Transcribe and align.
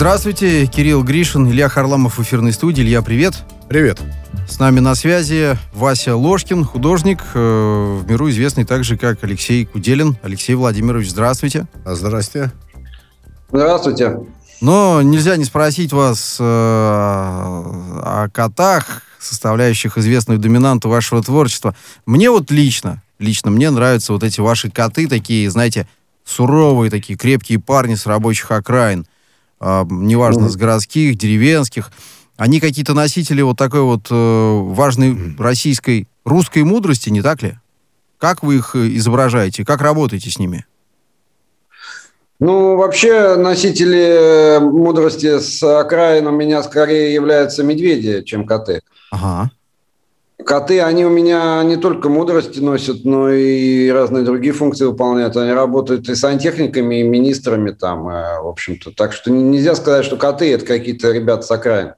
Здравствуйте, 0.00 0.64
Кирилл 0.64 1.02
Гришин, 1.04 1.46
Илья 1.50 1.68
Харламов 1.68 2.16
в 2.16 2.22
эфирной 2.22 2.54
студии. 2.54 2.80
Илья, 2.80 3.02
привет. 3.02 3.34
Привет. 3.68 4.00
С 4.48 4.58
нами 4.58 4.80
на 4.80 4.94
связи 4.94 5.58
Вася 5.74 6.16
Ложкин, 6.16 6.64
художник, 6.64 7.18
э, 7.34 7.98
в 8.00 8.08
миру 8.08 8.30
известный 8.30 8.64
также 8.64 8.96
как 8.96 9.22
Алексей 9.24 9.66
Куделин. 9.66 10.16
Алексей 10.22 10.54
Владимирович, 10.54 11.10
здравствуйте. 11.10 11.66
Здравствуйте. 11.84 12.50
Здравствуйте. 13.52 14.20
Но 14.62 15.02
нельзя 15.02 15.36
не 15.36 15.44
спросить 15.44 15.92
вас 15.92 16.38
э, 16.40 16.42
о 16.42 18.28
котах, 18.32 19.02
составляющих 19.18 19.98
известную 19.98 20.38
доминанту 20.38 20.88
вашего 20.88 21.22
творчества. 21.22 21.76
Мне 22.06 22.30
вот 22.30 22.50
лично, 22.50 23.02
лично 23.18 23.50
мне 23.50 23.68
нравятся 23.68 24.14
вот 24.14 24.24
эти 24.24 24.40
ваши 24.40 24.70
коты 24.70 25.08
такие, 25.08 25.50
знаете, 25.50 25.86
суровые 26.24 26.90
такие, 26.90 27.18
крепкие 27.18 27.58
парни 27.58 27.96
с 27.96 28.06
рабочих 28.06 28.50
окраин. 28.50 29.04
Э, 29.60 29.84
неважно, 29.88 30.44
mm-hmm. 30.44 30.50
с 30.50 30.56
городских, 30.56 31.16
деревенских. 31.16 31.90
Они 32.36 32.60
какие-то 32.60 32.94
носители 32.94 33.42
вот 33.42 33.58
такой 33.58 33.82
вот 33.82 34.06
э, 34.10 34.14
важной 34.14 35.10
mm-hmm. 35.10 35.42
российской, 35.42 36.08
русской 36.24 36.62
мудрости, 36.62 37.10
не 37.10 37.22
так 37.22 37.42
ли? 37.42 37.58
Как 38.18 38.42
вы 38.42 38.56
их 38.56 38.74
изображаете? 38.74 39.64
Как 39.64 39.80
работаете 39.80 40.30
с 40.30 40.38
ними? 40.38 40.64
Ну, 42.38 42.76
вообще, 42.76 43.36
носители 43.36 44.58
мудрости 44.60 45.38
с 45.38 45.62
окраин 45.62 46.26
у 46.26 46.30
меня 46.30 46.62
скорее 46.62 47.12
являются 47.12 47.62
медведи, 47.62 48.22
чем 48.22 48.46
коты. 48.46 48.80
Ага. 49.10 49.50
Коты, 50.44 50.80
они 50.80 51.04
у 51.04 51.10
меня 51.10 51.62
не 51.62 51.76
только 51.76 52.08
мудрости 52.08 52.60
носят, 52.60 53.04
но 53.04 53.30
и 53.30 53.88
разные 53.90 54.24
другие 54.24 54.52
функции 54.52 54.84
выполняют. 54.84 55.36
Они 55.36 55.52
работают 55.52 56.08
и 56.08 56.14
сантехниками, 56.14 57.00
и 57.00 57.02
министрами 57.02 57.70
там, 57.70 58.08
э, 58.08 58.40
в 58.42 58.48
общем-то. 58.48 58.92
Так 58.92 59.12
что 59.12 59.30
нельзя 59.30 59.74
сказать, 59.74 60.04
что 60.04 60.16
коты– 60.16 60.52
это 60.54 60.64
какие-то 60.64 61.12
ребята 61.12 61.42
с 61.42 61.50
окраин. 61.50 61.94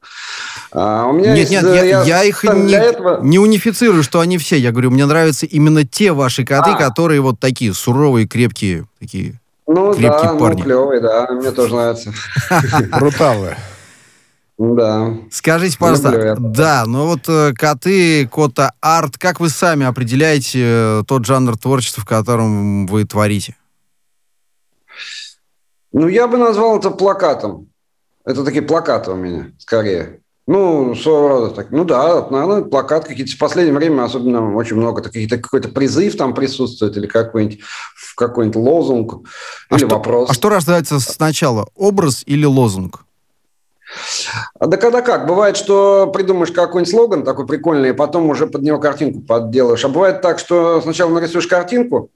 А 0.72 1.06
у 1.06 1.12
меня 1.12 1.34
нет, 1.34 1.50
есть, 1.50 1.52
нет, 1.52 1.64
я, 1.64 1.84
я, 1.84 2.02
я 2.02 2.24
их 2.24 2.44
не, 2.44 2.74
этого... 2.74 3.20
не 3.22 3.38
унифицирую, 3.38 4.02
что 4.02 4.20
они 4.20 4.38
все. 4.38 4.56
Я 4.56 4.72
говорю, 4.72 4.90
мне 4.90 5.06
нравятся 5.06 5.46
именно 5.46 5.84
те 5.84 6.12
ваши 6.12 6.44
коты, 6.44 6.70
а. 6.70 6.76
которые 6.76 7.20
вот 7.20 7.40
такие 7.40 7.74
суровые, 7.74 8.26
крепкие, 8.26 8.86
такие 8.98 9.40
ну 9.66 9.94
да, 9.94 10.32
ну, 10.32 10.38
парни. 10.38 10.58
ну 10.58 10.64
клевый, 10.64 11.00
да, 11.00 11.28
мне 11.30 11.50
тоже 11.52 11.74
нравится. 11.74 12.12
Бруталы. 12.98 13.56
Да. 14.58 15.14
Скажите, 15.30 15.78
пожалуйста, 15.78 16.36
да, 16.38 16.84
ну 16.86 17.06
вот 17.06 17.28
э, 17.28 17.52
коты, 17.54 18.28
кота 18.28 18.74
арт, 18.80 19.18
как 19.18 19.40
вы 19.40 19.48
сами 19.48 19.86
определяете 19.86 20.60
э, 20.62 21.02
тот 21.06 21.24
жанр 21.24 21.56
творчества, 21.56 22.02
в 22.02 22.06
котором 22.06 22.86
вы 22.86 23.04
творите? 23.04 23.56
Ну, 25.92 26.06
я 26.08 26.28
бы 26.28 26.38
назвал 26.38 26.78
это 26.78 26.90
плакатом. 26.90 27.68
Это 28.24 28.44
такие 28.44 28.62
плакаты 28.62 29.10
у 29.10 29.16
меня, 29.16 29.50
скорее. 29.58 30.20
Ну, 30.46 30.94
своего 30.96 31.28
рода 31.28 31.54
так. 31.54 31.70
Ну 31.70 31.84
да, 31.84 32.28
наверное, 32.28 32.62
плакат 32.62 33.04
какие-то. 33.04 33.32
В 33.32 33.38
последнее 33.38 33.74
время 33.74 34.02
особенно 34.02 34.54
очень 34.54 34.76
много 34.76 35.00
какие-то 35.02 35.38
какой-то 35.38 35.68
призыв 35.68 36.16
там 36.16 36.34
присутствует 36.34 36.96
или 36.96 37.06
какой-нибудь 37.06 37.60
какой-нибудь 38.16 38.56
лозунг 38.56 39.28
а 39.70 39.76
или 39.76 39.86
что, 39.86 39.96
вопрос. 39.96 40.30
А 40.30 40.34
что 40.34 40.48
рождается 40.48 40.98
сначала, 40.98 41.68
образ 41.74 42.22
или 42.26 42.44
лозунг? 42.44 43.04
Да 44.60 44.76
когда 44.76 45.02
как? 45.02 45.26
Бывает, 45.26 45.56
что 45.56 46.06
придумаешь 46.12 46.52
какой-нибудь 46.52 46.90
слоган 46.90 47.24
такой 47.24 47.46
прикольный, 47.46 47.90
и 47.90 47.94
потом 47.94 48.30
уже 48.30 48.46
под 48.46 48.62
него 48.62 48.78
картинку 48.78 49.20
подделаешь. 49.20 49.84
А 49.84 49.88
бывает 49.88 50.20
так, 50.20 50.38
что 50.38 50.80
сначала 50.80 51.10
нарисуешь 51.10 51.46
картинку, 51.46 52.10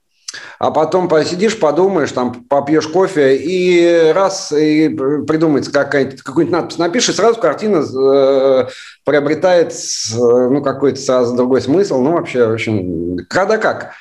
а 0.59 0.71
потом 0.71 1.09
посидишь, 1.09 1.59
подумаешь, 1.59 2.13
там 2.13 2.45
попьешь 2.45 2.87
кофе, 2.87 3.37
и 3.37 4.13
раз, 4.13 4.53
и 4.53 4.89
придумается 4.89 5.73
какая-нибудь, 5.73 6.23
какую-нибудь 6.23 6.59
надпись 6.59 6.79
напишешь, 6.79 7.11
и 7.11 7.13
сразу 7.13 7.41
картина 7.41 7.85
э, 7.85 8.67
приобретает 9.05 9.75
ну, 10.15 10.63
какой-то 10.63 11.01
сразу 11.01 11.37
другой 11.37 11.61
смысл. 11.61 12.00
Ну, 12.00 12.12
вообще, 12.12 12.47
очень... 12.47 13.19
Когда 13.29 13.59
как? 13.59 13.93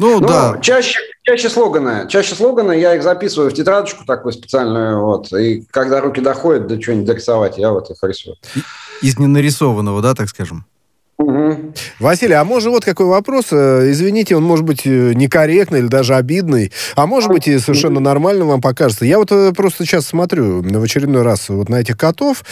Ну, 0.00 0.18
Но 0.18 0.28
да. 0.28 0.58
Чаще, 0.62 0.98
чаще 1.24 1.50
слоганы. 1.50 2.08
Чаще 2.08 2.34
слоганы, 2.34 2.72
я 2.72 2.94
их 2.94 3.02
записываю 3.02 3.50
в 3.50 3.52
тетрадочку 3.52 4.06
такую 4.06 4.32
специальную, 4.32 5.04
вот, 5.04 5.30
и 5.34 5.66
когда 5.70 6.00
руки 6.00 6.22
доходят 6.22 6.66
до 6.66 6.78
чего-нибудь 6.78 7.06
дорисовать, 7.06 7.58
я 7.58 7.70
вот 7.70 7.90
их 7.90 7.98
рисую. 8.02 8.36
Из 9.02 9.18
ненарисованного, 9.18 10.00
да, 10.00 10.14
так 10.14 10.30
скажем? 10.30 10.64
Василий, 11.98 12.34
а 12.34 12.44
может 12.44 12.70
вот 12.70 12.84
какой 12.84 13.06
вопрос? 13.06 13.46
Э, 13.50 13.90
извините, 13.90 14.36
он 14.36 14.44
может 14.44 14.64
быть 14.64 14.82
э, 14.84 15.12
некорректный 15.14 15.80
или 15.80 15.86
даже 15.86 16.14
обидный, 16.14 16.72
а 16.96 17.06
может 17.06 17.30
быть 17.30 17.46
и 17.48 17.58
совершенно 17.58 18.00
нормально 18.00 18.44
вам 18.44 18.60
покажется. 18.60 19.04
Я 19.04 19.18
вот 19.18 19.30
э, 19.32 19.52
просто 19.52 19.84
сейчас 19.84 20.06
смотрю 20.06 20.62
в 20.62 20.82
очередной 20.82 21.22
раз 21.22 21.48
вот 21.48 21.68
на 21.68 21.76
этих 21.76 21.96
котов, 21.96 22.44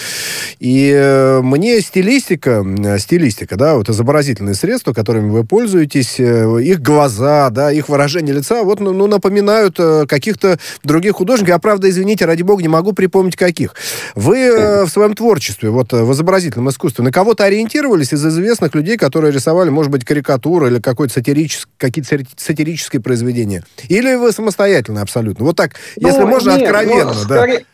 и 0.58 1.40
мне 1.42 1.80
стилистика, 1.80 2.64
стилистика, 2.98 3.56
да, 3.56 3.76
вот 3.76 3.88
изобразительные 3.88 4.54
средства, 4.54 4.92
которыми 4.92 5.30
вы 5.30 5.44
пользуетесь, 5.44 6.18
их 6.18 6.80
глаза, 6.80 7.50
да, 7.50 7.72
их 7.72 7.88
выражение 7.88 8.34
лица, 8.34 8.62
вот, 8.62 8.80
ну, 8.80 8.92
ну 8.92 9.06
напоминают 9.06 9.78
каких-то 10.08 10.58
других 10.84 11.12
художников. 11.12 11.54
Я, 11.54 11.58
правда, 11.58 11.88
извините, 11.88 12.24
ради 12.24 12.42
бога, 12.42 12.62
не 12.62 12.68
могу 12.68 12.92
припомнить 12.92 13.36
каких. 13.36 13.74
Вы 14.14 14.84
в 14.84 14.88
своем 14.88 15.14
творчестве, 15.14 15.70
вот 15.70 15.92
в 15.92 16.12
изобразительном 16.12 16.68
искусстве, 16.68 17.04
на 17.04 17.12
кого-то 17.12 17.44
ориентировались 17.44 18.12
из 18.12 18.24
известных 18.26 18.74
людей, 18.74 18.96
которые 19.08 19.32
рисовали, 19.32 19.70
может 19.70 19.90
быть, 19.90 20.04
карикатуры 20.04 20.68
или 20.68 20.80
какое-то 20.80 21.14
сатирическое, 21.14 21.72
какие-то 21.78 22.24
сатирические 22.36 23.00
произведения? 23.00 23.64
Или 23.88 24.14
вы 24.16 24.32
самостоятельно 24.32 25.00
абсолютно? 25.00 25.46
Вот 25.46 25.56
так, 25.56 25.72
ну, 25.96 26.08
если 26.08 26.24
можно, 26.24 26.50
нет, 26.50 26.68
откровенно. 26.68 27.14
Ну, 27.14 27.28
да. 27.28 27.36
Скорее... 27.36 27.66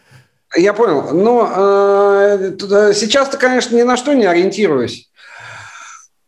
Я 0.56 0.72
понял. 0.72 1.12
Но 1.12 1.52
э, 1.56 2.92
сейчас-то, 2.94 3.36
конечно, 3.36 3.74
ни 3.74 3.82
на 3.82 3.96
что 3.96 4.14
не 4.14 4.24
ориентируюсь. 4.24 5.10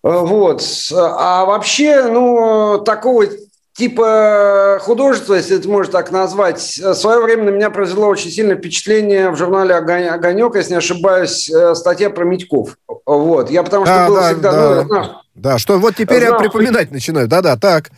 Э, 0.02 0.08
вот. 0.10 0.62
А 0.92 1.44
вообще, 1.44 2.08
ну, 2.08 2.82
такого 2.84 3.26
типа 3.76 4.78
художества, 4.80 5.34
если 5.34 5.58
это 5.58 5.68
можно 5.68 5.92
так 5.92 6.10
назвать, 6.10 6.60
в 6.78 6.94
свое 6.94 7.20
время 7.20 7.44
на 7.44 7.50
меня 7.50 7.70
произвело 7.70 8.08
очень 8.08 8.30
сильное 8.30 8.56
впечатление 8.56 9.30
в 9.30 9.36
журнале 9.36 9.74
«Огонек», 9.74 10.54
если 10.54 10.72
не 10.72 10.78
ошибаюсь, 10.78 11.50
э, 11.50 11.74
статья 11.74 12.10
про 12.10 12.24
Митьков. 12.24 12.76
Вот. 13.04 13.50
Я 13.50 13.62
потому 13.62 13.84
что 13.84 13.94
да, 13.94 14.06
был 14.08 14.14
да, 14.16 14.28
всегда... 14.28 14.52
Да. 14.52 14.84
Ну, 14.84 15.04
да, 15.34 15.58
что 15.58 15.78
вот 15.78 15.94
теперь 15.94 16.26
знал, 16.26 16.32
я 16.32 16.38
припоминать 16.38 16.90
начинаю. 16.90 17.28
Да-да, 17.28 17.56
так. 17.56 17.90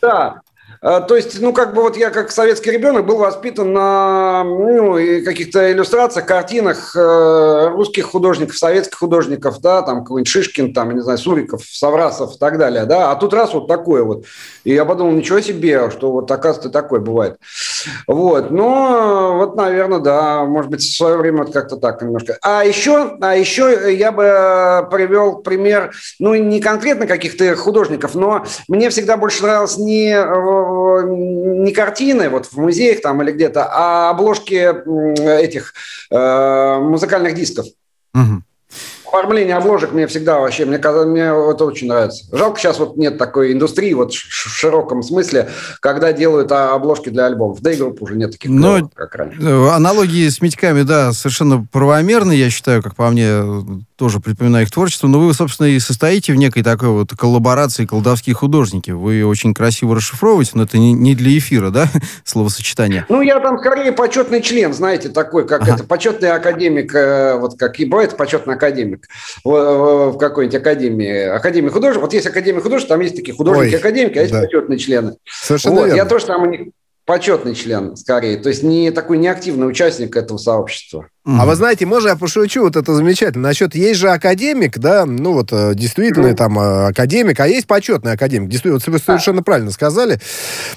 Да. 0.00 0.40
А, 0.86 1.00
то 1.00 1.16
есть, 1.16 1.40
ну, 1.40 1.54
как 1.54 1.72
бы 1.72 1.80
вот 1.80 1.96
я 1.96 2.10
как 2.10 2.30
советский 2.30 2.70
ребенок 2.70 3.06
был 3.06 3.16
воспитан 3.16 3.72
на 3.72 4.44
ну, 4.44 4.96
каких-то 5.24 5.72
иллюстрациях, 5.72 6.26
картинах 6.26 6.94
э, 6.94 7.68
русских 7.72 8.04
художников, 8.04 8.58
советских 8.58 8.98
художников, 8.98 9.62
да, 9.62 9.80
там 9.80 10.00
какой-нибудь 10.00 10.28
Шишкин, 10.28 10.74
там, 10.74 10.94
не 10.94 11.00
знаю, 11.00 11.16
Суриков, 11.16 11.62
Саврасов 11.64 12.34
и 12.34 12.38
так 12.38 12.58
далее, 12.58 12.84
да, 12.84 13.10
а 13.10 13.16
тут 13.16 13.32
раз 13.32 13.54
вот 13.54 13.66
такое 13.66 14.02
вот. 14.02 14.26
И 14.64 14.74
я 14.74 14.84
подумал, 14.84 15.12
ничего 15.12 15.40
себе, 15.40 15.90
что 15.90 16.12
вот 16.12 16.30
оказывается 16.30 16.68
такое 16.68 17.00
бывает. 17.00 17.38
Вот, 18.06 18.50
но 18.50 19.36
вот, 19.38 19.56
наверное, 19.56 20.00
да, 20.00 20.44
может 20.44 20.70
быть, 20.70 20.82
в 20.82 20.96
свое 20.96 21.16
время 21.16 21.44
вот 21.44 21.52
как-то 21.54 21.78
так 21.78 22.02
немножко. 22.02 22.36
А 22.42 22.62
еще, 22.62 23.16
а 23.22 23.34
еще 23.34 23.96
я 23.96 24.12
бы 24.12 24.86
привел 24.90 25.38
пример, 25.38 25.92
ну, 26.18 26.34
не 26.34 26.60
конкретно 26.60 27.06
каких-то 27.06 27.56
художников, 27.56 28.14
но 28.14 28.44
мне 28.68 28.90
всегда 28.90 29.16
больше 29.16 29.42
нравилось 29.42 29.78
не 29.78 30.10
э, 30.10 30.73
не 31.02 31.72
картины 31.72 32.28
вот 32.28 32.46
в 32.46 32.56
музеях 32.56 33.00
там 33.00 33.22
или 33.22 33.32
где-то, 33.32 33.68
а 33.70 34.10
обложки 34.10 34.54
этих 35.40 35.74
э, 36.10 36.78
музыкальных 36.78 37.34
дисков. 37.34 37.66
Угу 38.14 38.42
оформление 39.14 39.56
обложек 39.56 39.92
мне 39.92 40.06
всегда 40.06 40.40
вообще, 40.40 40.64
мне, 40.64 40.78
мне 40.78 41.22
это 41.22 41.64
очень 41.64 41.88
нравится. 41.88 42.24
Жалко, 42.36 42.58
сейчас 42.58 42.78
вот 42.78 42.96
нет 42.96 43.16
такой 43.16 43.52
индустрии 43.52 43.92
вот 43.92 44.12
в 44.12 44.16
широком 44.16 45.02
смысле, 45.02 45.50
когда 45.80 46.12
делают 46.12 46.50
обложки 46.52 47.10
для 47.10 47.26
альбомов. 47.26 47.60
Да 47.60 47.72
и 47.72 47.76
групп 47.76 48.02
уже 48.02 48.16
нет 48.16 48.32
таких, 48.32 48.50
Но, 48.50 48.76
клевых, 48.76 48.92
как 48.94 49.14
раньше. 49.14 49.40
Аналогии 49.70 50.28
с 50.28 50.40
Митьками, 50.40 50.82
да, 50.82 51.12
совершенно 51.12 51.66
правомерны, 51.70 52.32
я 52.32 52.50
считаю, 52.50 52.82
как 52.82 52.96
по 52.96 53.08
мне, 53.08 53.42
тоже 53.96 54.20
припоминаю 54.20 54.64
их 54.64 54.72
творчество, 54.72 55.06
но 55.06 55.20
вы, 55.20 55.32
собственно, 55.34 55.66
и 55.68 55.78
состоите 55.78 56.32
в 56.32 56.36
некой 56.36 56.62
такой 56.62 56.88
вот 56.88 57.10
коллаборации 57.16 57.86
колдовские 57.86 58.34
художники. 58.34 58.90
Вы 58.90 59.24
очень 59.24 59.54
красиво 59.54 59.94
расшифровываете, 59.94 60.52
но 60.54 60.64
это 60.64 60.78
не, 60.78 60.92
не 60.92 61.14
для 61.14 61.38
эфира, 61.38 61.70
да, 61.70 61.88
словосочетание? 62.24 63.06
Ну, 63.08 63.22
я 63.22 63.38
там 63.40 63.58
скорее 63.58 63.92
почетный 63.92 64.42
член, 64.42 64.72
знаете, 64.72 65.08
такой, 65.08 65.46
как 65.46 65.62
ага. 65.62 65.74
это, 65.74 65.84
почетный 65.84 66.32
академик, 66.32 66.94
э, 66.94 67.38
вот 67.38 67.58
как 67.58 67.78
и 67.78 67.84
бывает 67.84 68.16
почетный 68.16 68.54
академик 68.54 69.06
в, 69.44 70.10
в 70.10 70.18
какой-нибудь 70.18 70.56
академии, 70.60 71.28
академии 71.28 71.68
художеств. 71.68 72.02
Вот 72.02 72.12
есть 72.12 72.26
академия 72.26 72.60
художеств, 72.60 72.88
там 72.88 73.00
есть 73.00 73.16
такие 73.16 73.36
художники-академики, 73.36 74.18
а 74.18 74.22
есть 74.22 74.32
да. 74.32 74.40
почетные 74.42 74.78
члены. 74.78 75.16
Совершенно 75.24 75.76
вот, 75.76 75.86
верно. 75.86 75.96
Я 75.96 76.04
тоже 76.04 76.26
там 76.26 76.42
у 76.42 76.46
них 76.46 76.60
почетный 77.04 77.54
член, 77.54 77.96
скорее. 77.96 78.38
То 78.38 78.48
есть 78.48 78.62
не 78.62 78.90
такой 78.90 79.18
неактивный 79.18 79.68
участник 79.68 80.16
этого 80.16 80.38
сообщества. 80.38 81.08
А 81.26 81.46
вы 81.46 81.54
знаете, 81.54 81.86
можно 81.86 82.08
я 82.08 82.16
пошучу, 82.16 82.60
вот 82.60 82.76
это 82.76 82.94
замечательно. 82.94 83.48
Насчет, 83.48 83.74
есть 83.74 83.98
же 83.98 84.10
академик, 84.10 84.78
да, 84.78 85.06
ну 85.06 85.32
вот 85.32 85.48
э, 85.52 85.74
действительно 85.74 86.26
mm. 86.26 86.34
там 86.34 86.58
э, 86.58 86.88
академик, 86.88 87.40
а 87.40 87.48
есть 87.48 87.66
почетный 87.66 88.12
академик. 88.12 88.50
Действительно, 88.50 88.74
вот 88.74 88.86
вы 88.86 88.98
совершенно 88.98 89.42
правильно 89.42 89.70
сказали. 89.70 90.20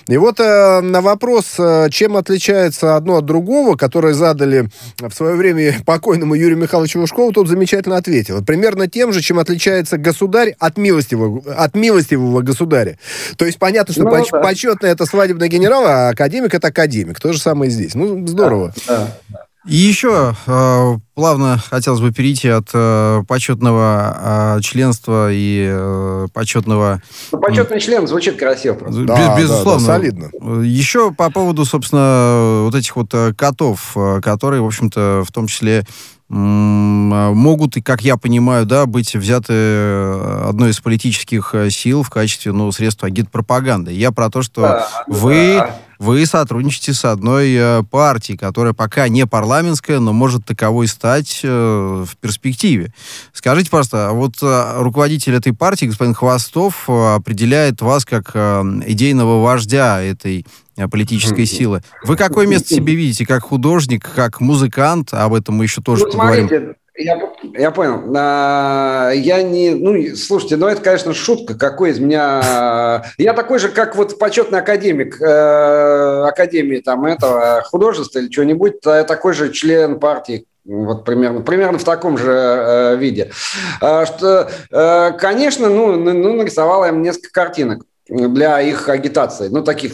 И 0.08 0.16
вот 0.16 0.40
э, 0.40 0.80
на 0.80 1.02
вопрос, 1.02 1.58
чем 1.90 2.16
отличается 2.16 2.96
одно 2.96 3.18
от 3.18 3.26
другого, 3.26 3.76
который 3.76 4.14
задали 4.14 4.70
в 5.00 5.12
свое 5.12 5.36
время 5.36 5.76
покойному 5.86 6.34
Юрию 6.34 6.58
Михайловичу 6.58 7.02
Лужкову, 7.02 7.34
тот 7.34 7.50
замечательно 7.50 7.98
ответил. 7.98 8.42
Примерно 8.42 8.88
тем 8.88 9.12
же, 9.12 9.22
чем 9.22 9.40
отличается 9.40 9.98
государь 9.98 10.56
от 10.60 10.78
милостивого, 10.78 11.42
от 11.56 11.76
милостивого 11.76 12.42
государя. 12.42 12.98
То 13.36 13.46
есть 13.46 13.60
понятно, 13.60 13.94
что 13.94 14.04
ну, 14.04 14.12
поч- 14.12 14.32
да. 14.32 14.40
почетный 14.40 14.92
это 14.92 15.06
свадебный 15.06 15.50
генерал, 15.50 15.84
а 15.86 16.10
академик 16.10 16.54
это 16.54 16.70
академик. 16.70 17.20
То 17.20 17.34
же 17.34 17.40
самое 17.40 17.70
и 17.70 17.74
здесь. 17.74 17.96
Ну, 17.96 18.26
здорово. 18.26 18.74
Да, 18.88 19.10
да. 19.28 19.47
И 19.68 19.76
еще 19.76 20.34
э, 20.46 20.96
плавно 21.14 21.58
хотелось 21.70 22.00
бы 22.00 22.14
перейти 22.14 22.48
от 22.48 22.70
э, 22.74 23.24
почетного 23.28 24.58
э, 24.58 24.62
членства 24.62 25.30
и 25.30 25.68
э, 25.70 26.28
почетного... 26.34 27.02
Ну, 27.34 27.40
почетный 27.40 27.82
член 27.82 28.08
звучит 28.08 28.38
красиво 28.38 28.76
просто. 28.76 29.04
Да, 29.04 29.36
Без, 29.36 29.44
безусловно. 29.44 29.86
Да, 29.86 29.94
да, 29.94 30.00
солидно. 30.00 30.64
Еще 30.64 31.12
по 31.12 31.30
поводу, 31.30 31.66
собственно, 31.66 32.62
вот 32.64 32.76
этих 32.76 32.96
вот 32.96 33.14
э, 33.14 33.34
котов, 33.34 33.92
э, 33.98 34.22
которые, 34.22 34.62
в 34.62 34.66
общем-то, 34.68 35.24
в 35.28 35.32
том 35.34 35.48
числе 35.48 35.86
могут, 36.30 37.78
и, 37.78 37.82
как 37.82 38.02
я 38.02 38.18
понимаю, 38.18 38.66
да, 38.66 38.86
быть 38.86 39.16
взяты 39.16 39.54
э, 39.54 40.46
одной 40.50 40.72
из 40.72 40.80
политических 40.82 41.56
сил 41.70 42.04
в 42.04 42.10
качестве 42.10 42.52
ну, 42.52 42.70
средства 42.74 43.08
агитпропаганды. 43.08 43.94
Я 43.94 44.12
про 44.12 44.30
то, 44.30 44.42
что 44.42 44.62
да, 44.62 44.88
вы 45.08 45.56
да 45.58 45.78
вы 46.00 46.26
сотрудничаете 46.26 46.94
с 46.94 47.06
одной 47.06 47.54
э, 47.54 47.84
партией, 47.90 48.38
которая 48.38 48.74
пока 48.74 49.08
не 49.08 49.26
парламентская, 49.26 50.00
но 50.00 50.14
может 50.14 50.46
таковой 50.46 50.88
стать 50.88 51.42
э, 51.44 52.06
в 52.08 52.18
перспективе. 52.18 52.94
Скажите, 53.34 53.70
пожалуйста, 53.70 54.10
а 54.10 54.12
вот 54.14 54.36
э, 54.42 54.82
руководитель 54.82 55.36
этой 55.36 55.54
партии, 55.54 55.86
господин 55.86 56.14
Хвостов, 56.14 56.90
определяет 56.90 57.82
вас 57.82 58.06
как 58.06 58.36
идейного 58.36 59.44
вождя 59.44 60.02
этой 60.02 60.46
политической 60.92 61.46
силы. 61.46 61.82
Вы 62.04 62.16
какое 62.16 62.46
место 62.46 62.76
себе 62.76 62.96
видите? 62.96 63.26
Как 63.26 63.44
художник, 63.44 64.08
как 64.14 64.40
музыкант? 64.40 65.14
Об 65.14 65.34
этом 65.34 65.56
мы 65.56 65.66
еще 65.66 65.82
тоже 65.82 66.06
ну, 66.06 66.12
поговорим. 66.12 66.48
Смотрите, 66.48 66.76
я, 66.98 67.34
я 67.54 67.72
понял. 67.72 68.04
А, 68.16 69.12
я 69.12 69.44
не... 69.44 69.72
Ну, 69.72 70.16
слушайте, 70.16 70.58
ну 70.58 70.68
это, 70.68 70.82
конечно, 70.82 71.14
шутка. 71.14 71.58
Какой 71.58 71.92
из 71.92 72.00
меня... 72.00 73.04
Я 73.18 73.34
такой 73.34 73.60
же, 73.60 73.70
как 73.70 73.96
вот 73.96 74.18
почетный 74.20 74.60
академик 74.60 75.22
э, 75.22 76.24
Академии 76.28 76.80
там 76.80 77.06
этого 77.06 77.64
художества 77.66 78.20
или 78.20 78.30
чего-нибудь. 78.30 78.76
Я 78.86 79.04
такой 79.04 79.34
же 79.34 79.52
член 79.52 80.00
партии 80.00 80.46
вот 80.68 81.06
примерно, 81.06 81.42
примерно 81.42 81.80
в 81.80 81.84
таком 81.86 82.18
же 82.18 82.32
э, 82.32 82.96
виде. 82.98 83.32
А, 83.80 84.06
что, 84.06 84.50
э, 84.70 85.12
конечно, 85.18 85.70
ну, 85.70 85.96
ну, 85.96 86.34
нарисовал 86.34 86.84
я 86.84 86.92
несколько 86.92 87.32
картинок 87.32 87.84
для 88.10 88.62
их 88.62 88.90
агитации. 88.90 89.48
Ну, 89.48 89.64
таких 89.64 89.94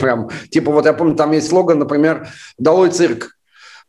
прям, 0.00 0.30
типа 0.50 0.72
вот 0.72 0.86
я 0.86 0.92
помню, 0.92 1.16
там 1.16 1.32
есть 1.32 1.48
слоган, 1.48 1.78
например, 1.78 2.28
«Долой 2.58 2.90
цирк». 2.90 3.36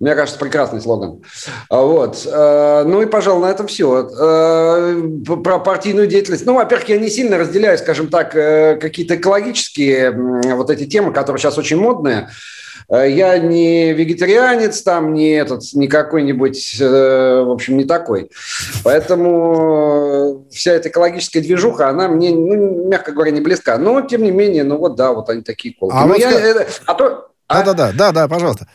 Мне 0.01 0.15
кажется, 0.15 0.39
прекрасный 0.39 0.81
слоган. 0.81 1.21
А, 1.69 1.81
вот. 1.81 2.25
Э, 2.25 2.83
ну 2.88 3.03
и, 3.03 3.06
пожалуй, 3.06 3.44
на 3.48 3.51
этом 3.51 3.68
все. 3.68 4.09
Э, 4.19 5.00
про 5.44 5.59
партийную 5.59 6.07
деятельность. 6.07 6.44
Ну, 6.44 6.56
во-первых, 6.56 6.89
я 6.89 6.98
не 6.98 7.07
сильно 7.07 7.38
разделяю, 7.38 7.77
скажем 7.77 8.07
так, 8.07 8.36
э, 8.36 8.77
какие-то 8.81 9.15
экологические 9.15 10.12
вот 10.56 10.71
эти 10.71 10.88
темы, 10.88 11.13
которые 11.13 11.39
сейчас 11.39 11.59
очень 11.59 11.77
модные. 11.77 12.30
Я 12.89 13.38
не 13.38 13.94
вегетарианец, 13.94 14.81
там, 14.81 15.13
не 15.13 15.30
этот, 15.33 15.62
не 15.74 15.88
какой-нибудь, 15.88 16.77
в 16.80 17.51
общем, 17.53 17.77
не 17.77 17.86
такой. 17.86 18.31
Поэтому 18.83 20.48
вся 20.51 20.74
эта 20.74 20.89
экологическая 20.89 21.39
движуха, 21.39 21.88
она 21.88 22.09
мне, 22.09 22.31
ну, 22.31 22.89
мягко 22.89 23.13
говоря, 23.13 23.31
не 23.31 23.39
близка. 23.39 23.77
Но, 23.77 24.01
тем 24.01 24.24
не 24.24 24.31
менее, 24.31 24.63
ну 24.63 24.77
вот 24.77 24.95
да, 24.95 25.13
вот 25.13 25.30
они 25.30 25.42
такие 25.42 25.74
колки. 25.74 25.95
А, 25.95 26.06
вот 26.06 26.18
я, 26.18 26.65
а 26.86 26.94
то... 26.95 27.30
А? 27.48 27.63
Да-да-да, 27.63 27.92
да-да, 27.94 28.27
пожалуйста. 28.27 28.68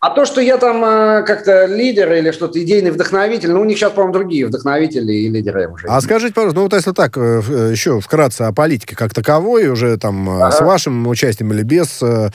А 0.00 0.10
то, 0.10 0.26
что 0.26 0.40
я 0.42 0.58
там 0.58 0.84
э, 0.84 1.22
как-то 1.22 1.64
лидер 1.64 2.12
или 2.12 2.30
что-то 2.30 2.62
идейный 2.62 2.90
вдохновитель, 2.90 3.50
ну, 3.50 3.62
у 3.62 3.64
них 3.64 3.78
сейчас, 3.78 3.92
по-моему, 3.92 4.12
другие 4.12 4.46
вдохновители 4.46 5.12
и 5.12 5.28
лидеры 5.28 5.68
уже. 5.68 5.86
А 5.88 6.00
скажите, 6.02 6.34
пожалуйста, 6.34 6.58
ну, 6.58 6.64
вот 6.64 6.74
если 6.74 6.92
так, 6.92 7.16
э, 7.16 7.42
э, 7.48 7.70
еще 7.72 8.00
вкратце 8.00 8.42
о 8.42 8.52
политике 8.52 8.94
как 8.94 9.14
таковой, 9.14 9.68
уже 9.68 9.96
там 9.96 10.28
ага. 10.28 10.52
с 10.52 10.60
вашим 10.60 11.06
участием 11.06 11.52
или 11.52 11.62
без 11.62 12.02
э, 12.02 12.28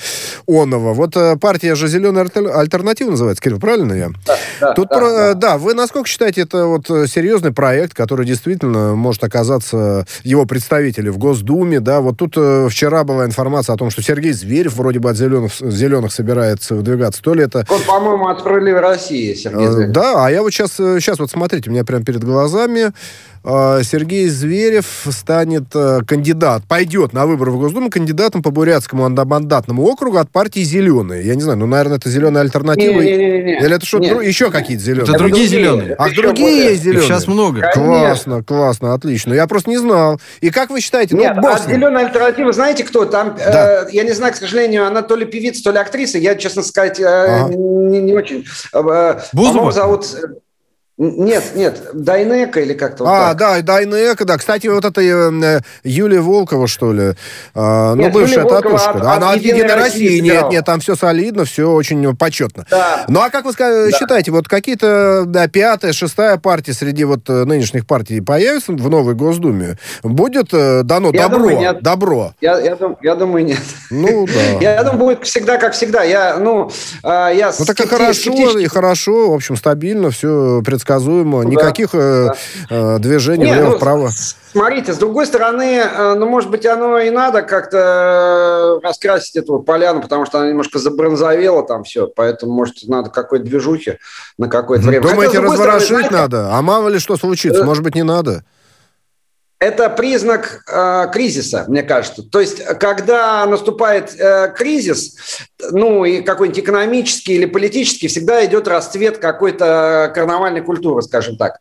Онова. 0.48 0.94
Вот 0.94 1.16
партия 1.40 1.76
же 1.76 1.88
«Зеленая 1.88 2.28
альтернатива» 2.54 3.12
называется, 3.12 3.44
Кирилл, 3.44 3.60
правильно 3.60 3.94
я? 3.94 4.10
Да, 4.26 4.38
да, 4.60 4.74
Тут, 4.74 4.90
да, 4.90 4.98
про, 4.98 5.10
да. 5.10 5.34
да, 5.34 5.58
вы 5.58 5.76
насколько 5.76 6.10
считаете, 6.10 6.42
это 6.42 6.66
вот 6.66 6.88
серьезный 6.88 7.54
проект, 7.54 7.94
который 7.94 8.26
действительно 8.26 8.96
может 8.96 9.24
оказаться 9.24 10.08
его 10.24 10.46
представители 10.46 11.10
в 11.10 11.18
Госдуме, 11.20 11.80
да? 11.80 12.02
Вот 12.02 12.18
тут 12.18 12.36
вчера 12.72 13.04
была 13.04 13.26
информация 13.26 13.76
о 13.76 13.78
том, 13.78 13.92
что 13.92 14.02
Сергей 14.02 14.34
Зверев 14.34 14.74
вроде 14.74 15.00
бы 15.00 15.12
от 15.12 15.18
«Зеленых», 15.18 15.54
«Зеленых» 15.60 16.12
собирается 16.12 16.76
выдвигаться. 16.76 17.22
То 17.22 17.34
ли 17.34 17.44
это 17.44 17.61
он, 17.70 17.82
по-моему, 17.84 18.28
от 18.28 18.40
«Справедливой 18.40 18.82
России», 18.82 19.34
Сергей 19.34 19.68
э. 19.68 19.88
Да, 19.88 20.26
а 20.26 20.32
я 20.32 20.42
вот 20.42 20.52
сейчас, 20.52 20.72
сейчас 20.72 21.20
вот 21.20 21.30
смотрите, 21.32 21.70
у 21.70 21.74
меня 21.74 21.84
прямо 21.84 22.04
перед 22.04 22.24
глазами 22.24 22.92
Сергей 23.44 24.28
Зверев 24.28 25.08
станет 25.10 25.76
э, 25.76 26.02
кандидат, 26.06 26.64
пойдет 26.68 27.12
на 27.14 27.26
выборы 27.26 27.52
в 27.52 27.60
Госдуму 27.60 27.90
кандидатом 27.90 28.44
по 28.44 28.52
Бурятскому 28.52 29.10
мандатному 29.10 29.84
округу 29.84 30.18
от 30.18 30.30
партии 30.30 30.60
«Зеленые». 30.60 31.26
Я 31.26 31.34
не 31.36 31.42
знаю, 31.42 31.58
ну, 31.58 31.66
наверное, 31.66 31.98
это 31.98 32.10
«Зеленая 32.10 32.44
альтернатива». 32.44 33.02
Не, 33.02 33.18
не, 33.18 33.32
не, 33.32 33.44
не. 33.44 33.60
Или 33.60 33.76
это 33.76 33.86
что-то 33.86 34.10
дру... 34.10 34.22
еще 34.22 34.52
какие-то 34.52 34.84
«Зеленые»? 34.84 35.10
Это, 35.10 35.18
другие 35.18 35.48
«Зеленые». 35.48 35.96
А 35.96 36.10
другие 36.10 36.66
есть 36.70 36.84
«Зеленые»? 36.84 37.08
сейчас 37.08 37.28
много. 37.28 37.72
Классно, 37.74 38.44
классно, 38.44 38.94
отлично. 38.94 39.34
Я 39.34 39.48
просто 39.48 39.70
не 39.72 39.78
знал. 39.78 40.20
И 40.42 40.52
как 40.52 40.70
вы 40.70 40.80
считаете? 40.82 41.16
Ну, 41.16 41.22
Нет, 41.22 41.38
ну, 41.42 41.48
от 41.50 41.66
«Зеленой 41.66 42.06
альтернативы» 42.06 42.54
знаете 42.54 42.84
кто? 42.84 43.06
Там, 43.06 43.36
да. 43.38 43.86
э, 43.86 43.88
я 43.92 44.04
не 44.04 44.12
знаю, 44.12 44.34
к 44.34 44.36
сожалению, 44.36 44.86
она 44.86 45.02
то 45.02 45.16
ли 45.16 45.26
певица, 45.26 45.64
то 45.64 45.72
ли 45.72 45.80
актриса. 45.80 46.18
Я, 46.18 46.36
честно 46.36 46.62
сказать, 46.62 47.00
э, 47.00 47.06
ага. 47.06 47.54
не, 47.54 48.00
не 48.00 48.14
очень. 48.14 48.46
Э, 48.74 49.20
Бузова? 49.34 49.72
зовут... 49.72 50.06
Нет, 50.98 51.56
нет, 51.56 51.82
Дайнека 51.94 52.60
или 52.60 52.74
как-то 52.74 53.06
вот 53.06 53.10
А, 53.10 53.30
так. 53.34 53.38
да, 53.38 53.62
Дайнека, 53.62 54.24
да. 54.26 54.38
Кстати, 54.38 54.68
вот 54.68 54.86
это 54.86 55.02
э, 55.02 55.62
Юлия 55.84 56.20
Волкова, 56.20 56.68
что 56.68 56.94
ли? 56.94 57.14
А, 57.56 57.96
ну, 57.96 58.04
нет, 58.04 58.14
бывшая 58.14 58.44
татушка. 58.44 58.92
От, 58.92 59.02
да, 59.02 59.14
она 59.14 59.32
от 59.32 59.38
Единой 59.38 59.74
России. 59.74 60.06
России 60.06 60.20
нет, 60.20 60.50
нет, 60.52 60.66
там 60.66 60.80
все 60.80 60.96
солидно, 60.96 61.46
все 61.46 61.72
очень 61.72 62.16
почетно. 62.16 62.68
Да. 62.70 63.06
Ну, 63.08 63.22
а 63.22 63.30
как 63.30 63.46
вы 63.46 63.54
да. 63.58 63.90
считаете, 63.92 64.32
вот 64.32 64.48
какие-то 64.48 65.24
да, 65.26 65.48
пятая, 65.48 65.94
шестая 65.94 66.38
партия 66.38 66.74
среди 66.74 67.06
вот 67.06 67.22
э, 67.30 67.46
нынешних 67.46 67.88
партий 67.88 68.22
появится 68.22 68.74
в 68.74 68.90
новой 68.90 69.16
Госдуме? 69.16 69.78
Будет 70.04 70.54
э, 70.54 70.84
дано 70.84 71.10
я 71.14 71.30
добро? 71.30 71.40
Думаю, 71.40 71.60
нет. 71.60 71.82
Добро? 71.82 72.34
Я, 72.42 72.60
я, 72.60 72.76
дум, 72.76 72.98
я 73.02 73.16
думаю, 73.16 73.46
нет. 73.46 73.62
Ну, 73.90 74.28
да. 74.28 74.42
Я 74.62 74.84
думаю, 74.84 75.00
будет 75.00 75.26
всегда 75.26 75.58
как 75.58 75.74
всегда. 75.74 76.04
Я, 76.04 76.38
ну, 76.38 76.70
я 77.04 77.52
ну, 77.58 77.66
так 77.66 77.80
и 77.80 77.88
хорошо, 77.88 78.60
и 78.60 78.68
хорошо, 78.68 79.32
в 79.32 79.34
общем, 79.34 79.56
стабильно, 79.56 80.12
все 80.12 80.62
предсказуемо 80.64 80.81
предсказуемо, 80.82 81.44
ну, 81.44 81.50
никаких 81.50 81.90
э, 81.94 82.34
да. 82.70 82.96
э, 82.96 83.00
движений 83.00 83.46
влево-вправо. 83.46 84.06
Ну, 84.06 84.10
смотрите, 84.52 84.94
с 84.94 84.98
другой 84.98 85.26
стороны, 85.26 85.82
э, 85.84 86.14
ну, 86.16 86.28
может 86.28 86.50
быть, 86.50 86.66
оно 86.66 86.98
и 87.00 87.10
надо 87.10 87.44
как-то 87.44 88.80
раскрасить 88.84 89.36
эту 89.36 89.60
поляну, 89.60 90.02
потому 90.02 90.26
что 90.26 90.40
она 90.40 90.50
немножко 90.50 90.80
забронзовела 90.80 91.64
там 91.66 91.84
все, 91.84 92.08
поэтому, 92.08 92.54
может, 92.54 92.76
надо 92.88 93.10
какой-то 93.10 93.46
движухи 93.46 94.00
на 94.38 94.48
какое-то 94.48 94.88
время. 94.88 95.08
Думаете, 95.08 95.38
Хотя, 95.38 95.52
разворошить 95.52 96.06
стороны, 96.06 96.10
надо? 96.12 96.54
А 96.54 96.62
мало 96.62 96.90
ли 96.90 97.00
что 97.00 97.16
случится, 97.18 97.64
может 97.64 97.84
быть, 97.84 97.96
не 97.96 98.04
надо? 98.04 98.44
Это 99.62 99.92
признак 99.92 100.64
э, 100.68 101.06
кризиса, 101.14 101.66
мне 101.68 101.84
кажется. 101.84 102.24
То 102.24 102.40
есть, 102.40 102.64
когда 102.80 103.46
наступает 103.46 104.20
э, 104.20 104.52
кризис, 104.58 105.16
ну 105.70 106.04
и 106.04 106.24
какой-нибудь 106.24 106.64
экономический 106.64 107.36
или 107.36 107.46
политический, 107.46 108.08
всегда 108.08 108.44
идет 108.44 108.68
расцвет 108.68 109.20
какой-то 109.20 110.12
карнавальной 110.16 110.62
культуры, 110.62 111.04
скажем 111.04 111.38
так. 111.38 111.60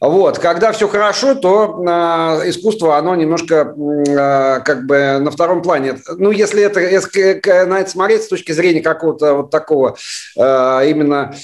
Вот. 0.00 0.38
Когда 0.38 0.70
все 0.70 0.86
хорошо, 0.86 1.34
то 1.34 1.82
э, 1.84 2.48
искусство, 2.48 2.96
оно 2.96 3.16
немножко 3.16 3.74
э, 3.76 4.60
как 4.60 4.86
бы 4.86 5.18
на 5.18 5.32
втором 5.32 5.62
плане. 5.62 5.98
Ну, 6.16 6.30
если 6.30 6.62
это, 6.62 6.78
если 6.78 7.42
на 7.66 7.80
это 7.80 7.90
смотреть 7.90 8.22
с 8.22 8.28
точки 8.28 8.52
зрения 8.52 8.82
какого-то 8.82 9.34
вот 9.34 9.50
такого 9.50 9.96
э, 10.36 10.90
именно 10.90 11.34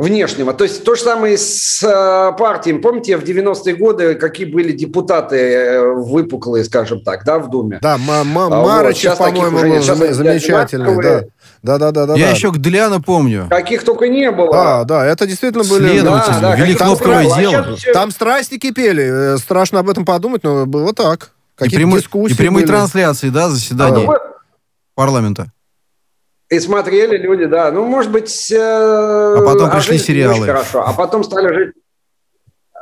внешнего. 0.00 0.54
То 0.54 0.64
есть 0.64 0.82
то 0.82 0.94
же 0.94 1.02
самое 1.02 1.36
с 1.36 1.82
э, 1.82 2.32
партией. 2.38 2.78
Помните, 2.78 3.18
в 3.18 3.22
90-е 3.22 3.76
годы 3.76 4.14
какие 4.14 4.46
были 4.46 4.72
депутаты 4.72 5.36
э, 5.36 5.94
выпуклые, 5.94 6.64
скажем 6.64 7.02
так, 7.02 7.24
да, 7.24 7.38
в 7.38 7.50
Думе? 7.50 7.78
Да, 7.82 7.96
м- 7.96 8.10
м- 8.10 8.48
Марычев, 8.48 9.18
вот, 9.18 9.28
по-моему, 9.28 9.58
был 9.58 9.82
замечательный, 9.82 11.02
да. 11.02 11.22
Да, 11.62 11.76
да, 11.76 11.90
да, 11.90 12.06
да. 12.06 12.14
Я 12.14 12.26
да. 12.28 12.32
еще 12.32 12.50
Гдляна 12.50 13.02
помню. 13.02 13.46
Каких 13.50 13.84
только 13.84 14.08
не 14.08 14.30
было. 14.30 14.50
Да, 14.50 14.84
да, 14.84 15.04
это 15.06 15.26
действительно 15.26 15.64
были... 15.64 15.90
Следователи, 15.90 16.32
да, 16.32 16.40
да, 16.40 16.56
вели 16.56 16.74
кнопковое 16.74 17.36
дело. 17.36 17.76
А 17.86 17.92
Там 17.92 18.10
страсти 18.10 18.56
кипели. 18.56 19.34
Э, 19.34 19.36
страшно 19.36 19.80
об 19.80 19.90
этом 19.90 20.06
подумать, 20.06 20.42
но 20.42 20.64
было 20.64 20.94
так. 20.94 21.32
Какие 21.56 21.74
и, 21.74 21.76
прямые, 21.76 22.00
и 22.02 22.34
прямые 22.34 22.64
были. 22.64 22.66
трансляции, 22.66 23.28
да, 23.28 23.50
заседаний 23.50 24.06
а, 24.06 24.14
парламента. 24.94 25.52
И 26.50 26.58
смотрели 26.58 27.16
люди, 27.16 27.46
да. 27.46 27.70
Ну, 27.70 27.84
может 27.86 28.10
быть... 28.10 28.50
Э, 28.50 29.36
а 29.38 29.42
потом 29.44 29.70
пришли 29.70 29.98
сериалы. 29.98 30.46
хорошо. 30.46 30.82
А 30.84 30.92
потом 30.92 31.22
стали 31.22 31.54
жить 31.54 31.74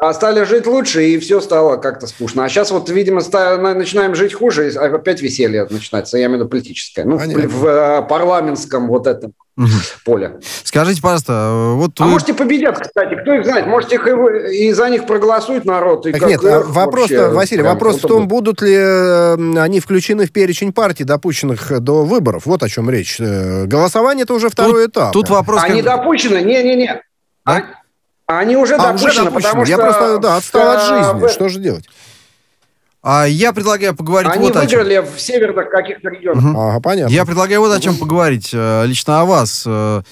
а 0.01 0.13
стали 0.13 0.45
жить 0.45 0.67
лучше, 0.67 1.05
и 1.05 1.19
все 1.19 1.41
стало 1.41 1.77
как-то 1.77 2.07
скучно. 2.07 2.45
А 2.45 2.49
сейчас 2.49 2.71
вот, 2.71 2.89
видимо, 2.89 3.21
начинаем 3.21 4.15
жить 4.15 4.33
хуже, 4.33 4.71
и 4.71 4.77
опять 4.77 5.21
веселье 5.23 5.67
начинается, 5.69 6.19
я 6.19 6.27
имею 6.27 6.39
в 6.39 6.41
виду 6.43 6.51
политическое. 6.51 7.05
Ну, 7.05 7.19
Понятно. 7.19 7.49
в, 7.49 7.53
в 7.53 7.67
э, 7.67 8.03
парламентском 8.03 8.87
вот 8.87 9.09
этом 9.09 9.33
угу. 9.57 9.67
поле. 10.05 10.39
Скажите, 10.63 11.03
пожалуйста, 11.03 11.33
э, 11.33 11.73
вот... 11.75 11.91
А 11.99 12.05
вы... 12.05 12.11
может 12.11 12.29
и 12.29 12.33
победят, 12.33 12.79
кстати, 12.79 13.21
кто 13.21 13.35
их 13.35 13.45
знает, 13.45 13.67
может 13.67 13.93
их 13.93 14.07
и, 14.07 14.69
и 14.69 14.73
за 14.73 14.89
них 14.89 15.05
проголосует 15.05 15.65
народ. 15.65 16.07
И 16.07 16.13
так 16.13 16.29
нет, 16.29 16.45
а 16.45 16.61
вопрос, 16.61 17.11
Василий, 17.11 17.63
вопрос 17.63 17.97
в 17.97 18.07
том, 18.07 18.29
будут 18.29 18.63
ли 18.63 18.75
э, 18.77 19.35
они 19.35 19.81
включены 19.81 20.27
в 20.27 20.33
перечень 20.33 20.73
партий, 20.73 21.03
допущенных 21.03 21.81
до 21.81 22.05
выборов. 22.05 22.47
Вот 22.47 22.63
о 22.63 22.69
чем 22.69 22.89
речь. 22.89 23.19
Голосование 23.19 24.23
это 24.23 24.35
уже 24.35 24.49
второй 24.49 24.85
тут, 24.85 24.93
этап. 24.93 25.13
Тут 25.13 25.29
вопрос... 25.29 25.61
Они 25.65 25.83
как... 25.83 25.97
допущены? 25.97 26.43
Не-не-не. 26.43 27.03
А? 27.45 27.63
Они 28.31 28.57
уже 28.59 28.75
а, 28.75 28.93
допущены, 28.93 29.09
уже 29.09 29.25
допущены, 29.25 29.41
потому 29.41 29.65
Я 29.65 29.67
что... 29.67 29.71
Я 29.71 29.79
просто, 29.79 30.19
да, 30.19 30.37
отстал 30.37 30.71
от 30.71 30.83
жизни. 30.83 31.29
Что 31.29 31.49
же 31.49 31.59
делать? 31.61 31.89
А 33.01 33.27
я 33.27 33.53
предлагаю 33.53 33.95
поговорить 33.95 34.33
Они 34.33 34.43
вот 34.43 34.57
о 34.57 34.67
чем. 34.67 34.81
Они 34.81 34.89
выиграли 34.89 35.09
в 35.09 35.21
северных 35.21 35.71
каких-то 35.71 36.09
регионах. 36.09 36.45
Угу. 36.45 36.61
Ага, 36.61 36.81
понятно. 36.81 37.15
Я 37.15 37.25
предлагаю 37.25 37.61
вот 37.61 37.73
о 37.73 37.81
чем 37.81 37.97
поговорить. 37.97 38.51
Э, 38.53 38.85
лично 38.87 39.21
о 39.21 39.25
вас. 39.25 39.63
Э, 39.67 40.03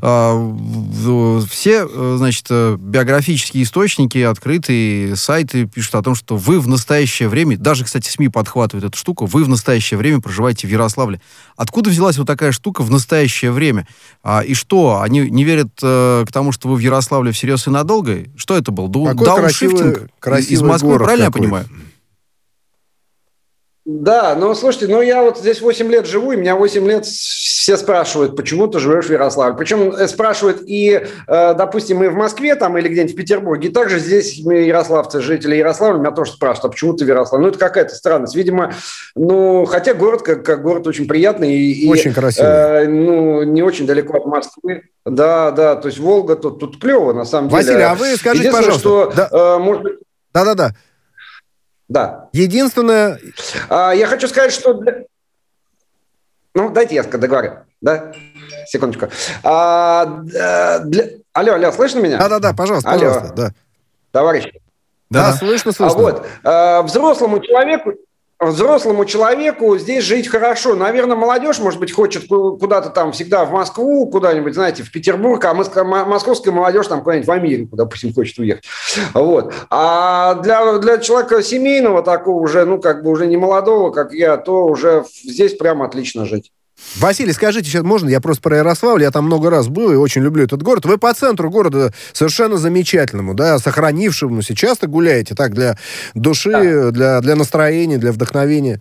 э, 0.00 1.40
все, 1.50 1.88
значит, 2.16 2.46
биографические 2.78 3.64
источники, 3.64 4.18
открытые 4.18 5.16
сайты 5.16 5.66
пишут 5.66 5.96
о 5.96 6.02
том, 6.02 6.14
что 6.14 6.36
вы 6.36 6.60
в 6.60 6.68
настоящее 6.68 7.28
время, 7.28 7.56
даже, 7.58 7.84
кстати, 7.84 8.08
СМИ 8.08 8.28
подхватывают 8.28 8.84
эту 8.84 8.96
штуку, 8.96 9.26
вы 9.26 9.42
в 9.42 9.48
настоящее 9.48 9.98
время 9.98 10.20
проживаете 10.20 10.68
в 10.68 10.70
Ярославле. 10.70 11.20
Откуда 11.56 11.90
взялась 11.90 12.16
вот 12.16 12.28
такая 12.28 12.52
штука 12.52 12.82
в 12.82 12.90
настоящее 12.92 13.50
время? 13.50 13.88
А, 14.22 14.42
и 14.42 14.54
что, 14.54 15.00
они 15.02 15.28
не 15.30 15.42
верят 15.42 15.70
к 15.80 16.26
тому, 16.32 16.52
что 16.52 16.68
вы 16.68 16.76
в 16.76 16.80
Ярославле 16.80 17.32
всерьез 17.32 17.66
и 17.66 17.70
надолго? 17.70 18.18
Что 18.36 18.56
это 18.56 18.70
был? 18.70 18.86
Дауншифтинг 18.86 20.08
из 20.48 20.62
Москвы, 20.62 20.96
правильно 20.98 21.26
какой? 21.26 21.42
я 21.42 21.44
понимаю? 21.44 21.66
Да, 23.86 24.34
ну 24.34 24.52
слушайте, 24.56 24.88
ну 24.88 25.00
я 25.00 25.22
вот 25.22 25.38
здесь 25.38 25.60
8 25.60 25.88
лет 25.88 26.06
живу, 26.06 26.32
и 26.32 26.36
меня 26.36 26.56
8 26.56 26.88
лет 26.88 27.06
все 27.06 27.76
спрашивают, 27.76 28.34
почему 28.34 28.66
ты 28.66 28.80
живешь 28.80 29.06
в 29.06 29.12
Ярославле. 29.12 29.56
Причем 29.56 29.92
э, 29.92 30.08
спрашивают 30.08 30.62
и, 30.66 31.06
э, 31.28 31.54
допустим, 31.54 31.98
мы 31.98 32.10
в 32.10 32.14
Москве 32.14 32.56
там 32.56 32.76
или 32.76 32.88
где-нибудь 32.88 33.14
в 33.14 33.16
Петербурге, 33.16 33.68
и 33.68 33.72
также 33.72 34.00
здесь 34.00 34.40
мы 34.44 34.54
ярославцы, 34.54 35.20
жители 35.20 35.54
Ярославля, 35.54 36.00
меня 36.00 36.10
тоже 36.10 36.32
спрашивают, 36.32 36.64
а 36.64 36.68
почему 36.70 36.94
ты 36.94 37.04
в 37.04 37.08
Ярославле? 37.08 37.46
Ну 37.46 37.50
это 37.50 37.60
какая-то 37.60 37.94
странность. 37.94 38.34
Видимо, 38.34 38.74
ну, 39.14 39.64
хотя 39.66 39.94
город 39.94 40.22
как, 40.22 40.44
как 40.44 40.62
город 40.62 40.88
очень 40.88 41.06
приятный. 41.06 41.54
И, 41.54 41.88
очень 41.88 42.12
красивый. 42.12 42.50
Э, 42.50 42.88
ну, 42.88 43.44
не 43.44 43.62
очень 43.62 43.86
далеко 43.86 44.16
от 44.16 44.26
Москвы. 44.26 44.82
Да, 45.04 45.52
да, 45.52 45.76
то 45.76 45.86
есть 45.86 46.00
Волга 46.00 46.34
тут, 46.34 46.58
тут 46.58 46.80
клево, 46.80 47.12
на 47.12 47.24
самом 47.24 47.50
Василий, 47.50 47.74
деле. 47.74 47.88
Василий, 47.88 48.08
а 48.08 48.10
вы 48.10 48.16
скажите, 48.16 48.50
пожалуйста. 48.50 48.80
что, 48.80 49.12
да. 49.14 49.28
э, 49.30 49.58
может 49.58 49.82
быть... 49.84 49.92
Да-да-да. 50.34 50.72
Да. 51.88 52.28
Единственное... 52.32 53.20
А, 53.68 53.92
я 53.92 54.06
хочу 54.06 54.28
сказать, 54.28 54.52
что... 54.52 54.74
Для... 54.74 55.04
Ну, 56.54 56.70
дайте 56.70 56.94
я 56.96 57.02
договорю. 57.02 57.58
Да? 57.80 58.12
Секундочку. 58.66 59.08
А, 59.42 60.06
для... 60.84 61.04
Алло, 61.32 61.54
алло, 61.54 61.72
слышно 61.72 62.00
меня? 62.00 62.18
Да-да-да, 62.18 62.52
пожалуйста, 62.54 62.90
алло. 62.90 63.00
пожалуйста. 63.00 63.34
Да. 63.34 63.50
Товарищ. 64.10 64.44
Да, 65.10 65.30
да, 65.30 65.32
слышно, 65.34 65.72
слышно. 65.72 65.98
А 65.98 66.02
вот, 66.02 66.26
а, 66.42 66.82
взрослому 66.82 67.40
человеку 67.40 67.92
взрослому 68.40 69.04
человеку 69.04 69.78
здесь 69.78 70.04
жить 70.04 70.28
хорошо. 70.28 70.74
Наверное, 70.74 71.16
молодежь, 71.16 71.58
может 71.58 71.80
быть, 71.80 71.92
хочет 71.92 72.26
куда-то 72.28 72.90
там 72.90 73.12
всегда 73.12 73.44
в 73.44 73.52
Москву, 73.52 74.06
куда-нибудь, 74.06 74.54
знаете, 74.54 74.82
в 74.82 74.92
Петербург, 74.92 75.44
а 75.44 75.54
московская 75.54 76.52
молодежь 76.52 76.86
там 76.86 77.02
куда-нибудь 77.02 77.28
в 77.28 77.32
Америку, 77.32 77.76
допустим, 77.76 78.12
хочет 78.12 78.38
уехать. 78.38 78.64
Вот. 79.14 79.54
А 79.70 80.34
для, 80.34 80.78
для 80.78 80.98
человека 80.98 81.42
семейного 81.42 82.02
такого 82.02 82.40
уже, 82.42 82.64
ну, 82.64 82.80
как 82.80 83.02
бы 83.02 83.10
уже 83.10 83.26
не 83.26 83.36
молодого, 83.36 83.90
как 83.90 84.12
я, 84.12 84.36
то 84.36 84.66
уже 84.66 85.04
здесь 85.22 85.54
прямо 85.54 85.86
отлично 85.86 86.26
жить. 86.26 86.52
Василий, 86.98 87.32
скажите, 87.32 87.68
сейчас 87.68 87.84
можно? 87.84 88.08
Я 88.08 88.20
просто 88.20 88.42
про 88.42 88.56
Ярославль, 88.58 89.02
я 89.02 89.10
там 89.10 89.26
много 89.26 89.50
раз 89.50 89.68
был 89.68 89.92
и 89.92 89.96
очень 89.96 90.22
люблю 90.22 90.44
этот 90.44 90.62
город. 90.62 90.84
Вы 90.86 90.98
по 90.98 91.12
центру 91.12 91.50
города 91.50 91.92
совершенно 92.12 92.56
замечательному, 92.56 93.34
да, 93.34 93.58
сохранившемуся. 93.58 94.54
Часто 94.54 94.86
гуляете 94.86 95.34
так 95.34 95.54
для 95.54 95.76
души, 96.14 96.50
да. 96.50 96.90
для, 96.90 97.20
для 97.20 97.36
настроения, 97.36 97.98
для 97.98 98.12
вдохновения? 98.12 98.80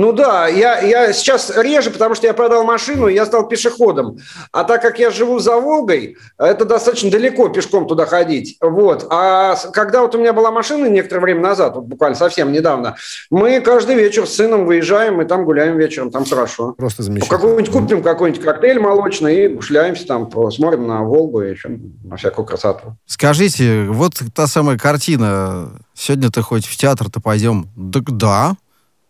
Ну 0.00 0.14
да, 0.14 0.48
я, 0.48 0.80
я 0.80 1.12
сейчас 1.12 1.54
реже, 1.54 1.90
потому 1.90 2.14
что 2.14 2.26
я 2.26 2.32
продал 2.32 2.64
машину, 2.64 3.08
и 3.08 3.12
я 3.12 3.26
стал 3.26 3.46
пешеходом. 3.46 4.16
А 4.50 4.64
так 4.64 4.80
как 4.80 4.98
я 4.98 5.10
живу 5.10 5.40
за 5.40 5.60
Волгой, 5.60 6.16
это 6.38 6.64
достаточно 6.64 7.10
далеко 7.10 7.50
пешком 7.50 7.86
туда 7.86 8.06
ходить. 8.06 8.56
Вот. 8.62 9.06
А 9.10 9.56
когда 9.74 10.00
вот 10.00 10.14
у 10.14 10.18
меня 10.18 10.32
была 10.32 10.50
машина 10.50 10.86
некоторое 10.86 11.20
время 11.20 11.42
назад, 11.42 11.74
вот 11.74 11.84
буквально 11.84 12.16
совсем 12.16 12.50
недавно, 12.50 12.96
мы 13.30 13.60
каждый 13.60 13.94
вечер 13.94 14.26
с 14.26 14.36
сыном 14.36 14.64
выезжаем 14.64 15.20
и 15.20 15.26
там 15.26 15.44
гуляем 15.44 15.76
вечером, 15.76 16.10
там 16.10 16.24
хорошо. 16.24 16.72
Просто 16.78 17.02
замечательно. 17.02 17.36
Какой-нибудь 17.36 17.70
купим 17.70 18.02
какой-нибудь 18.02 18.42
коктейль 18.42 18.80
молочный 18.80 19.44
и 19.44 19.60
шляемся 19.60 20.06
там, 20.06 20.30
смотрим 20.50 20.86
на 20.86 21.02
Волгу 21.02 21.42
и 21.42 21.50
еще 21.50 21.78
на 22.04 22.16
всякую 22.16 22.46
красоту. 22.46 22.96
Скажите, 23.04 23.84
вот 23.90 24.14
та 24.34 24.46
самая 24.46 24.78
картина, 24.78 25.72
сегодня 25.92 26.30
ты 26.30 26.40
хоть 26.40 26.64
в 26.64 26.74
театр-то 26.74 27.20
пойдем? 27.20 27.68
Так 27.92 28.04
да, 28.16 28.54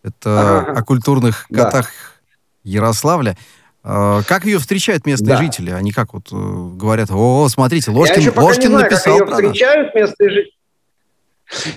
это 0.02 0.60
ага. 0.60 0.72
о 0.76 0.82
культурных 0.82 1.46
котах 1.52 1.86
да. 1.86 2.70
Ярославля. 2.70 3.36
А, 3.82 4.22
как 4.22 4.44
ее 4.44 4.58
встречают 4.58 5.06
местные 5.06 5.36
да. 5.36 5.42
жители? 5.42 5.70
Они 5.70 5.92
как 5.92 6.12
вот 6.12 6.28
э, 6.32 6.34
говорят, 6.34 7.10
о, 7.10 7.48
смотрите, 7.48 7.90
Ложкин, 7.90 8.20
Я 8.20 8.32
Ложкин 8.32 8.62
не 8.62 8.76
знаю, 8.76 8.90
написал 8.90 9.18
как 9.18 9.28
ее 9.28 9.34
встречают 9.34 9.94
местные 9.94 10.30
жители. 10.30 10.52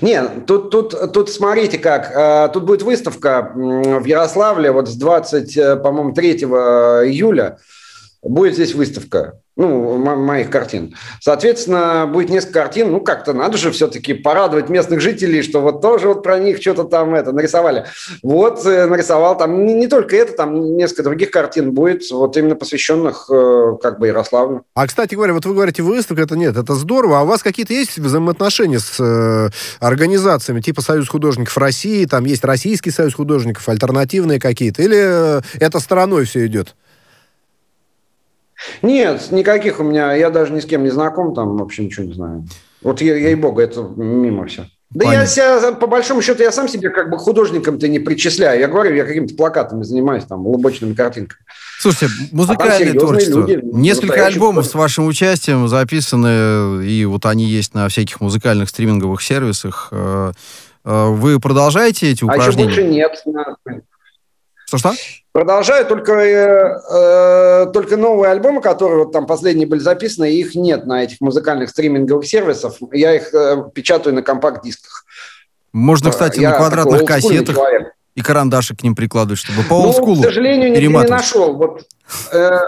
Нет, 0.02 0.46
тут, 0.46 0.70
тут, 0.70 1.14
тут 1.14 1.32
смотрите 1.32 1.80
как. 1.80 2.12
А, 2.16 2.48
тут 2.50 2.64
будет 2.64 2.84
выставка 2.84 3.52
в 3.56 4.06
Ярославле 4.06 4.72
вот 4.72 4.90
с 4.90 4.96
20, 4.96 5.58
э, 5.58 5.76
по-моему, 5.78 6.14
3 6.14 6.32
июля. 6.32 7.58
Будет 8.24 8.56
здесь 8.56 8.74
выставка 8.74 9.40
ну, 9.56 9.98
моих 9.98 10.50
картин. 10.50 10.96
Соответственно, 11.22 12.10
будет 12.12 12.30
несколько 12.30 12.54
картин, 12.54 12.92
ну, 12.92 13.02
как-то 13.02 13.34
надо 13.34 13.58
же 13.58 13.72
все-таки 13.72 14.14
порадовать 14.14 14.70
местных 14.70 15.00
жителей, 15.00 15.44
что 15.44 15.62
вот 15.62 15.82
тоже 15.82 16.08
вот 16.08 16.24
про 16.24 16.40
них 16.40 16.60
что-то 16.60 16.86
там 16.86 17.14
это 17.14 17.32
нарисовали. 17.34 17.86
Вот 18.24 18.66
э, 18.66 18.88
нарисовал 18.88 19.38
там 19.38 19.66
не, 19.66 19.74
не 19.76 19.88
только 19.88 20.16
это, 20.16 20.34
там 20.34 20.76
несколько 20.76 21.04
других 21.04 21.30
картин 21.30 21.72
будет, 21.72 22.10
вот 22.10 22.36
именно 22.36 22.56
посвященных 22.56 23.30
э, 23.30 23.78
как 23.82 24.00
бы 24.00 24.08
Ярославлю. 24.08 24.64
А, 24.74 24.88
кстати 24.88 25.14
говоря, 25.14 25.34
вот 25.34 25.46
вы 25.46 25.54
говорите, 25.54 25.84
выставка, 25.84 26.24
это 26.24 26.36
нет, 26.36 26.58
это 26.58 26.74
здорово, 26.74 27.20
а 27.20 27.24
у 27.24 27.28
вас 27.28 27.44
какие-то 27.44 27.74
есть 27.74 28.00
взаимоотношения 28.00 28.80
с 28.80 29.00
э, 29.00 29.50
организациями, 29.80 30.62
типа 30.62 30.82
Союз 30.82 31.08
художников 31.08 31.56
России, 31.60 32.06
там 32.06 32.26
есть 32.26 32.44
Российский 32.44 32.90
союз 32.90 33.14
художников, 33.14 33.70
альтернативные 33.70 34.40
какие-то, 34.40 34.82
или 34.82 35.38
э, 35.38 35.42
это 35.60 35.80
стороной 35.80 36.26
все 36.26 36.48
идет? 36.48 36.76
Нет, 38.84 39.32
никаких 39.32 39.80
у 39.80 39.84
меня, 39.84 40.14
я 40.14 40.30
даже 40.30 40.54
ни 40.54 40.60
с 40.60 40.66
кем 40.66 40.84
не 40.84 40.90
знаком, 40.90 41.34
там 41.34 41.58
вообще 41.58 41.86
ничего 41.86 42.06
не 42.06 42.14
знаю. 42.14 42.46
Вот 42.82 43.02
я, 43.02 43.16
ей-богу, 43.16 43.62
это 43.62 43.82
мимо 43.96 44.46
все. 44.46 44.66
Да 44.90 45.06
Понятно. 45.06 45.22
я 45.22 45.28
себя, 45.28 45.72
по 45.72 45.88
большому 45.88 46.22
счету, 46.22 46.44
я 46.44 46.52
сам 46.52 46.68
себе 46.68 46.90
как 46.92 47.10
бы 47.10 47.18
художником-то 47.18 47.88
не 47.88 47.98
причисляю. 47.98 48.60
Я 48.60 48.68
говорю, 48.68 48.94
я 48.94 49.06
какими-то 49.06 49.34
плакатами 49.36 49.82
занимаюсь, 49.82 50.26
там, 50.26 50.46
лубочными 50.46 50.94
картинками. 50.94 51.40
Слушайте, 51.80 52.14
музыкальное 52.32 52.92
а 52.92 53.00
творчество. 53.00 53.40
Люди, 53.40 53.60
Несколько 53.64 54.26
альбомов 54.26 54.68
с 54.68 54.74
вашим 54.76 55.08
участием 55.08 55.68
записаны, 55.68 56.86
и 56.86 57.06
вот 57.06 57.26
они 57.26 57.46
есть 57.46 57.74
на 57.74 57.88
всяких 57.90 58.22
музыкальных 58.22 58.70
стриминговых 58.70 59.24
сервисах. 59.24 59.88
Э, 59.92 60.34
э, 60.86 61.08
вы 61.08 61.40
продолжаете 61.40 62.12
эти 62.12 62.24
упражнения? 62.24 62.70
А 62.70 62.72
еще 62.72 62.84
больше 62.84 63.44
нет. 63.66 63.84
Что-что? 64.66 64.94
Продолжаю, 65.32 65.86
только, 65.86 66.14
э, 66.14 66.80
э, 66.92 67.72
только 67.74 67.98
новые 67.98 68.32
альбомы, 68.32 68.62
которые 68.62 69.06
вот 69.06 69.12
там 69.12 69.26
последние 69.26 69.68
были 69.68 69.80
записаны, 69.80 70.32
их 70.32 70.56
нет 70.56 70.86
на 70.86 71.04
этих 71.04 71.22
музыкальных 71.22 71.70
стриминговых 71.70 72.26
сервисах. 72.26 72.76
Я 72.92 73.16
их 73.16 73.34
э, 73.34 73.64
печатаю 73.74 74.16
на 74.16 74.22
компакт-дисках. 74.22 75.06
Можно, 75.72 76.12
кстати, 76.12 76.40
Я 76.40 76.52
на 76.52 76.58
квадратных 76.58 77.06
кассетах 77.06 77.56
человек. 77.56 77.94
и 78.14 78.22
карандаши 78.22 78.76
к 78.76 78.84
ним 78.84 78.96
прикладывать, 78.96 79.40
чтобы 79.40 79.64
по 79.64 79.74
олдскулу 79.74 80.18
ну, 80.18 80.22
к 80.22 80.26
сожалению, 80.26 80.72
не, 80.72 80.88
не 80.88 81.08
нашел. 81.08 81.56
Вот, 81.56 81.88
э, 82.32 82.38
Э, 82.38 82.60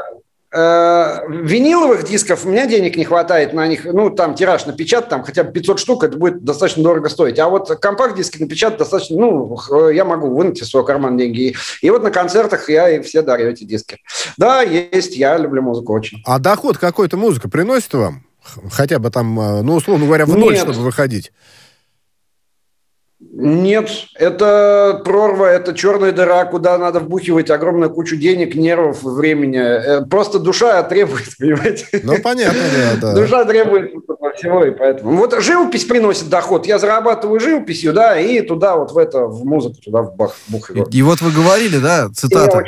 виниловых 0.56 2.06
дисков 2.06 2.46
у 2.46 2.50
меня 2.50 2.66
денег 2.66 2.96
не 2.96 3.04
хватает 3.04 3.54
на 3.54 3.68
них, 3.68 3.86
ну, 3.86 4.10
там 4.10 4.36
тираж 4.36 4.66
напечатать, 4.66 5.10
там 5.10 5.24
хотя 5.24 5.44
бы 5.44 5.52
500 5.52 5.80
штук, 5.80 6.04
это 6.04 6.18
будет 6.18 6.44
достаточно 6.44 6.84
дорого 6.84 7.10
стоить. 7.10 7.40
А 7.40 7.50
вот 7.50 7.68
компакт-диски 7.68 8.42
напечатать 8.42 8.80
достаточно, 8.80 9.18
ну, 9.18 9.90
я 9.90 10.06
могу 10.06 10.34
вынуть 10.34 10.62
из 10.62 10.70
своего 10.70 10.86
кармана 10.86 11.18
деньги. 11.18 11.56
И 11.82 11.90
вот 11.90 12.04
на 12.04 12.12
концертах 12.12 12.70
я 12.70 12.90
и 12.90 13.02
все 13.02 13.22
дарю 13.22 13.50
эти 13.50 13.66
диски. 13.66 14.00
Да, 14.38 14.62
есть, 14.62 15.18
я 15.18 15.38
люблю 15.38 15.62
музыку 15.62 15.94
очень. 15.94 16.22
А 16.26 16.40
доход 16.40 16.78
какой-то 16.78 17.18
музыка 17.18 17.50
приносит 17.50 17.94
вам? 17.94 18.24
Хотя 18.72 19.00
бы 19.00 19.10
там, 19.10 19.40
э, 19.40 19.62
ну, 19.62 19.76
условно 19.76 20.06
говоря, 20.06 20.26
в 20.26 20.38
ноль, 20.38 20.54
Нет. 20.54 20.64
чтобы 20.64 20.80
выходить? 20.80 21.32
Нет, 23.38 23.90
это 24.16 25.02
прорва, 25.04 25.46
это 25.48 25.74
черная 25.74 26.14
дыра, 26.14 26.46
куда 26.46 26.78
надо 26.78 27.02
вбухивать 27.02 27.50
огромную 27.50 27.92
кучу 27.92 28.16
денег, 28.16 28.56
нервов, 28.56 29.04
времени. 29.04 29.60
Э, 29.60 30.06
просто 30.06 30.40
душа 30.40 30.82
требует, 30.84 31.26
понимаете? 31.38 31.86
Ну, 32.04 32.16
понятно, 32.22 32.62
да. 32.74 32.96
да. 33.02 33.14
Душа 33.14 33.44
требует 33.44 33.92
всего, 34.36 34.66
и 34.66 34.72
поэтому. 34.72 35.18
Вот 35.18 35.36
живопись 35.42 35.86
приносит 35.86 36.30
доход. 36.30 36.66
Я 36.66 36.80
зарабатываю 36.80 37.40
живописью, 37.40 37.94
да, 37.94 38.20
и 38.20 38.42
туда 38.42 38.76
вот 38.76 38.92
в 38.92 38.98
это, 38.98 39.26
в 39.26 39.46
музыку, 39.46 39.76
туда 39.84 40.02
в 40.02 40.16
бах, 40.16 40.36
бух. 40.48 40.72
И, 40.72 40.84
и 40.98 41.02
вот 41.02 41.22
вы 41.22 41.32
говорили, 41.32 41.78
да, 41.78 42.10
цитата, 42.14 42.64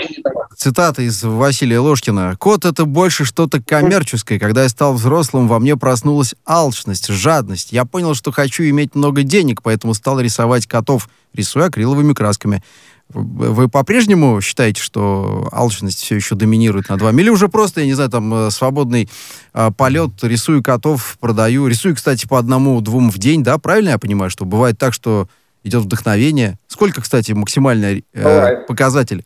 цитата 0.55 1.01
из 1.01 1.24
Василия 1.24 1.79
Ложкина. 1.79 2.36
«Кот— 2.38 2.65
это 2.65 2.86
больше 2.86 3.25
что-то 3.25 3.62
коммерческое. 3.62 4.39
Когда 4.39 4.63
я 4.63 4.69
стал 4.69 4.93
взрослым, 4.93 5.47
во 5.47 5.59
мне 5.59 5.77
проснулась 5.77 6.36
алчность, 6.45 7.07
жадность. 7.07 7.71
Я 7.71 7.86
понял, 7.86 8.15
что 8.15 8.31
хочу 8.31 8.63
иметь 8.63 8.95
много 8.95 9.24
денег, 9.24 9.62
поэтому 9.62 9.93
стал 9.93 10.19
рисовать 10.19 10.56
рисовать 10.57 10.67
котов, 10.67 11.09
рисуя 11.33 11.65
акриловыми 11.65 12.13
красками. 12.13 12.63
Вы 13.09 13.69
по-прежнему 13.69 14.41
считаете, 14.41 14.81
что 14.81 15.47
алчность 15.53 15.99
все 15.99 16.15
еще 16.15 16.35
доминирует 16.35 16.89
над 16.89 17.01
вами? 17.01 17.21
Или 17.21 17.29
уже 17.29 17.47
просто, 17.47 17.79
я 17.79 17.85
не 17.85 17.93
знаю, 17.93 18.09
там, 18.09 18.33
э, 18.33 18.51
свободный 18.51 19.09
э, 19.53 19.69
полет, 19.77 20.11
рисую 20.23 20.61
котов, 20.61 21.17
продаю. 21.21 21.67
Рисую, 21.67 21.95
кстати, 21.95 22.27
по 22.27 22.37
одному-двум 22.37 23.09
в 23.09 23.17
день, 23.17 23.45
да? 23.45 23.57
Правильно 23.59 23.91
я 23.91 23.97
понимаю, 23.97 24.29
что 24.29 24.43
бывает 24.43 24.77
так, 24.77 24.93
что 24.93 25.29
идет 25.63 25.83
вдохновение? 25.83 26.59
Сколько, 26.67 27.01
кстати, 27.01 27.31
максимальный 27.31 28.03
э, 28.13 28.65
показатель 28.67 29.23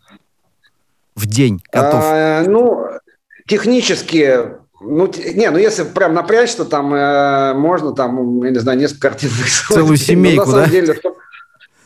в 1.16 1.26
день 1.26 1.60
котов? 1.72 2.04
А, 2.04 2.44
ну, 2.48 2.86
технически 3.48 4.62
ну, 4.84 5.12
не, 5.36 5.50
ну 5.52 5.58
если 5.58 5.84
прям 5.84 6.14
напрячься, 6.14 6.66
там 6.66 6.94
э, 6.94 7.54
можно 7.54 7.94
там, 7.94 8.44
я 8.44 8.50
не 8.50 8.60
знаю, 8.60 8.80
несколько 8.80 9.10
картин 9.10 9.30
рисовать. 9.44 9.84
Целую 9.84 9.98
семейку, 9.98 10.46
Но, 10.46 10.46
на 10.46 10.52
самом 10.52 10.66
да? 10.66 10.72
Деле, 10.72 10.96
чтобы, 10.96 11.16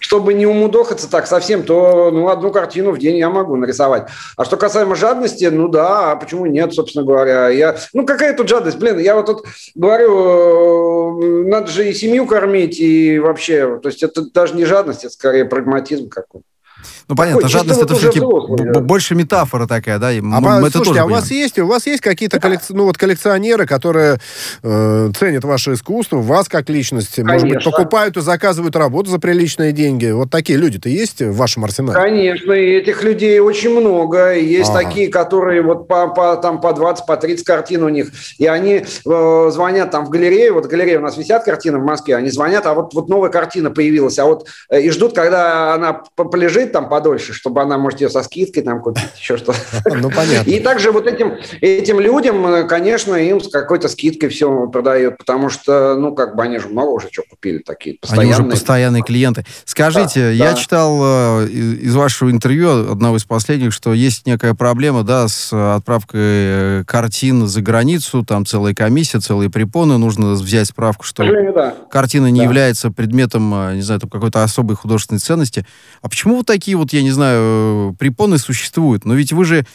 чтобы 0.05 0.35
не 0.35 0.45
умудохаться 0.45 1.09
так 1.09 1.25
совсем, 1.25 1.63
то 1.63 2.11
ну, 2.11 2.29
одну 2.29 2.51
картину 2.51 2.91
в 2.91 2.99
день 2.99 3.17
я 3.17 3.31
могу 3.31 3.55
нарисовать. 3.55 4.07
А 4.37 4.45
что 4.45 4.55
касаемо 4.55 4.95
жадности, 4.95 5.45
ну 5.45 5.67
да, 5.67 6.11
а 6.11 6.15
почему 6.15 6.45
нет, 6.45 6.75
собственно 6.75 7.03
говоря. 7.03 7.49
Я, 7.49 7.75
ну 7.91 8.05
какая 8.05 8.35
тут 8.35 8.47
жадность? 8.47 8.77
Блин, 8.77 8.99
я 8.99 9.15
вот 9.15 9.25
тут 9.25 9.45
говорю, 9.73 11.19
э, 11.19 11.47
надо 11.47 11.71
же 11.71 11.89
и 11.89 11.93
семью 11.93 12.27
кормить, 12.27 12.79
и 12.79 13.17
вообще, 13.17 13.79
то 13.79 13.89
есть 13.89 14.03
это 14.03 14.29
даже 14.31 14.53
не 14.53 14.65
жадность, 14.65 15.05
это 15.05 15.13
скорее 15.13 15.45
прагматизм 15.45 16.07
какой-то. 16.07 16.45
Ну, 17.07 17.15
понятно, 17.15 17.41
Такой, 17.41 17.51
жадность 17.51 17.81
это 17.81 17.93
все-таки 17.95 18.19
да. 18.19 18.79
больше 18.79 19.13
метафора 19.13 19.67
такая, 19.67 19.99
да? 19.99 20.09
А, 20.09 20.39
мы 20.59 20.71
слушайте, 20.71 21.01
а 21.01 21.05
у 21.05 21.09
вас 21.09 21.29
есть, 21.29 21.59
у 21.59 21.67
вас 21.67 21.85
есть 21.85 22.01
какие-то 22.01 22.39
коллекци... 22.39 22.73
ну, 22.73 22.85
вот 22.85 22.97
коллекционеры, 22.97 23.67
которые 23.67 24.17
э, 24.63 25.11
ценят 25.15 25.43
ваше 25.43 25.73
искусство, 25.73 26.17
вас 26.17 26.49
как 26.49 26.67
личность, 26.69 27.15
Конечно. 27.15 27.33
может 27.33 27.49
быть, 27.49 27.63
покупают 27.63 28.17
и 28.17 28.21
заказывают 28.21 28.75
работу 28.75 29.11
за 29.11 29.19
приличные 29.19 29.71
деньги? 29.71 30.09
Вот 30.09 30.31
такие 30.31 30.57
люди-то 30.57 30.89
есть 30.89 31.21
в 31.21 31.35
вашем 31.35 31.63
арсенале? 31.63 31.93
Конечно, 31.93 32.53
и 32.53 32.71
этих 32.71 33.03
людей 33.03 33.39
очень 33.39 33.69
много. 33.69 34.33
Есть 34.33 34.71
ага. 34.71 34.81
такие, 34.81 35.09
которые 35.09 35.61
вот 35.61 35.87
по, 35.87 36.07
по, 36.07 36.37
там, 36.37 36.59
по 36.59 36.73
20, 36.73 37.05
по 37.05 37.17
30 37.17 37.45
картин 37.45 37.83
у 37.83 37.89
них, 37.89 38.07
и 38.39 38.47
они 38.47 38.83
э, 38.83 39.49
звонят 39.51 39.91
там 39.91 40.05
в 40.05 40.09
галерею, 40.09 40.55
вот 40.55 40.65
галерея 40.65 40.97
у 40.97 41.03
нас 41.03 41.17
висят 41.17 41.43
картины 41.43 41.77
в 41.77 41.83
Москве, 41.83 42.15
они 42.15 42.31
звонят, 42.31 42.65
а 42.65 42.73
вот, 42.73 42.95
вот 42.95 43.09
новая 43.09 43.29
картина 43.29 43.69
появилась, 43.69 44.17
а 44.17 44.25
вот 44.25 44.47
э, 44.71 44.81
и 44.81 44.89
ждут, 44.89 45.13
когда 45.13 45.75
она 45.75 46.01
полежит 46.15 46.71
там 46.71 46.89
подольше, 46.95 47.33
чтобы 47.33 47.61
она, 47.61 47.77
может, 47.77 47.99
ее 47.99 48.09
со 48.09 48.23
скидкой 48.23 48.63
там 48.63 48.81
купить, 48.81 49.03
еще 49.19 49.35
что-то. 49.35 49.59
Ну, 49.95 50.09
понятно. 50.09 50.49
И 50.49 50.59
также 50.61 50.91
вот 50.91 51.07
этим, 51.07 51.33
этим 51.59 51.99
людям, 51.99 52.45
э, 52.47 52.63
конечно, 52.63 53.15
им 53.15 53.41
с 53.41 53.49
какой-то 53.49 53.89
скидкой 53.89 54.29
все 54.29 54.67
продают, 54.67 55.17
потому 55.17 55.49
что, 55.49 55.95
ну, 55.95 56.15
как 56.15 56.37
бы 56.37 56.43
они 56.43 56.57
же 56.57 56.69
много 56.69 56.91
уже 56.91 57.09
чего 57.11 57.25
купили 57.29 57.57
такие 57.57 57.97
постоянные. 57.99 58.33
Они 58.35 58.43
уже 58.43 58.49
постоянные 58.49 59.03
клиенты. 59.03 59.43
Скажите, 59.65 60.21
да, 60.21 60.29
я 60.29 60.51
да. 60.51 60.53
читал 60.55 60.99
э, 61.03 61.47
из 61.47 61.93
вашего 61.95 62.31
интервью, 62.31 62.91
одного 62.91 63.17
из 63.17 63.25
последних, 63.25 63.73
что 63.73 63.93
есть 63.93 64.25
некая 64.25 64.53
проблема, 64.53 65.03
да, 65.03 65.27
с 65.27 65.51
отправкой 65.51 66.21
э, 66.21 66.83
картин 66.87 67.45
за 67.45 67.61
границу, 67.61 68.23
там 68.23 68.45
целая 68.45 68.73
комиссия, 68.73 69.19
целые 69.19 69.49
препоны, 69.49 69.97
нужно 69.97 70.31
взять 70.31 70.67
справку, 70.67 71.03
что 71.03 71.25
да. 71.25 71.75
картина 71.91 72.27
не 72.27 72.39
да. 72.39 72.45
является 72.45 72.89
предметом, 72.89 73.75
не 73.75 73.81
знаю, 73.81 73.99
какой-то 73.99 74.43
особой 74.43 74.77
художественной 74.77 75.19
ценности. 75.19 75.65
А 76.01 76.07
почему 76.07 76.37
вот 76.37 76.45
такие 76.45 76.77
вот 76.77 76.84
вот, 76.85 76.93
я 76.93 77.01
не 77.01 77.11
знаю, 77.11 77.95
препоны 77.97 78.37
существуют. 78.37 79.05
Но 79.05 79.15
ведь 79.15 79.33
вы 79.33 79.43
же, 79.43 79.65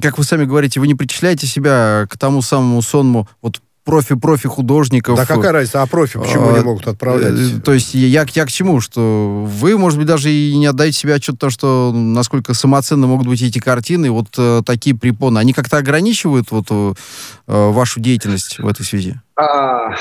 как 0.00 0.18
вы 0.18 0.24
сами 0.24 0.44
говорите, 0.44 0.80
вы 0.80 0.86
не 0.86 0.94
причисляете 0.94 1.46
себя 1.46 2.06
к 2.08 2.16
тому 2.16 2.42
самому 2.42 2.80
сонму 2.80 3.28
вот 3.42 3.60
профи-профи 3.84 4.48
художников. 4.48 5.16
Да 5.16 5.26
какая 5.26 5.52
разница, 5.52 5.82
а 5.82 5.86
профи 5.86 6.18
почему 6.18 6.48
а, 6.48 6.58
не 6.58 6.64
могут 6.64 6.86
отправлять? 6.88 7.34
Э, 7.34 7.60
то 7.60 7.74
есть 7.74 7.92
я, 7.94 8.24
я 8.34 8.46
к 8.46 8.50
чему? 8.50 8.80
Что 8.80 9.44
вы, 9.46 9.76
может 9.76 9.98
быть, 9.98 10.06
даже 10.06 10.30
и 10.30 10.56
не 10.56 10.66
отдаете 10.66 10.96
себе 10.96 11.14
отчет 11.14 11.38
то, 11.38 11.50
что 11.50 11.92
насколько 11.94 12.54
самоценно 12.54 13.06
могут 13.06 13.26
быть 13.26 13.42
эти 13.42 13.58
картины, 13.58 14.10
вот 14.10 14.28
э, 14.38 14.62
такие 14.64 14.96
препоны, 14.96 15.38
они 15.38 15.52
как-то 15.52 15.76
ограничивают 15.76 16.50
вот 16.50 16.66
э, 16.70 16.94
вашу 17.46 18.00
деятельность 18.00 18.58
в 18.58 18.66
этой 18.66 18.86
связи? 18.86 19.20
А, 19.36 19.94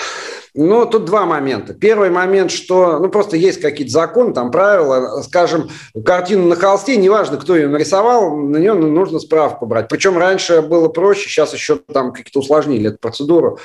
ну, 0.55 0.85
тут 0.85 1.05
два 1.05 1.25
момента. 1.25 1.73
Первый 1.73 2.11
момент, 2.11 2.51
что, 2.51 2.99
ну, 2.99 3.09
просто 3.09 3.37
есть 3.37 3.59
какие-то 3.59 3.91
законы, 3.91 4.33
там 4.33 4.51
правила, 4.51 5.23
скажем, 5.23 5.69
картину 6.05 6.47
на 6.47 6.55
холсте, 6.55 6.95
неважно, 6.95 7.37
кто 7.37 7.55
ее 7.55 7.67
нарисовал, 7.67 8.37
на 8.37 8.57
нее 8.57 8.73
нужно 8.73 9.19
справку 9.19 9.65
брать. 9.65 9.87
Причем 9.87 10.15
раньше 10.15 10.61
было 10.61 10.89
проще, 10.89 11.27
сейчас 11.27 11.53
еще 11.53 11.79
там 11.91 12.11
какие-то 12.11 12.39
усложнили 12.39 12.89
эту 12.89 12.99
процедуру. 12.99 13.57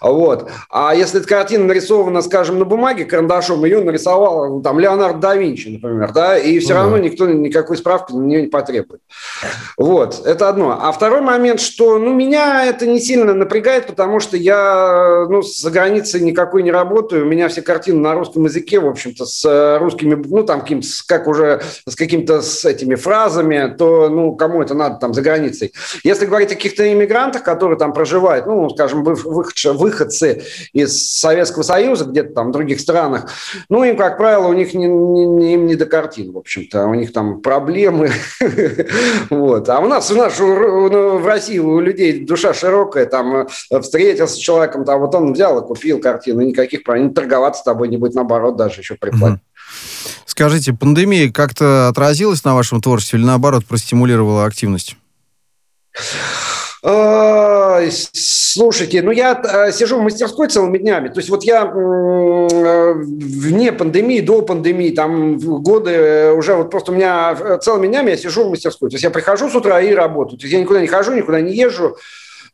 Вот. 0.00 0.50
А 0.68 0.96
если 0.96 1.20
эта 1.20 1.28
картина 1.28 1.66
нарисована, 1.66 2.22
скажем, 2.22 2.58
на 2.58 2.64
бумаге 2.64 3.04
карандашом, 3.04 3.64
ее 3.64 3.80
нарисовал 3.84 4.60
там 4.62 4.80
Леонардо 4.80 5.20
да 5.20 5.36
Винчи, 5.36 5.68
например, 5.68 6.12
да, 6.12 6.36
и 6.36 6.58
все 6.58 6.74
ну, 6.74 6.80
равно 6.80 6.98
никто 6.98 7.28
никакой 7.28 7.76
справки 7.76 8.12
на 8.12 8.22
нее 8.22 8.42
не 8.42 8.48
потребует. 8.48 9.00
Вот, 9.76 10.22
это 10.24 10.48
одно. 10.48 10.76
А 10.80 10.90
второй 10.90 11.20
момент, 11.20 11.60
что, 11.60 11.98
ну, 11.98 12.12
меня 12.12 12.64
это 12.66 12.86
не 12.86 12.98
сильно 12.98 13.32
напрягает, 13.34 13.86
потому 13.86 14.18
что 14.18 14.36
я, 14.36 15.11
ну, 15.28 15.42
за 15.42 15.70
границей 15.70 16.20
никакой 16.20 16.62
не 16.62 16.70
работаю. 16.70 17.24
У 17.24 17.28
меня 17.28 17.48
все 17.48 17.62
картины 17.62 18.00
на 18.00 18.14
русском 18.14 18.44
языке, 18.44 18.80
в 18.80 18.86
общем-то, 18.86 19.24
с 19.24 19.44
э, 19.44 19.78
русскими, 19.78 20.14
ну, 20.14 20.42
там, 20.44 20.60
каким 20.60 20.82
как 21.06 21.26
уже 21.26 21.62
с 21.88 21.96
какими-то 21.96 22.42
с 22.42 22.64
этими 22.64 22.94
фразами, 22.94 23.74
то, 23.76 24.08
ну, 24.08 24.34
кому 24.34 24.62
это 24.62 24.74
надо 24.74 24.96
там 24.96 25.14
за 25.14 25.22
границей. 25.22 25.72
Если 26.04 26.26
говорить 26.26 26.52
о 26.52 26.54
каких-то 26.54 26.90
иммигрантах, 26.92 27.42
которые 27.42 27.78
там 27.78 27.92
проживают, 27.92 28.46
ну, 28.46 28.68
скажем, 28.70 29.04
выходцы 29.04 30.42
из 30.72 31.10
Советского 31.10 31.62
Союза, 31.62 32.04
где-то 32.04 32.34
там 32.34 32.48
в 32.48 32.52
других 32.52 32.80
странах, 32.80 33.30
ну, 33.68 33.84
им, 33.84 33.96
как 33.96 34.18
правило, 34.18 34.48
у 34.48 34.52
них 34.52 34.74
не, 34.74 34.86
не, 34.86 35.54
им 35.54 35.66
не 35.66 35.76
до 35.76 35.86
картин, 35.86 36.32
в 36.32 36.38
общем-то, 36.38 36.86
у 36.86 36.94
них 36.94 37.12
там 37.12 37.40
проблемы. 37.40 38.10
Вот. 39.30 39.68
А 39.68 39.80
у 39.80 39.86
нас, 39.86 40.10
у 40.10 40.14
нас 40.14 40.38
ну, 40.38 41.18
в 41.18 41.26
России 41.26 41.58
у 41.58 41.80
людей 41.80 42.24
душа 42.24 42.52
широкая, 42.54 43.06
там 43.06 43.46
э, 43.70 43.80
встретился 43.80 44.34
с 44.34 44.38
человеком, 44.38 44.84
там 44.84 45.00
вот 45.02 45.14
он 45.14 45.32
взял 45.32 45.60
и 45.60 45.66
купил 45.66 46.00
картину, 46.00 46.40
никаких 46.40 46.82
проблем. 46.82 47.12
Торговаться 47.12 47.60
с 47.60 47.64
тобой 47.64 47.88
не 47.88 47.98
будет, 47.98 48.14
наоборот, 48.14 48.56
даже 48.56 48.80
еще 48.80 48.94
приплатить. 48.94 49.40
Скажите, 50.24 50.72
пандемия 50.72 51.30
как-то 51.30 51.88
отразилась 51.88 52.44
на 52.44 52.54
вашем 52.54 52.80
творчестве 52.80 53.18
или 53.18 53.26
наоборот 53.26 53.66
простимулировала 53.66 54.46
активность? 54.46 54.96
Слушайте, 58.54 59.02
ну 59.02 59.12
я 59.12 59.40
э, 59.42 59.72
сижу 59.72 59.98
в 59.98 60.02
мастерской 60.02 60.48
целыми 60.48 60.76
днями. 60.76 61.08
То 61.08 61.20
есть 61.20 61.30
вот 61.30 61.42
я 61.42 61.62
э, 61.64 62.92
вне 62.94 63.72
пандемии, 63.72 64.20
до 64.20 64.42
пандемии, 64.42 64.90
там 64.90 65.38
годы 65.38 65.90
э, 65.90 66.32
уже 66.32 66.54
вот 66.54 66.70
просто 66.70 66.92
у 66.92 66.94
меня 66.94 67.58
целыми 67.58 67.86
днями 67.86 68.10
я 68.10 68.16
сижу 68.16 68.44
в 68.44 68.50
мастерской. 68.50 68.90
То 68.90 68.94
есть 68.94 69.04
я 69.04 69.10
прихожу 69.10 69.48
с 69.48 69.54
утра 69.54 69.80
и 69.80 69.94
работаю. 69.94 70.38
То 70.38 70.44
есть 70.44 70.52
я 70.52 70.60
никуда 70.60 70.80
не 70.80 70.86
хожу, 70.86 71.14
никуда 71.14 71.40
не 71.40 71.54
езжу. 71.54 71.96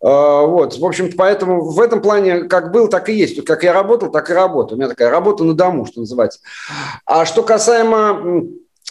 А, 0.01 0.43
вот, 0.43 0.77
в 0.77 0.85
общем, 0.85 1.11
поэтому 1.17 1.65
в 1.65 1.81
этом 1.81 2.01
плане 2.01 2.43
как 2.43 2.73
был, 2.73 2.89
так 2.89 3.09
и 3.09 3.15
есть. 3.15 3.45
Как 3.45 3.65
я 3.65 3.73
работал, 3.73 4.11
так 4.11 4.31
и 4.31 4.35
работаю. 4.35 4.77
У 4.77 4.81
меня 4.81 4.89
такая 4.89 5.11
работа 5.11 5.45
на 5.45 5.55
дому, 5.55 5.87
что 5.87 6.01
называется. 6.01 6.41
А 7.05 7.25
что 7.25 7.43
касаемо 7.43 8.49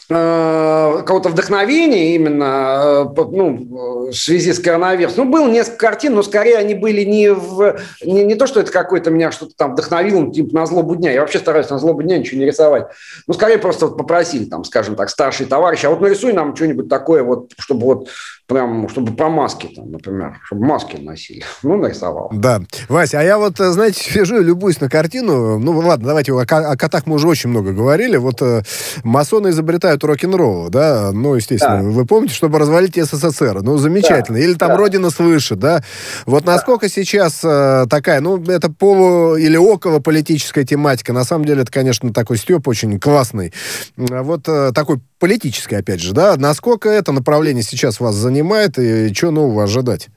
Э, 0.09 0.99
какого-то 0.99 1.27
вдохновения 1.27 2.15
именно 2.15 3.09
э, 3.13 3.23
ну, 3.29 4.07
в 4.09 4.13
связи 4.13 4.53
с 4.53 4.59
коронавирусом. 4.59 5.25
Ну, 5.25 5.31
было 5.31 5.49
несколько 5.49 5.79
картин, 5.79 6.15
но 6.15 6.23
скорее 6.23 6.55
они 6.55 6.75
были 6.75 7.03
не 7.03 7.33
в... 7.33 7.77
Не, 8.01 8.23
не 8.23 8.35
то, 8.35 8.47
что 8.47 8.61
это 8.61 8.71
какой-то 8.71 9.11
меня 9.11 9.33
что-то 9.33 9.51
там 9.57 9.73
вдохновило, 9.73 10.31
типа 10.31 10.55
на 10.55 10.65
злобу 10.65 10.95
дня. 10.95 11.11
Я 11.11 11.19
вообще 11.21 11.39
стараюсь 11.39 11.69
на 11.69 11.77
злобу 11.77 12.03
дня 12.03 12.19
ничего 12.19 12.39
не 12.39 12.45
рисовать. 12.45 12.87
Ну, 13.27 13.33
скорее 13.33 13.57
просто 13.57 13.87
вот 13.87 13.97
попросили, 13.97 14.45
там, 14.45 14.63
скажем 14.63 14.95
так, 14.95 15.09
старший 15.09 15.45
товарищ, 15.45 15.83
а 15.83 15.89
вот 15.89 15.99
нарисуй 15.99 16.31
нам 16.31 16.55
что-нибудь 16.55 16.87
такое, 16.87 17.23
вот, 17.23 17.51
чтобы 17.59 17.85
вот 17.85 18.07
прям, 18.47 18.87
чтобы 18.87 19.13
про 19.13 19.29
маски, 19.29 19.67
там, 19.67 19.91
например, 19.91 20.39
чтобы 20.45 20.65
маски 20.65 20.95
носили. 20.97 21.43
Ну, 21.63 21.77
нарисовал. 21.77 22.29
Да. 22.31 22.61
Вася, 22.87 23.19
а 23.19 23.23
я 23.23 23.37
вот, 23.37 23.59
э, 23.59 23.71
знаете, 23.71 23.99
сижу 24.01 24.39
и 24.39 24.43
любуюсь 24.43 24.79
на 24.79 24.89
картину. 24.89 25.59
Ну, 25.59 25.77
ладно, 25.79 26.07
давайте 26.07 26.31
о, 26.31 26.39
о 26.41 26.77
котах 26.77 27.05
мы 27.05 27.15
уже 27.15 27.27
очень 27.27 27.49
много 27.49 27.73
говорили. 27.73 28.15
Вот 28.15 28.41
э, 28.41 28.61
масоны 29.03 29.49
изобретают 29.49 30.03
рок-н-ролл, 30.03 30.69
да? 30.69 31.11
Ну, 31.11 31.35
естественно, 31.35 31.83
да. 31.83 31.89
вы 31.89 32.05
помните, 32.05 32.33
чтобы 32.33 32.59
развалить 32.59 32.95
СССР. 32.95 33.61
Ну, 33.63 33.77
замечательно. 33.77 34.37
Да. 34.37 34.43
Или 34.45 34.53
там 34.53 34.69
да. 34.69 34.77
«Родина 34.77 35.09
свыше», 35.09 35.55
да? 35.55 35.83
Вот 36.25 36.45
насколько 36.45 36.85
да. 36.85 36.89
сейчас 36.89 37.41
э, 37.43 37.85
такая, 37.89 38.21
ну, 38.21 38.41
это 38.41 38.69
полу- 38.69 39.35
или 39.35 39.57
около 39.57 39.99
политическая 39.99 40.63
тематика. 40.63 41.11
На 41.11 41.25
самом 41.25 41.43
деле, 41.43 41.63
это, 41.63 41.71
конечно, 41.71 42.13
такой 42.13 42.37
степ 42.37 42.67
очень 42.67 42.97
классный. 42.99 43.51
Вот 43.97 44.47
э, 44.47 44.71
такой 44.73 44.99
политический, 45.19 45.75
опять 45.75 46.01
же, 46.01 46.13
да? 46.13 46.35
Насколько 46.37 46.89
это 46.89 47.11
направление 47.11 47.63
сейчас 47.63 47.99
вас 47.99 48.15
занимает 48.15 48.77
и 48.77 49.13
что 49.13 49.31
нового 49.31 49.63
ожидать 49.63 50.09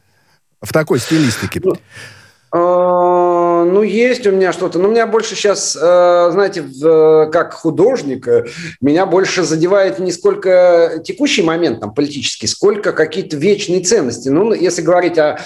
в 0.61 0.73
такой 0.73 0.99
стилистике? 0.99 1.61
Ну, 3.65 3.81
ну, 3.81 3.83
есть 3.83 4.27
у 4.27 4.31
меня 4.31 4.53
что-то. 4.53 4.79
Но 4.79 4.89
меня 4.89 5.07
больше 5.07 5.35
сейчас, 5.35 5.77
э, 5.81 6.29
знаете, 6.33 6.65
как 7.33 7.55
художник, 7.55 8.27
меня 8.81 9.07
больше 9.07 9.43
задевает 9.43 9.99
не 9.99 10.13
сколько 10.13 11.01
текущий 11.05 11.43
момент 11.43 11.81
там, 11.81 11.95
политический, 11.95 12.47
сколько 12.47 12.93
какие-то 12.93 13.37
вечные 13.37 13.81
ценности. 13.81 14.29
Ну, 14.29 14.53
если 14.53 14.83
говорить 14.83 15.19
о, 15.19 15.39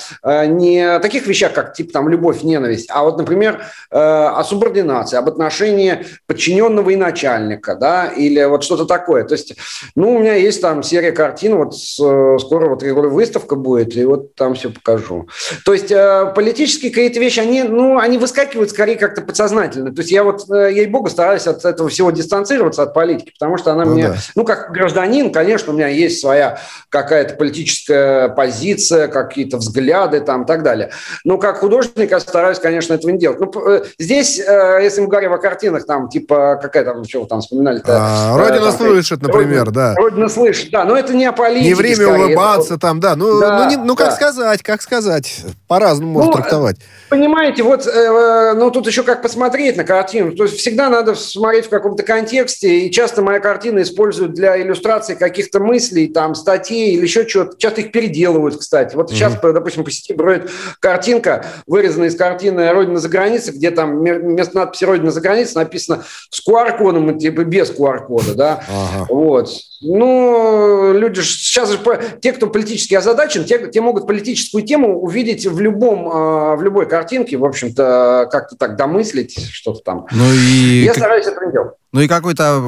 не 0.46 0.98
таких 0.98 1.26
вещах, 1.26 1.52
как 1.52 1.74
типа 1.74 1.92
там 1.92 2.08
любовь, 2.08 2.42
ненависть, 2.42 2.88
а 2.90 3.04
вот, 3.04 3.18
например, 3.18 3.64
э, 3.90 3.96
о 3.98 4.42
субординации, 4.44 5.16
об 5.16 5.28
отношении 5.28 6.06
подчиненного 6.26 6.90
и 6.90 6.96
начальника, 6.96 7.74
да, 7.74 8.06
или 8.06 8.42
вот 8.44 8.64
что-то 8.64 8.84
такое. 8.84 9.24
То 9.24 9.34
есть, 9.34 9.54
ну, 9.94 10.14
у 10.14 10.18
меня 10.18 10.34
есть 10.34 10.60
там 10.60 10.82
серия 10.82 11.12
картин, 11.12 11.56
вот 11.56 11.76
скоро 11.76 12.68
вот 12.68 12.82
выставка 12.82 13.56
будет, 13.56 13.96
и 13.96 14.04
вот 14.04 14.34
там 14.34 14.54
все 14.54 14.70
покажу. 14.70 15.28
То 15.64 15.72
есть, 15.72 15.90
э, 15.90 16.32
политический 16.34 16.90
какие-то 16.90 17.20
вещи, 17.20 17.40
они, 17.40 17.62
ну, 17.62 17.98
они 18.04 18.18
выскакивают 18.18 18.70
скорее 18.70 18.96
как-то 18.96 19.22
подсознательно. 19.22 19.92
То 19.94 20.02
есть 20.02 20.12
я 20.12 20.24
вот, 20.24 20.48
э, 20.50 20.72
ей-богу, 20.72 21.08
стараюсь 21.08 21.46
от 21.46 21.64
этого 21.64 21.88
всего 21.88 22.10
дистанцироваться, 22.10 22.82
от 22.82 22.92
политики, 22.92 23.32
потому 23.38 23.56
что 23.56 23.72
она 23.72 23.84
ну, 23.84 23.94
мне, 23.94 24.08
да. 24.08 24.16
ну, 24.36 24.44
как 24.44 24.72
гражданин, 24.72 25.32
конечно, 25.32 25.72
у 25.72 25.76
меня 25.76 25.88
есть 25.88 26.20
своя 26.20 26.58
какая-то 26.90 27.34
политическая 27.34 28.28
позиция, 28.28 29.08
какие-то 29.08 29.56
взгляды 29.56 30.20
там 30.20 30.42
и 30.42 30.46
так 30.46 30.62
далее. 30.62 30.90
Но 31.24 31.38
как 31.38 31.58
художник 31.58 32.10
я 32.10 32.20
стараюсь, 32.20 32.58
конечно, 32.58 32.92
этого 32.92 33.10
не 33.10 33.18
делать. 33.18 33.40
Ну, 33.40 33.50
э, 33.68 33.84
здесь, 33.98 34.38
э, 34.38 34.80
если 34.82 35.00
мы 35.00 35.08
говорим 35.08 35.32
о 35.32 35.38
картинах, 35.38 35.86
там, 35.86 36.08
типа, 36.10 36.58
какая 36.60 36.84
там, 36.84 37.02
вы 37.02 37.26
там 37.26 37.40
вспоминали-то? 37.40 37.98
А, 37.98 38.36
Родина 38.36 38.66
там, 38.66 38.76
слышит, 38.76 39.22
например, 39.22 39.64
Родина, 39.64 39.72
да. 39.72 39.94
Родина 39.94 40.28
слышит, 40.28 40.70
да, 40.70 40.84
но 40.84 40.96
это 40.96 41.14
не 41.14 41.24
о 41.24 41.32
политике. 41.32 41.68
Не 41.68 41.74
время 41.74 41.94
скорее. 41.94 42.26
улыбаться 42.26 42.78
там, 42.78 43.00
да. 43.00 43.16
Ну, 43.16 43.40
да, 43.40 43.64
ну, 43.64 43.70
не, 43.70 43.76
ну 43.76 43.96
как 43.96 44.10
да. 44.10 44.16
сказать, 44.16 44.62
как 44.62 44.82
сказать? 44.82 45.40
По-разному 45.68 46.12
ну, 46.12 46.18
можно 46.18 46.32
трактовать. 46.34 46.76
Понимаете, 47.08 47.62
вот, 47.62 47.86
ну 47.94 48.70
тут 48.70 48.86
еще 48.86 49.02
как 49.02 49.22
посмотреть 49.22 49.76
на 49.76 49.84
картину. 49.84 50.32
То 50.32 50.44
есть 50.44 50.58
всегда 50.58 50.88
надо 50.88 51.14
смотреть 51.14 51.66
в 51.66 51.70
каком-то 51.70 52.02
контексте, 52.02 52.80
и 52.80 52.90
часто 52.90 53.22
моя 53.22 53.40
картина 53.40 53.82
используют 53.82 54.34
для 54.34 54.60
иллюстрации 54.60 55.14
каких-то 55.14 55.60
мыслей, 55.60 56.08
там, 56.08 56.34
статей 56.34 56.94
или 56.94 57.02
еще 57.02 57.26
чего-то. 57.26 57.56
Часто 57.56 57.82
их 57.82 57.92
переделывают, 57.92 58.58
кстати. 58.58 58.94
Вот 58.96 59.10
mm-hmm. 59.10 59.14
сейчас, 59.14 59.34
допустим, 59.40 59.84
по 59.84 59.90
сети 59.90 60.12
бродит 60.12 60.50
картинка, 60.80 61.46
вырезанная 61.66 62.08
из 62.08 62.16
картины 62.16 62.70
«Родина 62.70 62.98
за 62.98 63.08
границей», 63.08 63.54
где 63.54 63.70
там 63.70 64.00
вместо 64.00 64.56
надписи 64.56 64.84
«Родина 64.84 65.10
за 65.10 65.20
границей» 65.20 65.54
написано 65.56 66.04
с 66.30 66.46
QR-кодом, 66.46 67.18
типа 67.18 67.44
без 67.44 67.70
QR-кода, 67.70 68.34
да. 68.34 68.64
Ага. 68.68 69.06
Вот. 69.08 69.50
Ну, 69.86 70.92
люди 70.94 71.20
сейчас 71.20 71.70
же 71.70 71.78
те, 72.20 72.32
кто 72.32 72.46
политически 72.46 72.94
озадачен, 72.94 73.44
те, 73.44 73.58
те 73.68 73.80
могут 73.80 74.06
политическую 74.06 74.64
тему 74.64 75.00
увидеть 75.00 75.46
в 75.46 75.60
любом, 75.60 76.08
а, 76.10 76.56
в 76.56 76.62
любой 76.62 76.86
картинке, 76.86 77.36
в 77.36 77.44
общем-то, 77.44 77.83
как-то 78.30 78.56
так 78.56 78.76
домыслить 78.76 79.38
что-то 79.52 79.80
там. 79.80 80.06
Ну 80.10 80.32
и 80.32 80.84
я 80.84 80.94
стараюсь 80.94 81.26
это 81.26 81.44
не 81.44 81.52
делать. 81.52 81.74
Ну 81.92 82.00
и 82.00 82.08
какое-то, 82.08 82.60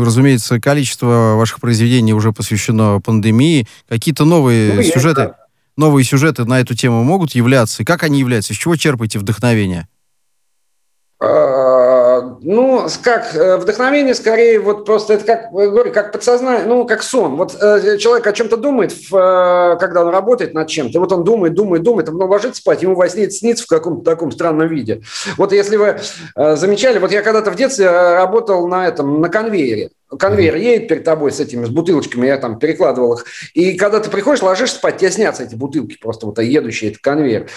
разумеется, 0.00 0.60
количество 0.60 1.34
ваших 1.36 1.60
произведений 1.60 2.12
уже 2.12 2.32
посвящено 2.32 3.00
пандемии. 3.00 3.68
Какие-то 3.88 4.24
новые 4.24 4.74
ну, 4.74 4.82
сюжеты, 4.82 5.34
новые 5.76 6.04
сюжеты 6.04 6.44
на 6.44 6.60
эту 6.60 6.74
тему 6.74 7.04
могут 7.04 7.36
являться? 7.36 7.82
И 7.82 7.86
как 7.86 8.02
они 8.02 8.18
являются? 8.18 8.52
Из 8.52 8.56
чего 8.56 8.76
черпаете 8.76 9.18
вдохновение? 9.18 9.86
А, 11.20 11.67
ну, 12.42 12.86
как 13.02 13.34
э, 13.34 13.56
вдохновение, 13.56 14.14
скорее, 14.14 14.60
вот 14.60 14.84
просто 14.84 15.14
это 15.14 15.24
как, 15.24 15.52
говорю, 15.52 15.92
как 15.92 16.12
подсознание, 16.12 16.66
ну, 16.66 16.86
как 16.86 17.02
сон. 17.02 17.36
Вот 17.36 17.56
э, 17.60 17.98
человек 17.98 18.26
о 18.26 18.32
чем-то 18.32 18.56
думает, 18.56 18.92
в, 18.92 19.14
э, 19.14 19.78
когда 19.78 20.04
он 20.04 20.08
работает 20.08 20.54
над 20.54 20.68
чем-то, 20.68 21.00
вот 21.00 21.12
он 21.12 21.24
думает, 21.24 21.54
думает, 21.54 21.82
думает, 21.82 22.08
а 22.08 22.12
потом 22.12 22.30
ложится 22.30 22.60
спать, 22.60 22.82
ему 22.82 22.94
во 22.94 23.08
сне 23.08 23.30
снится 23.30 23.64
в 23.64 23.68
каком-то 23.68 24.04
таком 24.04 24.30
странном 24.32 24.68
виде. 24.68 25.02
Вот 25.36 25.52
если 25.52 25.76
вы 25.76 25.98
э, 26.36 26.56
замечали, 26.56 26.98
вот 26.98 27.12
я 27.12 27.22
когда-то 27.22 27.50
в 27.50 27.56
детстве 27.56 27.86
э, 27.86 28.14
работал 28.14 28.66
на 28.68 28.86
этом, 28.86 29.20
на 29.20 29.28
конвейере 29.28 29.90
конвейер 30.16 30.56
едет 30.56 30.88
перед 30.88 31.04
тобой 31.04 31.32
с 31.32 31.40
этими, 31.40 31.64
с 31.64 31.68
бутылочками, 31.68 32.26
я 32.26 32.38
там 32.38 32.58
перекладывал 32.58 33.14
их, 33.14 33.26
и 33.54 33.76
когда 33.76 34.00
ты 34.00 34.10
приходишь, 34.10 34.42
ложишься 34.42 34.76
спать, 34.76 34.98
тебе 34.98 35.10
снятся 35.10 35.42
эти 35.42 35.54
бутылки, 35.54 35.98
просто 35.98 36.26
вот 36.26 36.38
едущие, 36.38 36.90
это 36.92 37.00
конвейер. 37.00 37.48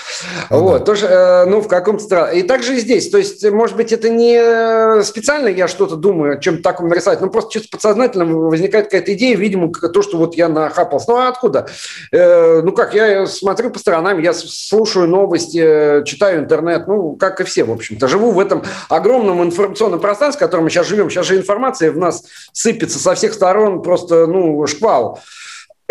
Ну, 0.50 0.60
вот, 0.60 0.80
да. 0.80 0.86
тоже, 0.86 1.06
э, 1.06 1.46
ну, 1.46 1.62
в 1.62 1.68
каком-то. 1.68 2.26
И 2.26 2.44
также 2.44 2.76
и 2.76 2.80
здесь, 2.80 3.10
то 3.10 3.18
есть, 3.18 3.50
может 3.50 3.78
быть, 3.78 3.92
это 3.92 4.10
не 4.10 5.02
специально 5.04 5.48
я 5.48 5.68
что-то 5.68 5.96
думаю, 5.96 6.34
о 6.34 6.38
чем-то 6.38 6.64
таком 6.64 6.90
нарисовать, 6.90 7.22
но 7.22 7.30
просто 7.30 7.54
чисто 7.54 7.70
подсознательно 7.72 8.26
возникает 8.26 8.86
какая-то 8.86 9.14
идея, 9.14 9.36
видимо, 9.38 9.72
то, 9.72 10.02
что 10.02 10.18
вот 10.18 10.36
я 10.36 10.50
нахапался. 10.50 11.12
Ну, 11.12 11.18
а 11.18 11.30
откуда? 11.30 11.68
Э, 12.12 12.62
ну, 12.62 12.72
как, 12.72 12.94
я 12.94 13.26
смотрю 13.28 13.70
по 13.70 13.80
сторонам, 13.80 14.20
я 14.20 14.34
слушаю 14.34 15.08
новости, 15.08 16.04
читаю 16.06 16.40
интернет, 16.40 16.88
ну, 16.88 17.16
как 17.16 17.42
и 17.42 17.44
все, 17.44 17.64
в 17.64 17.72
общем-то. 17.72 18.08
Живу 18.08 18.32
в 18.32 18.40
этом 18.40 18.64
огромном 18.90 19.44
информационном 19.44 20.00
пространстве, 20.00 20.40
в 20.40 20.48
котором 20.48 20.66
мы 20.66 20.70
сейчас 20.70 20.88
живем. 20.88 21.10
Сейчас 21.10 21.28
же 21.28 21.38
информация 21.38 21.92
в 21.92 21.98
нас 21.98 22.24
сыпется 22.54 23.00
со 23.00 23.16
всех 23.16 23.34
сторон 23.34 23.82
просто, 23.82 24.28
ну, 24.28 24.66
шквал. 24.68 25.20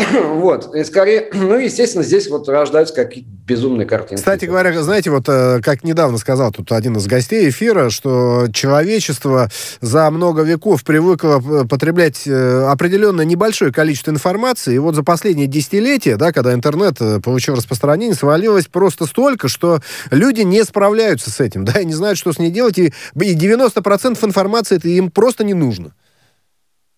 Вот, 0.40 0.74
и 0.74 0.84
скорее, 0.84 1.28
ну, 1.32 1.58
естественно, 1.58 2.04
здесь 2.04 2.28
вот 2.28 2.48
рождаются 2.48 2.94
какие-то 2.94 3.28
безумные 3.46 3.86
картины. 3.86 4.18
Кстати 4.18 4.44
говоря, 4.44 4.80
знаете, 4.82 5.10
вот 5.10 5.24
э, 5.28 5.60
как 5.62 5.82
недавно 5.82 6.18
сказал 6.18 6.52
тут 6.52 6.70
один 6.72 6.96
из 6.96 7.06
гостей 7.06 7.48
эфира, 7.48 7.90
что 7.90 8.46
человечество 8.52 9.50
за 9.80 10.10
много 10.10 10.42
веков 10.42 10.84
привыкло 10.84 11.42
э, 11.42 11.64
потреблять 11.66 12.26
э, 12.26 12.66
определенное 12.68 13.24
небольшое 13.24 13.72
количество 13.72 14.10
информации, 14.10 14.74
и 14.74 14.78
вот 14.78 14.94
за 14.94 15.02
последние 15.02 15.46
десятилетия, 15.46 16.16
да, 16.16 16.32
когда 16.32 16.54
интернет 16.54 16.98
получил 17.24 17.56
распространение, 17.56 18.14
свалилось 18.14 18.66
просто 18.66 19.06
столько, 19.06 19.48
что 19.48 19.80
люди 20.10 20.42
не 20.42 20.62
справляются 20.64 21.30
с 21.30 21.40
этим, 21.40 21.64
да, 21.70 21.80
и 21.80 21.84
не 21.84 21.94
знают, 21.94 22.18
что 22.18 22.32
с 22.32 22.38
ней 22.38 22.50
делать, 22.50 22.78
и 22.78 22.92
90% 23.14 24.24
информации 24.24 24.76
это 24.76 24.88
им 24.88 25.10
просто 25.10 25.44
не 25.44 25.54
нужно. 25.54 25.92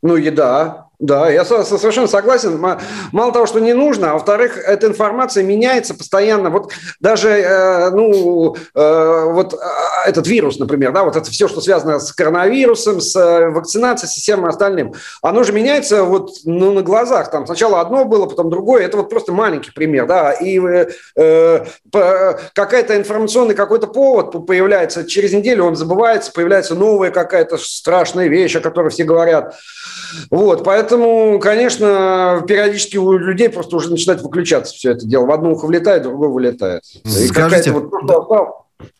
Ну, 0.02 0.16
еда, 0.16 0.90
да, 1.02 1.28
я 1.28 1.44
совершенно 1.44 2.06
согласен. 2.06 2.64
Мало 3.10 3.32
того, 3.32 3.46
что 3.46 3.58
не 3.58 3.72
нужно, 3.72 4.12
а 4.12 4.14
во-вторых, 4.14 4.56
эта 4.56 4.86
информация 4.86 5.42
меняется 5.42 5.94
постоянно. 5.94 6.48
Вот 6.48 6.70
даже, 7.00 7.28
э, 7.28 7.90
ну, 7.90 8.54
э, 8.54 9.24
вот 9.26 9.54
а, 9.54 10.08
этот 10.08 10.28
вирус, 10.28 10.60
например, 10.60 10.92
да, 10.92 11.02
вот 11.02 11.16
это 11.16 11.28
все, 11.28 11.48
что 11.48 11.60
связано 11.60 11.98
с 11.98 12.12
коронавирусом, 12.12 13.00
с 13.00 13.16
э, 13.16 13.48
вакцинацией, 13.48 14.12
со 14.12 14.20
всем 14.20 14.44
остальным, 14.44 14.94
оно 15.22 15.42
же 15.42 15.52
меняется 15.52 16.04
вот 16.04 16.30
ну, 16.44 16.72
на 16.72 16.82
глазах. 16.82 17.32
Там 17.32 17.46
сначала 17.46 17.80
одно 17.80 18.04
было, 18.04 18.26
потом 18.26 18.48
другое. 18.48 18.84
Это 18.84 18.98
вот 18.98 19.10
просто 19.10 19.32
маленький 19.32 19.72
пример, 19.72 20.06
да. 20.06 20.30
И 20.30 20.60
э, 21.16 21.64
какая-то 22.54 22.96
информационный 22.96 23.56
какой-то 23.56 23.88
повод 23.88 24.46
появляется, 24.46 25.04
через 25.04 25.32
неделю 25.32 25.64
он 25.64 25.74
забывается, 25.74 26.30
появляется 26.30 26.76
новая 26.76 27.10
какая-то 27.10 27.58
страшная 27.58 28.28
вещь, 28.28 28.54
о 28.54 28.60
которой 28.60 28.90
все 28.90 29.02
говорят. 29.02 29.56
Вот, 30.30 30.62
поэтому 30.62 30.91
Поэтому, 30.92 31.38
конечно, 31.38 32.44
периодически 32.46 32.98
у 32.98 33.12
людей 33.16 33.48
просто 33.48 33.76
уже 33.76 33.90
начинает 33.90 34.20
выключаться 34.20 34.74
все 34.74 34.90
это 34.90 35.06
дело. 35.06 35.24
В 35.24 35.30
одно 35.30 35.52
ухо 35.52 35.66
влетает, 35.66 36.02
в 36.02 36.04
другое 36.04 36.28
вылетает. 36.28 36.82
Скажите, 37.06 37.72
вот, 37.72 37.90
да, 38.06 38.18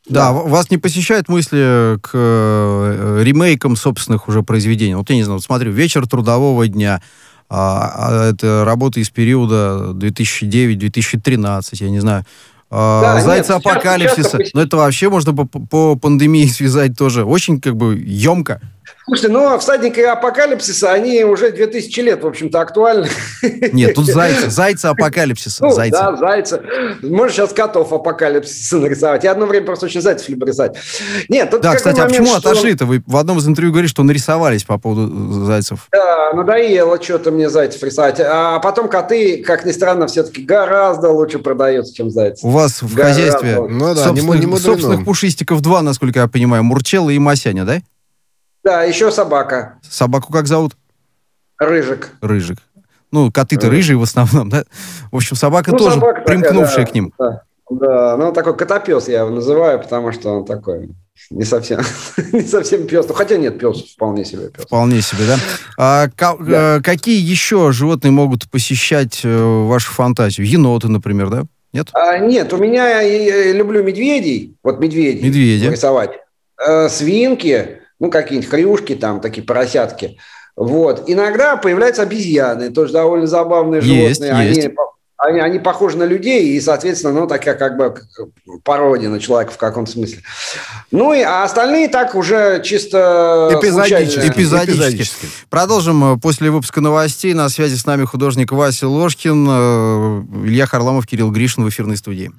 да, 0.09 0.33
вас 0.33 0.71
не 0.71 0.79
посещают 0.79 1.29
мысли 1.29 1.99
к 2.01 2.11
э, 2.15 3.23
ремейкам 3.23 3.77
собственных 3.77 4.27
уже 4.27 4.43
произведений? 4.43 4.95
Вот 4.95 5.11
я 5.11 5.17
не 5.17 5.23
знаю, 5.23 5.37
вот 5.37 5.45
смотрю, 5.45 5.71
«Вечер 5.71 6.09
трудового 6.09 6.67
дня», 6.67 7.03
а, 7.51 7.93
а, 7.95 8.31
это 8.31 8.65
работа 8.65 8.99
из 8.99 9.11
периода 9.11 9.91
2009-2013, 9.93 11.63
я 11.73 11.91
не 11.91 12.01
знаю. 12.01 12.25
А, 12.75 13.03
да, 13.03 13.21
Зайца 13.21 13.57
апокалипсиса. 13.57 14.39
Но 14.55 14.63
это 14.63 14.79
вообще 14.79 15.11
можно 15.11 15.35
по, 15.35 15.45
по 15.45 15.97
пандемии 15.97 16.47
связать 16.49 16.97
тоже. 16.97 17.27
Очень 17.27 17.61
как 17.61 17.77
бы 17.77 17.99
емко. 18.03 18.63
Слушайте, 19.05 19.29
ну, 19.33 19.59
всадники 19.59 19.99
апокалипсиса, 20.01 20.93
они 20.93 21.25
уже 21.25 21.51
2000 21.51 22.01
лет, 22.01 22.23
в 22.23 22.27
общем-то, 22.27 22.61
актуальны. 22.61 23.09
Нет, 23.73 23.95
тут 23.95 24.07
зайцы, 24.13 24.49
зайцы 24.49 24.87
апокалипсиса. 24.87 25.65
Ну, 25.65 25.73
зайцы. 25.73 25.99
да, 25.99 26.17
зайцы. 26.17 26.63
Можно 27.03 27.33
сейчас 27.35 27.53
котов 27.53 27.93
апокалипсиса 27.93 28.79
нарисовать. 28.79 29.25
Я 29.25 29.33
одно 29.33 29.47
время 29.47 29.67
просто 29.67 29.87
очень 29.87 30.01
зайцев 30.01 30.29
люблю 30.29 30.47
рисовать. 30.47 30.77
Нет, 31.29 31.51
тут 31.51 31.63
Да, 31.63 31.75
кстати, 31.75 31.99
а 31.99 32.05
момент, 32.05 32.19
почему 32.25 32.39
что- 32.39 32.51
отошли-то? 32.51 32.87
Вы 32.87 33.03
в 33.07 33.17
одном 33.17 33.39
из 33.39 33.49
интервью 33.49 33.73
говорите, 33.73 33.91
что 33.91 34.03
нарисовались 34.05 34.63
по 34.65 34.79
поводу 34.79 35.45
зайцев. 35.47 35.89
Да, 35.91 36.33
надоело 36.35 37.03
что-то 37.03 37.33
мне 37.33 37.51
зайцев 37.51 37.83
рисовать. 37.83 38.21
А 38.21 38.61
потом 38.61 38.89
коты, 38.89 39.43
как 39.45 39.65
ни 39.65 39.73
странно, 39.73 40.07
все-таки 40.07 40.43
гораздо 40.43 41.11
лучше 41.11 41.41
продаются, 41.41 41.93
чем 41.95 42.11
зайцы. 42.11 42.47
У 42.47 42.51
вас 42.51 42.81
в 42.83 42.95
Гораздо. 42.95 43.21
хозяйстве 43.23 43.57
Ну 43.69 43.95
да, 43.95 44.05
собственных, 44.05 44.45
не 44.45 44.57
собственных 44.59 45.05
пушистиков 45.05 45.61
два, 45.61 45.83
насколько 45.83 46.21
я 46.21 46.29
понимаю. 46.29 46.63
Мурчелла 46.63 47.11
и 47.11 47.19
Масяня, 47.19 47.65
да? 47.65 47.81
Да, 48.65 48.85
еще 48.85 49.11
собака. 49.11 49.79
Собаку 49.83 50.33
как 50.33 50.47
зовут? 50.47 50.77
Рыжик. 51.59 52.11
Рыжик. 52.21 52.59
Ну, 53.11 53.31
коты-то 53.31 53.67
Рыжик. 53.67 53.77
рыжие 53.77 53.97
в 53.99 54.03
основном, 54.03 54.49
да? 54.49 54.65
В 55.11 55.17
общем, 55.17 55.37
собака 55.37 55.71
Ну, 55.73 55.79
тоже 55.79 55.95
собака 55.97 56.21
такая, 56.21 56.27
примкнувшая 56.41 56.85
да, 56.87 56.91
к 56.91 56.95
ним. 56.95 57.13
Да, 57.19 57.43
да, 57.71 58.17
ну 58.17 58.33
такой 58.33 58.57
котопес 58.57 59.09
я 59.09 59.21
его 59.21 59.31
называю, 59.31 59.79
потому 59.81 60.13
что 60.13 60.31
он 60.31 60.45
такой 60.45 60.91
не 61.31 61.45
совсем, 61.45 61.81
не 62.33 62.43
совсем 62.43 62.87
пес. 62.87 63.07
Ну, 63.07 63.15
хотя 63.15 63.37
нет, 63.37 63.59
пес 63.59 63.93
вполне 63.95 64.25
себе 64.25 64.49
пес. 64.49 64.65
Вполне 64.65 65.03
себе, 65.03 65.25
да? 65.27 65.37
А 65.79 66.07
Да. 66.17 66.79
э, 66.79 66.81
какие 66.83 67.21
еще 67.21 67.71
животные 67.73 68.11
могут 68.13 68.51
посещать 68.51 69.21
э, 69.25 69.65
вашу 69.67 69.93
фантазию? 69.93 70.47
Еноты, 70.49 70.89
например, 70.89 71.29
да? 71.29 71.43
Нет? 71.73 71.89
А, 71.95 72.19
нет, 72.19 72.53
у 72.53 72.57
меня 72.59 73.01
я, 73.01 73.47
я 73.47 73.53
люблю 73.53 73.83
медведей, 73.83 74.57
вот 74.63 74.79
медведей 74.81 75.23
Медведи. 75.27 75.67
рисовать. 75.67 76.13
Э, 76.67 76.89
свинки, 76.89 77.79
ну 78.03 78.11
какие-нибудь 78.11 78.51
хрюшки 78.51 78.97
там, 78.97 79.21
такие 79.21 79.47
поросятки. 79.47 80.19
Вот. 80.57 81.05
Иногда 81.07 81.57
появляются 81.57 82.03
обезьяны, 82.03 82.71
тоже 82.71 82.93
довольно 82.93 83.29
забавные 83.29 83.81
Есть, 83.81 84.21
животные. 84.21 84.49
есть. 84.49 84.59
Они, 84.59 84.75
они, 85.19 85.41
они 85.41 85.59
похожи 85.61 85.97
на 85.97 86.03
людей 86.03 86.49
и, 86.49 86.61
соответственно, 86.61 87.13
ну, 87.15 87.27
такая 87.29 87.55
как 87.55 87.77
бы 87.77 87.95
пародия 88.65 89.09
на 89.09 89.21
человека 89.21 89.53
в 89.53 89.57
каком-то 89.57 89.93
смысле. 89.93 90.19
Ну, 90.91 91.15
и, 91.15 91.21
а 91.21 91.45
остальные 91.45 91.91
так 91.91 92.17
уже 92.17 92.61
чисто 92.65 93.51
Эпизодически. 93.53 94.05
случайно. 94.11 94.33
Эпизодически. 94.33 94.71
Эпизодически. 94.73 95.27
Продолжим 95.49 96.15
э, 96.15 96.19
после 96.19 96.51
выпуска 96.51 96.81
новостей. 96.81 97.35
На 97.35 97.49
связи 97.49 97.77
с 97.77 97.87
нами 97.87 98.05
художник 98.05 98.51
Вася 98.51 98.89
Ложкин, 98.89 99.47
э, 99.49 100.23
Илья 100.45 100.67
Харламов, 100.67 101.07
Кирилл 101.07 101.31
Гришин 101.31 101.63
в 101.65 101.69
эфирной 101.69 101.97
студии. 101.97 102.33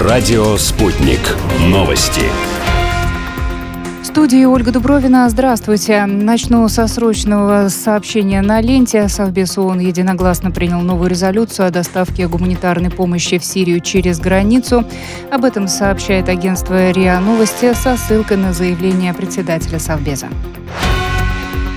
Радио 0.00 0.56
«Спутник». 0.56 1.20
Новости. 1.66 2.22
В 4.00 4.06
студии 4.06 4.46
Ольга 4.46 4.72
Дубровина. 4.72 5.28
Здравствуйте. 5.28 6.06
Начну 6.06 6.66
со 6.70 6.86
срочного 6.86 7.68
сообщения 7.68 8.40
на 8.40 8.62
ленте. 8.62 9.10
Совбез 9.10 9.58
ООН 9.58 9.80
единогласно 9.80 10.50
принял 10.50 10.80
новую 10.80 11.10
резолюцию 11.10 11.66
о 11.66 11.70
доставке 11.70 12.28
гуманитарной 12.28 12.90
помощи 12.90 13.36
в 13.36 13.44
Сирию 13.44 13.80
через 13.80 14.18
границу. 14.20 14.86
Об 15.30 15.44
этом 15.44 15.68
сообщает 15.68 16.30
агентство 16.30 16.92
РИА 16.92 17.20
Новости 17.20 17.74
со 17.74 17.98
ссылкой 17.98 18.38
на 18.38 18.54
заявление 18.54 19.12
председателя 19.12 19.78
Совбеза. 19.78 20.28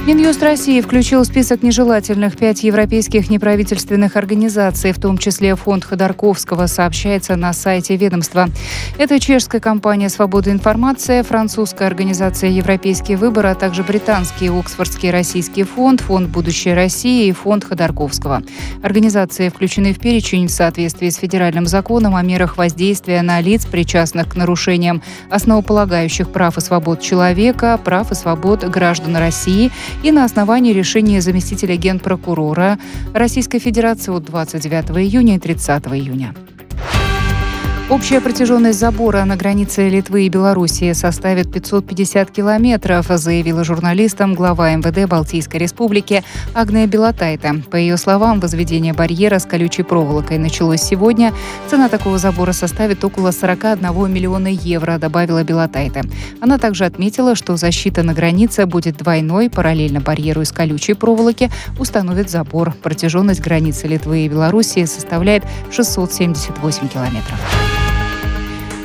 Минюст 0.06 0.44
России 0.44 0.82
включил 0.82 1.22
в 1.22 1.26
список 1.26 1.64
нежелательных 1.64 2.36
пять 2.36 2.64
европейских 2.64 3.30
неправительственных 3.30 4.18
организаций, 4.18 4.92
в 4.92 5.00
том 5.00 5.18
числе 5.18 5.56
фонд 5.56 5.86
Ходорковского, 5.86 6.68
сообщается 6.68 7.38
на 7.38 7.54
сайте 7.54 7.96
ведомства. 7.96 8.50
Это 8.98 9.18
чешская 9.18 9.62
компания 9.62 10.10
«Свобода 10.10 10.52
информации», 10.52 11.22
французская 11.22 11.86
организация 11.86 12.50
«Европейский 12.50 13.16
выбор», 13.16 13.46
а 13.46 13.56
также 13.56 13.82
британский 13.82 14.50
Оксфордский 14.50 15.10
российский 15.10 15.64
фонд, 15.64 16.02
фонд 16.02 16.28
«Будущее 16.28 16.74
России» 16.74 17.28
и 17.28 17.32
фонд 17.32 17.64
Ходорковского. 17.64 18.44
Организации 18.84 19.48
включены 19.48 19.94
в 19.94 20.00
перечень 20.00 20.48
в 20.48 20.52
соответствии 20.52 21.08
с 21.08 21.16
федеральным 21.16 21.66
законом 21.66 22.18
о 22.18 22.22
мерах 22.24 22.58
воздействия 22.58 23.22
на 23.22 23.40
лиц, 23.40 23.66
причастных 23.66 24.28
к 24.28 24.36
нарушениям 24.36 25.02
основополагающих 25.30 26.30
прав 26.30 26.58
и 26.58 26.62
свобод 26.62 27.00
человека, 27.00 27.80
прав 27.82 28.12
и 28.12 28.16
свобод 28.16 28.66
граждан 28.66 29.16
России 29.16 29.72
и 30.02 30.12
на 30.12 30.24
основании 30.24 30.74
решения 30.74 31.22
заместителя 31.22 31.76
генпрокурора 31.76 32.80
Российской 33.14 33.60
Федерации 33.60 34.16
от 34.16 34.24
29 34.24 34.98
июня 34.98 35.36
и 35.36 35.40
30 35.40 35.86
июня. 35.88 36.34
Общая 37.94 38.22
протяженность 38.22 38.80
забора 38.80 39.24
на 39.24 39.36
границе 39.36 39.88
Литвы 39.88 40.26
и 40.26 40.30
Белоруссии 40.30 40.94
составит 40.94 41.54
550 41.54 42.32
километров, 42.32 43.06
заявила 43.08 43.64
журналистам 43.64 44.34
глава 44.34 44.72
МВД 44.72 45.08
Балтийской 45.08 45.60
Республики 45.60 46.24
Агния 46.56 46.88
Белотайта. 46.88 47.62
По 47.70 47.76
ее 47.76 47.98
словам, 47.98 48.40
возведение 48.40 48.94
барьера 48.94 49.38
с 49.38 49.46
колючей 49.46 49.84
проволокой 49.84 50.40
началось 50.40 50.82
сегодня. 50.82 51.34
Цена 51.70 51.88
такого 51.88 52.18
забора 52.18 52.52
составит 52.52 53.04
около 53.04 53.30
41 53.30 54.12
миллиона 54.12 54.48
евро, 54.48 54.98
добавила 54.98 55.44
Белотайта. 55.44 56.02
Она 56.42 56.58
также 56.58 56.86
отметила, 56.86 57.36
что 57.36 57.58
защита 57.58 58.02
на 58.02 58.16
границе 58.16 58.66
будет 58.66 58.98
двойной. 58.98 59.52
Параллельно 59.52 60.02
барьеру 60.02 60.42
из 60.42 60.52
колючей 60.52 60.96
проволоки 60.96 61.52
установит 61.78 62.32
забор. 62.32 62.74
Протяженность 62.82 63.42
границы 63.42 63.86
Литвы 63.86 64.26
и 64.26 64.30
Белоруссии 64.30 64.86
составляет 64.86 65.44
678 65.70 66.88
километров. 66.88 67.83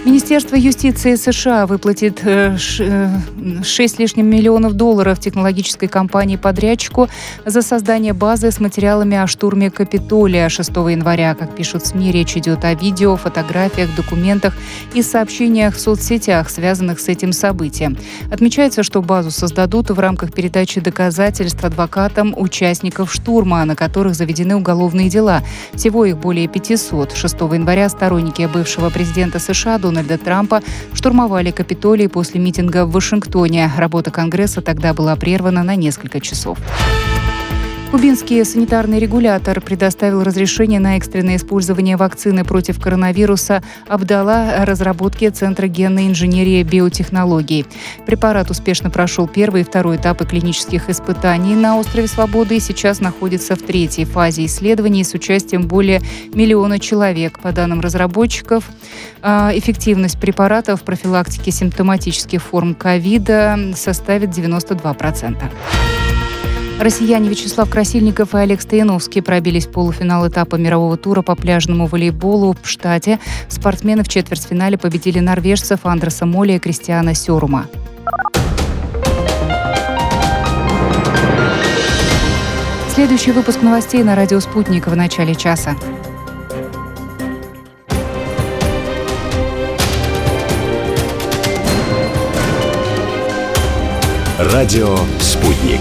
Министерство 0.08 0.56
юстиции 0.56 1.16
США 1.16 1.66
выплатит 1.66 2.22
э, 2.24 2.56
ш- 2.56 2.82
э, 2.82 3.62
6 3.62 3.94
с 3.94 3.98
лишним 3.98 4.26
миллионов 4.26 4.72
долларов 4.72 5.20
технологической 5.20 5.86
компании-подрядчику 5.86 7.10
за 7.44 7.60
создание 7.60 8.14
базы 8.14 8.50
с 8.50 8.58
материалами 8.58 9.18
о 9.18 9.26
штурме 9.26 9.70
Капитолия 9.70 10.48
6 10.48 10.70
января. 10.70 11.34
Как 11.34 11.54
пишут 11.54 11.84
СМИ, 11.84 12.10
речь 12.10 12.38
идет 12.38 12.64
о 12.64 12.72
видео, 12.72 13.16
фотографиях, 13.16 13.94
документах 13.96 14.54
и 14.94 15.02
сообщениях 15.02 15.74
в 15.74 15.78
соцсетях, 15.80 16.48
связанных 16.48 17.00
с 17.00 17.08
этим 17.08 17.34
событием. 17.34 17.98
Отмечается, 18.32 18.82
что 18.82 19.02
базу 19.02 19.30
создадут 19.30 19.90
в 19.90 19.98
рамках 19.98 20.32
передачи 20.32 20.80
доказательств 20.80 21.62
адвокатам 21.62 22.32
участников 22.34 23.12
штурма, 23.12 23.62
на 23.66 23.76
которых 23.76 24.14
заведены 24.14 24.56
уголовные 24.56 25.10
дела. 25.10 25.42
Всего 25.74 26.06
их 26.06 26.16
более 26.16 26.48
500. 26.48 27.12
6 27.12 27.34
января 27.34 27.90
сторонники 27.90 28.48
бывшего 28.50 28.88
президента 28.88 29.38
США 29.38 29.76
Дональда 29.76 29.97
Трампа 30.04 30.62
штурмовали 30.94 31.50
Капитолий 31.50 32.08
после 32.08 32.40
митинга 32.40 32.84
в 32.84 32.92
Вашингтоне. 32.92 33.70
Работа 33.76 34.10
Конгресса 34.10 34.60
тогда 34.60 34.94
была 34.94 35.16
прервана 35.16 35.62
на 35.62 35.74
несколько 35.74 36.20
часов. 36.20 36.58
Кубинский 37.90 38.44
санитарный 38.44 38.98
регулятор 38.98 39.62
предоставил 39.62 40.22
разрешение 40.22 40.78
на 40.78 40.98
экстренное 40.98 41.36
использование 41.36 41.96
вакцины 41.96 42.44
против 42.44 42.78
коронавируса 42.78 43.62
Абдала 43.86 44.66
разработки 44.66 45.26
Центра 45.30 45.68
генной 45.68 46.06
инженерии 46.06 46.62
биотехнологий. 46.62 47.64
Препарат 48.04 48.50
успешно 48.50 48.90
прошел 48.90 49.26
первый 49.26 49.62
и 49.62 49.64
второй 49.64 49.96
этапы 49.96 50.26
клинических 50.26 50.90
испытаний 50.90 51.54
на 51.54 51.78
острове 51.78 52.08
Свободы 52.08 52.58
и 52.58 52.60
сейчас 52.60 53.00
находится 53.00 53.56
в 53.56 53.62
третьей 53.62 54.04
фазе 54.04 54.44
исследований 54.44 55.02
с 55.02 55.14
участием 55.14 55.62
более 55.62 56.02
миллиона 56.34 56.78
человек. 56.78 57.40
По 57.40 57.52
данным 57.52 57.80
разработчиков, 57.80 58.64
а, 59.22 59.50
эффективность 59.54 60.20
препарата 60.20 60.76
в 60.76 60.82
профилактике 60.82 61.50
симптоматических 61.50 62.42
форм 62.42 62.74
ковида 62.74 63.72
составит 63.74 64.28
92%. 64.28 65.50
Россияне 66.80 67.28
Вячеслав 67.28 67.68
Красильников 67.68 68.34
и 68.34 68.38
Олег 68.38 68.60
Стояновский 68.60 69.20
пробились 69.20 69.66
в 69.66 69.70
полуфинал 69.72 70.28
этапа 70.28 70.54
мирового 70.54 70.96
тура 70.96 71.22
по 71.22 71.34
пляжному 71.34 71.86
волейболу 71.86 72.56
в 72.62 72.68
штате. 72.68 73.18
Спортсмены 73.48 74.04
в 74.04 74.08
четвертьфинале 74.08 74.78
победили 74.78 75.18
норвежцев 75.18 75.80
Андреса 75.82 76.24
Моли 76.24 76.52
и 76.52 76.58
Кристиана 76.60 77.14
Сёрума. 77.14 77.66
Следующий 82.94 83.32
выпуск 83.32 83.60
новостей 83.62 84.04
на 84.04 84.14
радио 84.14 84.38
«Спутник» 84.38 84.86
в 84.86 84.94
начале 84.94 85.34
часа. 85.34 85.76
Радио 94.38 94.96
«Спутник». 95.20 95.80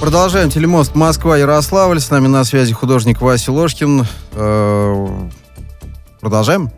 Продолжаем 0.00 0.50
телемост 0.50 0.94
Москва-Ярославль. 0.94 2.00
С 2.00 2.10
нами 2.10 2.26
на 2.26 2.44
связи 2.44 2.74
художник 2.74 3.20
Вася 3.22 3.50
Ложкин. 3.50 4.04
Э, 4.32 5.06
Продолжаем? 6.20 6.70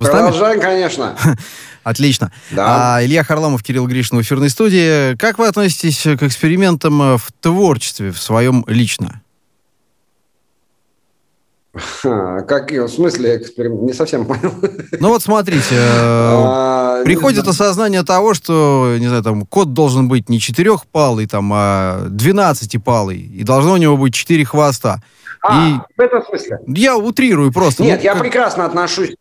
Вы? 0.00 0.06
Продолжаем, 0.08 0.60
конечно. 0.60 1.16
Отлично. 1.84 2.32
Да. 2.50 2.96
А, 2.96 3.04
Илья 3.04 3.22
Харламов, 3.22 3.62
Кирилл 3.62 3.86
Гришин 3.86 4.18
в 4.18 4.22
эфирной 4.22 4.50
студии. 4.50 5.14
Как 5.16 5.38
вы 5.38 5.46
относитесь 5.46 6.02
к 6.02 6.22
экспериментам 6.24 7.18
в 7.18 7.26
творчестве, 7.40 8.10
в 8.10 8.18
своем 8.18 8.64
лично? 8.66 9.22
Как, 12.02 12.70
в 12.70 12.88
смысле 12.88 13.36
эксперимент? 13.36 13.82
Не 13.82 13.92
совсем 13.92 14.26
понял. 14.26 14.52
Ну 14.98 15.08
вот 15.08 15.22
смотрите, 15.22 15.74
э, 15.74 15.78
А, 15.80 16.83
приходит 17.02 17.46
осознание 17.48 18.02
того, 18.04 18.34
что, 18.34 18.96
не 18.98 19.06
знаю, 19.08 19.22
там, 19.22 19.46
кот 19.46 19.72
должен 19.72 20.08
быть 20.08 20.28
не 20.28 20.38
четырехпалый, 20.38 21.26
там, 21.26 21.50
а 21.52 22.06
двенадцатипалый, 22.08 23.18
и 23.18 23.42
должно 23.42 23.72
у 23.72 23.76
него 23.76 23.96
быть 23.96 24.14
четыре 24.14 24.44
хвоста. 24.44 25.02
А, 25.46 25.84
в 25.96 26.00
этом 26.00 26.24
смысле? 26.24 26.58
Я 26.66 26.96
утрирую 26.96 27.52
просто. 27.52 27.82
Нет, 27.82 27.98
Ну, 27.98 28.04
я 28.04 28.12
как- 28.12 28.22
прекрасно 28.22 28.64
отношусь. 28.64 29.14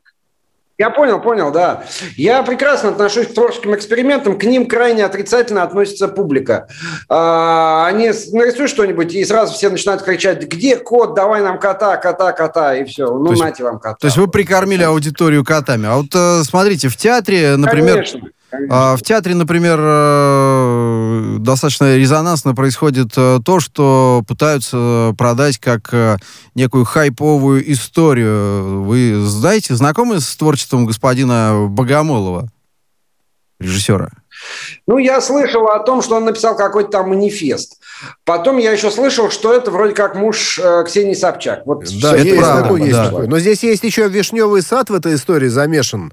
Я 0.79 0.89
понял, 0.89 1.21
понял, 1.21 1.51
да. 1.51 1.83
Я 2.17 2.41
прекрасно 2.41 2.89
отношусь 2.89 3.27
к 3.27 3.33
творческим 3.35 3.75
экспериментам, 3.75 4.39
к 4.39 4.43
ним 4.43 4.67
крайне 4.67 5.05
отрицательно 5.05 5.61
относится 5.61 6.07
публика. 6.07 6.67
А, 7.09 7.85
Они 7.87 8.07
нарисуют 8.07 8.71
что-нибудь, 8.71 9.13
и 9.13 9.23
сразу 9.23 9.53
все 9.53 9.69
начинают 9.69 10.01
кричать, 10.01 10.43
где 10.47 10.77
кот, 10.77 11.13
давай 11.13 11.43
нам 11.43 11.59
кота, 11.59 11.97
кота, 11.97 12.31
кота, 12.31 12.75
и 12.75 12.85
все. 12.85 13.05
Ну, 13.05 13.25
То 13.25 13.31
есть- 13.33 13.43
нате 13.43 13.63
вам 13.63 13.79
кота. 13.79 13.97
То 13.99 14.07
есть 14.07 14.17
вы 14.17 14.27
прикормили 14.27 14.83
аудиторию 14.83 15.43
котами. 15.45 15.87
А 15.87 15.97
вот 15.97 16.07
э, 16.15 16.43
смотрите, 16.43 16.89
в 16.89 16.97
театре, 16.97 17.55
например, 17.55 17.97
Конечно, 17.97 18.21
конечно. 18.53 18.93
А, 18.93 18.95
В 18.95 19.01
театре, 19.01 19.35
например, 19.35 19.79
э, 19.81 21.37
достаточно 21.39 21.97
резонансно 21.97 22.53
происходит 22.53 23.13
э, 23.17 23.39
то, 23.43 23.59
что 23.59 24.23
пытаются 24.27 25.13
продать 25.17 25.57
как 25.57 25.93
э, 25.93 26.17
некую 26.55 26.85
хайповую 26.85 27.71
историю. 27.71 28.83
Вы 28.83 29.15
знаете, 29.25 29.75
знакомы 29.75 30.19
с 30.19 30.35
творчеством 30.35 30.85
господина 30.85 31.67
Богомолова, 31.69 32.49
режиссера? 33.59 34.09
Ну, 34.87 34.97
я 34.97 35.21
слышал 35.21 35.67
о 35.67 35.79
том, 35.79 36.01
что 36.01 36.15
он 36.15 36.25
написал 36.25 36.55
какой-то 36.55 36.89
там 36.91 37.09
манифест. 37.09 37.77
Потом 38.25 38.57
я 38.57 38.71
еще 38.71 38.91
слышал, 38.91 39.29
что 39.29 39.53
это 39.53 39.71
вроде 39.71 39.93
как 39.93 40.15
муж 40.15 40.59
э, 40.61 40.83
Ксении 40.85 41.13
Собчак. 41.13 41.61
Вот 41.65 41.83
Да, 42.01 42.15
Это 42.15 42.23
есть 42.23 42.37
правда, 42.37 42.61
такой, 42.63 42.81
есть 42.81 42.93
да. 42.93 43.05
такой. 43.05 43.27
Но 43.27 43.39
здесь 43.39 43.63
есть 43.63 43.83
еще 43.83 44.07
вишневый 44.07 44.61
сад 44.61 44.89
в 44.89 44.93
этой 44.93 45.15
истории 45.15 45.47
замешан. 45.47 46.11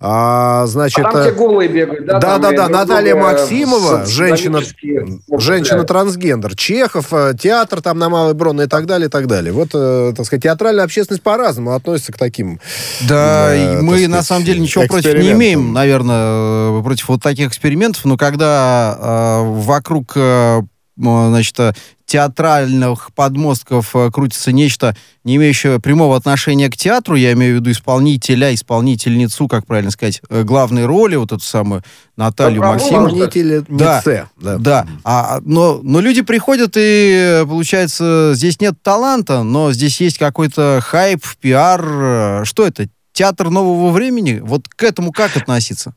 А, 0.00 0.66
значит, 0.66 1.04
А 1.04 1.12
там 1.12 1.22
все 1.22 1.32
голые 1.32 1.68
бегают, 1.68 2.06
да? 2.06 2.18
Да, 2.18 2.38
да, 2.38 2.52
да, 2.52 2.68
Наталья 2.68 3.14
друга 3.14 3.32
Максимова, 3.32 4.06
женщина, 4.06 4.60
садомически 4.60 5.20
женщина 5.38 5.80
употребляют. 5.80 5.88
трансгендер, 5.88 6.56
Чехов, 6.56 7.06
э, 7.12 7.34
театр 7.40 7.82
там 7.82 7.98
на 7.98 8.08
Малой 8.08 8.34
Бронной 8.34 8.64
и 8.64 8.68
так 8.68 8.86
далее, 8.86 9.08
и 9.08 9.10
так 9.10 9.26
далее. 9.26 9.52
Вот, 9.52 9.70
э, 9.74 10.12
так 10.16 10.26
сказать, 10.26 10.42
театральная 10.42 10.84
общественность 10.84 11.22
по-разному 11.22 11.74
относится 11.74 12.12
к 12.12 12.18
таким. 12.18 12.60
Да, 13.08 13.50
так 13.50 13.82
мы 13.82 13.92
сказать, 13.92 14.08
на 14.08 14.22
самом 14.22 14.44
деле 14.44 14.60
ничего 14.60 14.84
против 14.86 15.14
не 15.14 15.32
имеем, 15.32 15.72
наверное, 15.72 16.78
э, 16.78 16.82
против 16.82 17.08
вот 17.08 17.22
таких 17.22 17.48
экспериментов, 17.48 17.69
но 18.04 18.16
когда 18.16 18.96
э, 18.98 19.60
вокруг 19.60 20.12
э, 20.16 20.62
значит, 21.00 21.58
э, 21.58 21.72
театральных 22.04 23.12
подмостков 23.14 23.94
э, 23.94 24.10
крутится 24.10 24.52
нечто, 24.52 24.96
не 25.24 25.36
имеющее 25.36 25.80
прямого 25.80 26.16
отношения 26.16 26.68
к 26.68 26.76
театру, 26.76 27.14
я 27.14 27.32
имею 27.32 27.56
в 27.56 27.60
виду 27.60 27.70
исполнителя, 27.70 28.52
исполнительницу, 28.52 29.46
как 29.48 29.66
правильно 29.66 29.90
сказать, 29.90 30.20
э, 30.28 30.42
главной 30.42 30.86
роли, 30.86 31.16
вот 31.16 31.32
эту 31.32 31.42
самую 31.42 31.82
Наталью 32.16 32.60
Да, 32.60 32.68
Максимову. 32.72 33.06
Исполнители 33.06 33.64
Да. 33.68 34.02
Да. 34.36 34.58
Да, 34.58 34.86
а, 35.04 35.38
но, 35.44 35.80
но 35.82 36.00
люди 36.00 36.22
приходят 36.22 36.72
и, 36.76 37.44
получается, 37.46 38.32
здесь 38.34 38.60
нет 38.60 38.74
таланта, 38.82 39.42
но 39.42 39.72
здесь 39.72 40.00
есть 40.00 40.18
какой-то 40.18 40.80
хайп, 40.82 41.24
пиар. 41.40 42.44
Что 42.44 42.66
это? 42.66 42.88
Театр 43.12 43.50
нового 43.50 43.90
времени? 43.90 44.40
Вот 44.42 44.68
к 44.68 44.82
этому 44.82 45.12
как 45.12 45.36
относиться? 45.36 45.94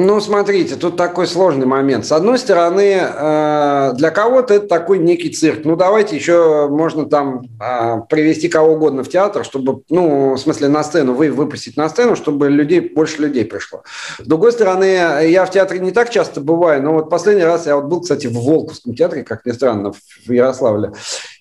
Ну, 0.00 0.20
смотрите, 0.20 0.76
тут 0.76 0.96
такой 0.96 1.26
сложный 1.26 1.66
момент. 1.66 2.06
С 2.06 2.12
одной 2.12 2.38
стороны, 2.38 3.00
э, 3.02 3.92
для 3.94 4.10
кого-то 4.12 4.54
это 4.54 4.68
такой 4.68 5.00
некий 5.00 5.28
цирк. 5.28 5.64
Ну, 5.64 5.74
давайте 5.74 6.14
еще 6.14 6.68
можно 6.68 7.06
там 7.06 7.48
э, 7.60 8.02
привести 8.08 8.48
кого 8.48 8.74
угодно 8.74 9.02
в 9.02 9.08
театр, 9.08 9.44
чтобы, 9.44 9.82
ну, 9.90 10.34
в 10.34 10.38
смысле, 10.38 10.68
на 10.68 10.84
сцену, 10.84 11.14
вы 11.14 11.32
выпустить 11.32 11.76
на 11.76 11.88
сцену, 11.88 12.14
чтобы 12.14 12.48
людей, 12.48 12.78
больше 12.78 13.22
людей 13.22 13.44
пришло. 13.44 13.82
С 14.20 14.24
другой 14.24 14.52
стороны, 14.52 14.84
я 14.84 15.44
в 15.44 15.50
театре 15.50 15.80
не 15.80 15.90
так 15.90 16.10
часто 16.10 16.40
бываю, 16.40 16.80
но 16.80 16.92
вот 16.92 17.10
последний 17.10 17.42
раз 17.42 17.66
я 17.66 17.74
вот 17.74 17.86
был, 17.86 18.00
кстати, 18.00 18.28
в 18.28 18.34
Волковском 18.34 18.94
театре, 18.94 19.24
как 19.24 19.44
ни 19.46 19.50
странно, 19.50 19.92
в 20.24 20.30
Ярославле. 20.30 20.92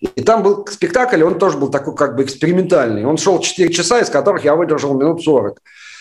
И 0.02 0.24
там 0.24 0.42
был 0.42 0.66
спектакль, 0.66 1.22
он 1.22 1.38
тоже 1.38 1.60
был 1.60 1.70
такой 1.70 1.96
как 1.96 2.16
бы 2.16 2.24
экспериментальный. 2.24 3.06
Он 3.06 3.18
шел 3.18 3.40
4 3.40 3.72
часа, 3.72 4.00
из 4.00 4.10
которых 4.10 4.44
я 4.46 4.56
выдержал 4.56 4.96
минут 4.96 5.22
40 5.22 5.60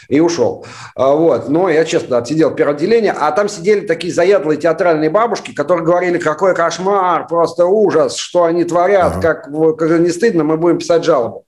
и 0.08 0.20
ушел. 0.20 0.64
А, 0.94 1.14
Вот. 1.14 1.48
Но 1.48 1.68
я, 1.68 1.84
честно, 1.84 2.18
отсидел 2.18 2.50
первое 2.54 2.74
отделение, 2.74 3.14
а 3.18 3.30
там 3.32 3.48
сидели 3.48 3.80
такие 3.86 4.12
заядлые 4.12 4.58
театральные 4.58 5.10
бабушки, 5.10 5.52
которые 5.54 5.84
говорили, 5.84 6.18
какой 6.18 6.54
кошмар, 6.54 7.26
просто 7.26 7.66
ужас, 7.66 8.16
что 8.16 8.44
они 8.44 8.64
творят, 8.64 9.20
как, 9.20 9.48
вот, 9.48 9.74
как 9.78 9.90
не 10.00 10.10
стыдно, 10.10 10.44
мы 10.44 10.56
будем 10.56 10.78
писать 10.78 11.04
жалобу. 11.04 11.44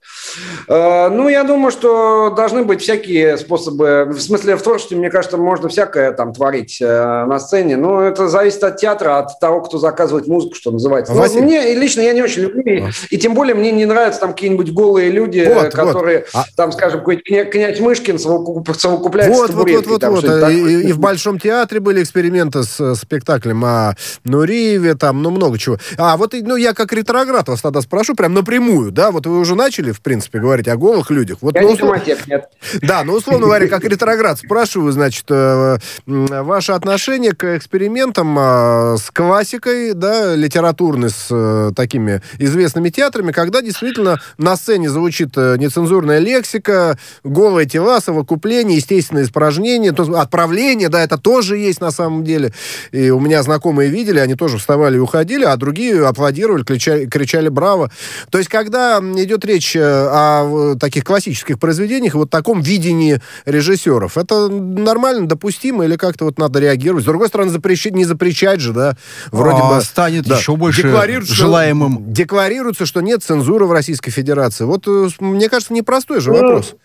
А, 0.67 1.09
Ну, 1.09 1.27
я 1.29 1.43
думаю, 1.43 1.71
что 1.71 2.29
должны 2.35 2.63
быть 2.63 2.81
всякие 2.81 3.37
способы, 3.37 4.05
в 4.09 4.19
смысле, 4.19 4.55
в 4.55 4.61
творчестве, 4.61 4.97
мне 4.97 5.09
кажется, 5.09 5.37
можно 5.37 5.69
всякое 5.69 6.11
там 6.11 6.33
творить 6.33 6.79
э, 6.81 7.25
на 7.25 7.39
сцене, 7.39 7.77
но 7.77 8.01
это 8.03 8.27
зависит 8.27 8.63
от 8.63 8.77
театра, 8.77 9.19
от 9.19 9.39
того, 9.39 9.61
кто 9.61 9.77
заказывает 9.77 10.27
музыку, 10.27 10.55
что 10.55 10.71
называется. 10.71 11.13
Но 11.13 11.19
Василий- 11.21 11.41
мне 11.43 11.73
лично 11.75 12.01
я 12.01 12.13
не 12.13 12.21
очень 12.21 12.43
люблю, 12.43 12.61
и- 13.09 13.17
тем 13.17 13.33
более 13.33 13.55
мне 13.55 13.71
не 13.71 13.85
нравятся 13.85 14.21
там 14.21 14.33
какие-нибудь 14.33 14.71
голые 14.73 15.09
люди, 15.09 15.39
Вот, 15.39 15.57
э, 15.57 15.63
вот. 15.65 15.73
которые, 15.73 16.25
А- 16.33 16.43
там, 16.55 16.71
скажем, 16.71 17.01
кня- 17.01 17.45
князь 17.45 17.79
Мышкин 17.79 18.15
совокуп- 18.17 18.48
совокупляется 18.77 19.39
Вот, 19.39 19.51
с 19.51 19.53
вот, 19.53 19.69
вот, 19.69 20.03
вот, 20.03 20.23
вот. 20.23 20.49
И, 20.51 20.89
и 20.89 20.91
в 20.91 20.99
Большом 20.99 21.39
театре 21.39 21.79
были 21.79 22.03
эксперименты 22.03 22.63
с 22.63 22.95
спектаклем 22.95 23.63
о 23.65 23.95
Нуриеве, 24.23 24.95
там, 24.95 25.21
ну, 25.21 25.29
много 25.31 25.57
чего. 25.57 25.77
А, 25.97 26.17
вот, 26.17 26.33
ну, 26.33 26.55
я 26.55 26.73
как 26.73 26.93
ретроград 26.93 27.47
вас 27.47 27.61
тогда 27.61 27.81
спрошу, 27.81 28.15
прям 28.15 28.33
напрямую, 28.33 28.91
да, 28.91 29.11
вот 29.11 29.25
вы 29.25 29.39
уже 29.39 29.55
начали, 29.55 29.91
в 29.91 30.01
принципе, 30.01 30.39
говорить 30.39 30.67
о 30.67 30.77
голых 30.77 31.09
людях. 31.09 31.37
Вот, 31.41 31.55
Я 31.55 31.61
ну, 31.61 31.69
не 31.69 31.75
услов- 31.75 32.27
нет. 32.27 32.49
Да, 32.81 33.03
ну, 33.03 33.13
условно 33.13 33.45
говоря, 33.45 33.67
как 33.67 33.83
ретроград 33.83 34.39
спрашиваю, 34.39 34.91
значит, 34.91 35.25
э, 35.29 35.77
ваше 36.05 36.71
отношение 36.73 37.33
к 37.33 37.57
экспериментам 37.57 38.37
э, 38.37 38.97
с 38.97 39.11
классикой, 39.11 39.93
да, 39.93 40.35
литературной, 40.35 41.09
с 41.09 41.27
э, 41.29 41.71
такими 41.75 42.21
известными 42.37 42.89
театрами, 42.89 43.31
когда 43.31 43.61
действительно 43.61 44.19
на 44.37 44.55
сцене 44.55 44.89
звучит 44.89 45.35
нецензурная 45.35 46.19
лексика, 46.19 46.97
голые 47.23 47.67
тела, 47.67 47.99
совокупление, 48.39 48.77
естественные 48.77 49.25
испражнения, 49.25 49.91
то 49.91 50.03
отправление, 50.19 50.89
да, 50.89 51.03
это 51.03 51.17
тоже 51.17 51.57
есть 51.57 51.81
на 51.81 51.91
самом 51.91 52.23
деле. 52.23 52.51
И 52.91 53.09
у 53.09 53.19
меня 53.19 53.43
знакомые 53.43 53.89
видели, 53.89 54.19
они 54.19 54.35
тоже 54.35 54.57
вставали 54.57 54.95
и 54.97 54.99
уходили, 54.99 55.43
а 55.45 55.55
другие 55.57 56.05
аплодировали, 56.07 56.63
кричали, 56.63 57.05
кричали 57.05 57.49
«Браво!». 57.49 57.91
То 58.29 58.37
есть, 58.37 58.49
когда 58.49 58.99
идет 58.99 59.45
речь 59.45 59.75
э, 59.75 59.81
о 59.81 60.75
таких 60.79 61.03
классических 61.03 61.59
произведениях, 61.59 62.15
вот 62.15 62.29
таком 62.29 62.61
видении 62.61 63.19
режиссеров, 63.45 64.17
это 64.17 64.47
нормально, 64.49 65.27
допустимо, 65.27 65.85
или 65.85 65.95
как-то 65.97 66.25
вот 66.25 66.39
надо 66.39 66.59
реагировать? 66.59 67.03
С 67.03 67.07
другой 67.07 67.27
стороны, 67.27 67.51
запрещать, 67.51 67.93
не 67.93 68.05
запрещать 68.05 68.59
же, 68.61 68.73
да, 68.73 68.95
вроде 69.31 69.59
А, 69.61 69.75
бы... 69.75 69.81
станет 69.81 70.25
да. 70.25 70.37
еще 70.37 70.55
больше 70.55 70.83
Декларируют, 70.83 71.25
что- 71.27 71.35
желаемым. 71.35 72.13
Декларируется, 72.13 72.85
что 72.85 73.01
нет 73.01 73.23
цензуры 73.23 73.65
в 73.65 73.71
Российской 73.71 74.11
Федерации. 74.11 74.63
Вот, 74.63 74.87
э, 74.87 75.09
мне 75.19 75.49
кажется, 75.49 75.73
непростой 75.73 76.21
же 76.21 76.31
Ну, 76.31 76.35
вопрос. 76.41 76.75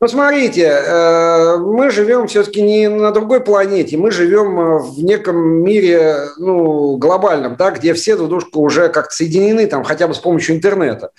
Ну, 0.00 0.08
смотрите, 0.08 0.64
э, 0.64 1.56
мы 1.56 1.88
живем 1.90 2.26
все-таки 2.26 2.60
не 2.60 2.88
на 2.88 3.12
другой 3.12 3.40
планете, 3.40 3.96
мы 3.96 4.10
живем 4.10 4.58
э, 4.58 4.78
в 4.80 5.04
неком 5.04 5.36
мире, 5.62 6.16
ну, 6.36 6.96
глобальном, 6.96 7.54
да, 7.56 7.70
где 7.70 7.94
все 7.94 8.16
друг 8.16 8.28
дружку 8.28 8.60
уже 8.60 8.88
как-то 8.88 9.14
соединены, 9.14 9.66
там, 9.66 9.84
хотя 9.84 10.08
бы 10.08 10.14
с 10.14 10.18
помощью 10.18 10.56
интернета. 10.56 11.10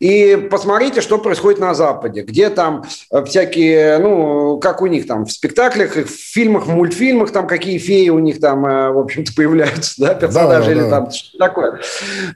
И 0.00 0.48
посмотрите, 0.50 1.02
что 1.02 1.18
происходит 1.18 1.60
на 1.60 1.74
Западе, 1.74 2.22
где 2.22 2.48
там 2.48 2.84
э, 3.12 3.22
всякие, 3.24 3.98
ну, 3.98 4.58
как 4.58 4.80
у 4.80 4.86
них 4.86 5.06
там 5.06 5.26
в 5.26 5.30
спектаклях, 5.30 5.94
в 5.96 6.08
фильмах, 6.08 6.66
в 6.66 6.70
мультфильмах, 6.70 7.32
там 7.32 7.46
какие 7.46 7.76
феи 7.76 8.08
у 8.08 8.18
них 8.18 8.40
там, 8.40 8.62
в 8.62 8.98
общем-то, 8.98 9.32
появляются, 9.36 9.94
да, 9.98 10.14
персонажи 10.14 10.66
да, 10.66 10.72
или 10.72 10.80
да. 10.80 10.90
там 10.90 11.10
что 11.10 11.36
такое. 11.36 11.80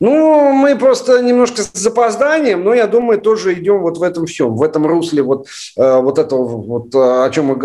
Ну, 0.00 0.52
мы 0.52 0.76
просто 0.76 1.22
немножко 1.22 1.62
с 1.62 1.70
запозданием, 1.72 2.62
но 2.62 2.74
я 2.74 2.86
думаю, 2.86 3.18
тоже 3.18 3.54
идем 3.54 3.80
вот 3.80 3.96
в 3.96 4.02
этом 4.02 4.26
всем, 4.26 4.56
в 4.56 4.62
этом 4.62 4.86
русле 4.86 5.22
вот 5.22 5.46
вот 5.94 6.18
этого 6.18 6.44
вот 6.44 6.94
э, 6.94 7.24
о 7.24 7.30
чем 7.30 7.50
о, 7.50 7.56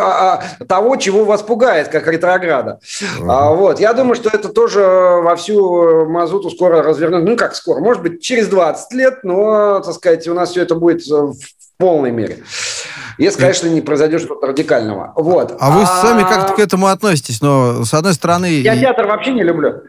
а- 0.00 0.42
того, 0.66 0.96
чего 0.96 1.24
вас 1.24 1.42
пугает, 1.42 1.88
как 1.88 2.06
ретрограда. 2.08 2.80
А, 3.28 3.52
вот, 3.52 3.80
я 3.80 3.92
думаю, 3.92 4.14
что 4.14 4.30
это 4.30 4.48
тоже 4.48 4.80
во 4.80 5.36
всю 5.36 6.06
мазуту 6.06 6.50
скоро 6.50 6.82
развернет. 6.82 7.24
Ну, 7.24 7.36
как 7.36 7.54
скоро? 7.54 7.80
Может 7.80 8.02
быть, 8.02 8.22
через 8.22 8.48
20 8.48 8.92
лет, 8.92 9.18
но, 9.22 9.80
так 9.80 9.94
сказать, 9.94 10.26
у 10.28 10.34
нас 10.34 10.50
все 10.50 10.62
это 10.62 10.74
будет 10.74 11.00
э, 11.10 11.14
в 11.14 11.36
полной 11.78 12.10
мере. 12.10 12.38
Если, 13.18 13.40
конечно, 13.40 13.66
не 13.68 13.80
произойдет 13.80 14.20
что-то 14.20 14.46
радикального. 14.48 15.12
Вот. 15.16 15.56
А 15.58 15.70
вы 15.70 15.84
сами 15.86 16.22
как-то 16.22 16.52
к 16.54 16.58
этому 16.60 16.86
относитесь? 16.86 17.40
Но, 17.40 17.84
с 17.84 17.92
одной 17.94 18.14
стороны... 18.14 18.46
Я 18.60 18.74
и- 18.74 18.80
театр 18.80 19.06
вообще 19.08 19.32
не 19.32 19.42
люблю, 19.42 19.82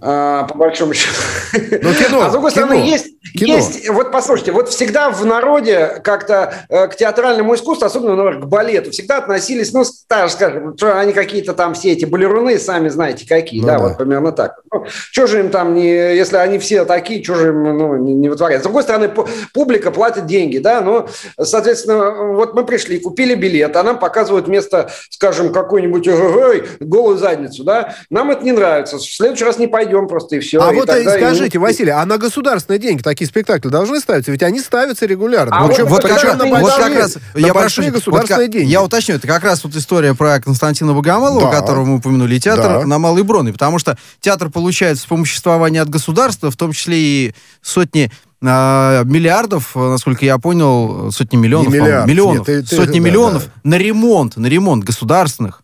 а, 0.00 0.44
по 0.44 0.56
большому 0.56 0.94
счету. 0.94 1.12
Ну, 1.52 1.92
кино, 1.94 2.22
а 2.22 2.28
с 2.28 2.32
другой 2.32 2.52
кино, 2.52 2.66
стороны, 2.66 2.84
есть, 2.84 3.06
кино. 3.34 3.54
есть, 3.56 3.88
вот 3.88 4.12
послушайте, 4.12 4.52
вот 4.52 4.68
всегда 4.68 5.10
в 5.10 5.24
народе 5.24 6.00
как-то 6.04 6.54
э, 6.68 6.86
к 6.86 6.96
театральному 6.96 7.54
искусству, 7.56 7.86
особенно, 7.86 8.14
например, 8.14 8.42
к 8.42 8.46
балету, 8.46 8.90
всегда 8.92 9.18
относились, 9.18 9.72
ну, 9.72 9.84
так 10.06 10.30
скажем, 10.30 10.76
что 10.76 10.96
они 10.98 11.12
какие-то 11.12 11.54
там 11.54 11.74
все 11.74 11.90
эти 11.92 12.04
балеруны, 12.04 12.56
сами 12.58 12.88
знаете 12.88 13.26
какие, 13.26 13.60
Ну 13.62 13.66
да, 13.66 13.78
да. 13.78 13.84
вот 13.88 13.98
примерно 13.98 14.30
так. 14.30 14.60
Ну, 14.72 14.84
что 14.88 15.26
же 15.26 15.40
им 15.40 15.50
там, 15.50 15.74
не, 15.74 15.88
если 16.16 16.36
они 16.36 16.58
все 16.58 16.84
такие, 16.84 17.22
что 17.24 17.34
же 17.34 17.48
им 17.48 17.62
ну, 17.78 17.96
не, 17.96 18.14
не 18.14 18.28
вытворяют? 18.28 18.62
С 18.62 18.64
другой 18.64 18.84
стороны, 18.84 19.06
пу- 19.06 19.28
публика 19.52 19.90
платит 19.90 20.26
деньги, 20.26 20.58
да, 20.58 20.80
ну, 20.82 21.08
соответственно, 21.44 22.32
вот 22.34 22.54
мы 22.54 22.64
пришли, 22.64 22.98
купили 22.98 23.34
билет, 23.34 23.76
а 23.76 23.82
нам 23.82 23.98
показывают 23.98 24.46
вместо, 24.46 24.90
скажем, 25.10 25.52
какой-нибудь 25.52 26.06
ой, 26.08 26.68
голую 26.80 27.18
задницу, 27.18 27.64
да, 27.64 27.94
нам 28.10 28.30
это 28.30 28.44
не 28.44 28.52
нравится, 28.52 28.98
в 28.98 29.02
следующий 29.02 29.44
раз 29.44 29.58
не 29.58 29.66
пойдем 29.66 30.08
просто 30.08 30.36
и 30.36 30.40
все. 30.40 30.60
А 30.60 30.72
и 30.72 30.76
вот 30.76 30.88
э, 30.88 30.94
тогда 30.94 31.16
и- 31.16 31.20
скажите, 31.20 31.58
Василий, 31.58 31.90
а 31.90 32.04
на 32.06 32.18
государственные 32.18 32.78
деньги 32.80 33.02
такие 33.02 33.26
спекакли 33.28 33.68
должны 33.68 34.00
ставиться? 34.00 34.30
Ведь 34.32 34.42
они 34.42 34.60
ставятся 34.60 35.06
регулярно. 35.06 35.56
А 35.56 35.60
Ну, 35.62 35.68
вот 35.68 35.80
вот 35.90 36.02
как 36.02 36.22
раз- 36.24 36.38
на 36.38 36.44
вот 36.46 36.60
большие- 36.62 36.78
как 36.84 36.96
раз, 36.96 37.16
на 37.34 37.38
я 37.38 37.54
большие 37.54 37.90
прошу, 37.90 37.96
государственные 38.10 38.46
вот 38.46 38.52
деньги. 38.52 38.70
Я 38.70 38.82
уточню, 38.82 39.14
это 39.16 39.26
как 39.26 39.42
раз 39.44 39.64
вот 39.64 39.74
история 39.76 40.14
про 40.14 40.40
Константина 40.40 40.94
Богомолова, 40.94 41.50
Да. 41.50 41.60
которого 41.60 41.84
мы 41.84 41.96
упомянули, 41.96 42.36
и 42.36 42.40
театр 42.40 42.80
Да. 42.80 42.86
на 42.86 42.98
Малой 42.98 43.22
Броне, 43.22 43.52
потому 43.52 43.78
что 43.78 43.96
театр 44.20 44.50
получает 44.50 44.98
вспомоществование 44.98 45.82
от 45.82 45.88
государства, 45.88 46.50
в 46.50 46.56
том 46.56 46.72
числе 46.72 46.96
и 46.98 47.34
сотни 47.62 48.10
а, 48.48 49.04
миллиардов, 49.04 49.76
э, 49.76 49.78
насколько 49.80 50.24
я 50.24 50.38
понял, 50.38 51.10
сотни 51.12 51.36
миллионов, 51.36 51.72
Не 51.72 51.78
миллиард, 51.80 52.06
миллионов, 52.06 52.46
нет, 52.48 52.64
ты- 52.64 52.68
ты- 52.68 52.76
сотни 52.76 52.98
да, 53.00 53.04
миллионов 53.06 53.44
да. 53.46 53.50
на 53.64 53.78
ремонт, 53.78 54.36
на 54.36 54.46
ремонт 54.46 54.84
государственных. 54.84 55.62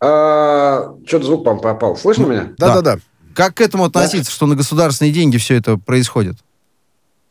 А, 0.00 0.94
Что-то 1.06 1.26
звук, 1.26 1.44
по 1.44 1.54
пропал. 1.56 1.96
Слышно 1.96 2.26
меня? 2.26 2.52
Да-да-да. 2.58 2.98
Как 3.34 3.54
к 3.54 3.60
этому 3.60 3.84
относиться, 3.84 4.30
что 4.32 4.46
на 4.46 4.56
государственные 4.56 5.12
деньги 5.12 5.38
все 5.38 5.56
это 5.56 5.78
происходит? 5.78 6.36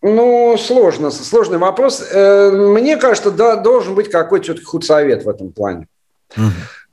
Ну, 0.01 0.57
сложно, 0.57 1.11
сложный 1.11 1.59
вопрос. 1.59 2.01
Э, 2.11 2.49
Мне 2.51 2.97
кажется, 2.97 3.29
да, 3.29 3.55
должен 3.57 3.93
быть 3.93 4.09
какой-то 4.09 4.45
все-таки 4.45 4.65
худсовет 4.65 5.25
в 5.25 5.29
этом 5.29 5.51
плане. 5.51 5.87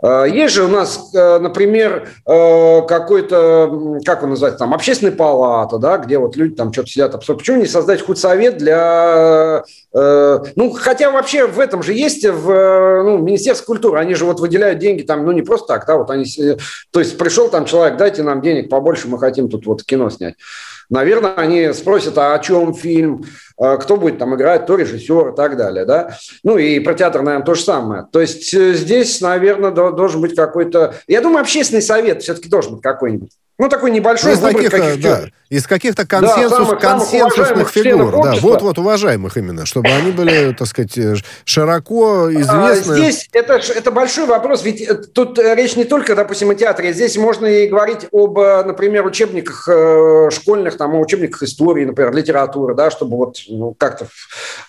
Э, 0.01 0.27
Есть 0.31 0.55
же 0.55 0.65
у 0.65 0.69
нас, 0.69 1.11
э, 1.13 1.39
например, 1.39 2.09
э, 2.25 2.83
какой-то, 2.87 3.99
как 4.05 4.23
он 4.23 4.31
называется, 4.31 4.61
там, 4.61 4.73
общественная 4.73 5.15
палата, 5.15 5.79
да, 5.79 5.99
где 5.99 6.19
вот 6.19 6.37
люди 6.37 6.55
там 6.55 6.73
что-то 6.73 6.89
сидят 6.89 7.15
обсуждают. 7.15 7.41
Почему 7.41 7.57
не 7.59 7.67
создать 7.67 8.03
худсовет 8.03 8.59
для... 8.59 9.65
э, 9.93 10.39
Ну, 10.55 10.71
хотя 10.71 11.11
вообще 11.11 11.47
в 11.47 11.59
этом 11.59 11.83
же 11.83 11.95
есть 11.95 12.25
в 12.25 13.03
ну, 13.03 13.19
Министерстве 13.19 13.67
культуры, 13.67 13.99
они 13.99 14.15
же 14.15 14.25
вот 14.25 14.39
выделяют 14.39 14.79
деньги 14.79 15.03
там, 15.03 15.25
ну, 15.25 15.33
не 15.33 15.43
просто 15.43 15.67
так, 15.67 15.87
да, 15.87 15.97
вот 15.97 16.11
они... 16.11 16.25
То 16.93 17.01
есть 17.01 17.19
пришел 17.19 17.49
там 17.49 17.65
человек, 17.65 17.97
дайте 17.99 18.23
нам 18.23 18.41
денег 18.41 18.71
побольше, 18.71 19.09
мы 19.09 19.19
хотим 19.19 19.49
тут 19.49 19.67
вот 19.67 19.83
кино 19.83 20.11
снять. 20.11 20.35
Наверное, 20.91 21.35
они 21.35 21.73
спросят, 21.73 22.17
а 22.17 22.35
о 22.35 22.39
чем 22.39 22.73
фильм, 22.73 23.25
кто 23.59 23.97
будет 23.97 24.19
там 24.19 24.35
играть, 24.37 24.65
кто 24.65 24.77
режиссер 24.77 25.31
и 25.31 25.37
так 25.37 25.57
далее, 25.57 25.85
да. 25.85 26.17
Ну 26.45 26.59
и 26.59 26.79
про 26.81 26.95
театр, 26.95 27.23
наверное, 27.23 27.45
то 27.45 27.55
же 27.55 27.63
самое. 27.63 28.07
То 28.13 28.21
есть 28.21 28.53
э, 28.55 28.75
здесь, 28.75 29.21
наверное, 29.21 29.71
до- 29.71 29.91
должен 29.91 30.21
быть 30.21 30.35
какой-то... 30.37 30.95
Я 31.09 31.21
думаю, 31.21 31.41
общественный 31.41 31.83
совет 31.83 32.23
все-таки 32.23 32.49
должен 32.49 32.75
быть 32.75 32.83
какой-нибудь. 32.83 33.31
Ну, 33.61 33.69
такой 33.69 33.91
Ну, 33.91 33.97
небольшой, 33.97 34.35
из, 34.35 34.39
выбрать 34.39 34.71
таких, 34.71 34.75
э, 34.75 34.79
каких-то 34.79 35.09
да, 35.09 35.25
из 35.51 35.67
каких-то 35.67 36.07
консенсус, 36.07 36.51
самых- 36.53 36.69
самых 36.69 36.81
консенсусных 36.81 37.37
уважаемых 37.39 37.71
фигур. 37.71 38.23
Да, 38.23 38.35
вот-вот, 38.41 38.79
уважаемых 38.79 39.37
именно, 39.37 39.67
чтобы 39.67 39.89
они 39.89 40.13
были, 40.13 40.53
так 40.57 40.69
сказать, 40.69 40.97
э, 40.97 41.17
широко 41.45 42.27
А, 42.27 42.33
известны. 42.33 42.95
Здесь 42.99 43.29
это, 43.33 43.55
это 43.55 43.91
большой 43.91 44.27
вопрос, 44.27 44.63
ведь 44.63 44.81
э, 44.83 44.95
тут 44.95 45.41
э, 45.41 45.57
речь 45.57 45.75
не 45.75 45.83
только, 45.85 46.15
допустим, 46.15 46.51
о 46.51 46.55
театре, 46.55 46.93
здесь 46.93 47.17
можно 47.17 47.47
и 47.47 47.67
говорить 47.67 48.07
об, 48.13 48.39
э, 48.39 48.63
например, 48.63 49.05
учебниках 49.05 49.69
э, 49.69 50.29
школьных, 50.31 50.77
там, 50.77 50.95
о 50.95 51.01
учебниках 51.01 51.43
истории, 51.43 51.85
например, 51.85 52.15
литературы, 52.15 52.75
да, 52.77 52.93
чтобы 52.93 53.17
вот 53.17 53.39
ну, 53.49 53.75
как-то 53.77 54.07
в, 54.07 54.11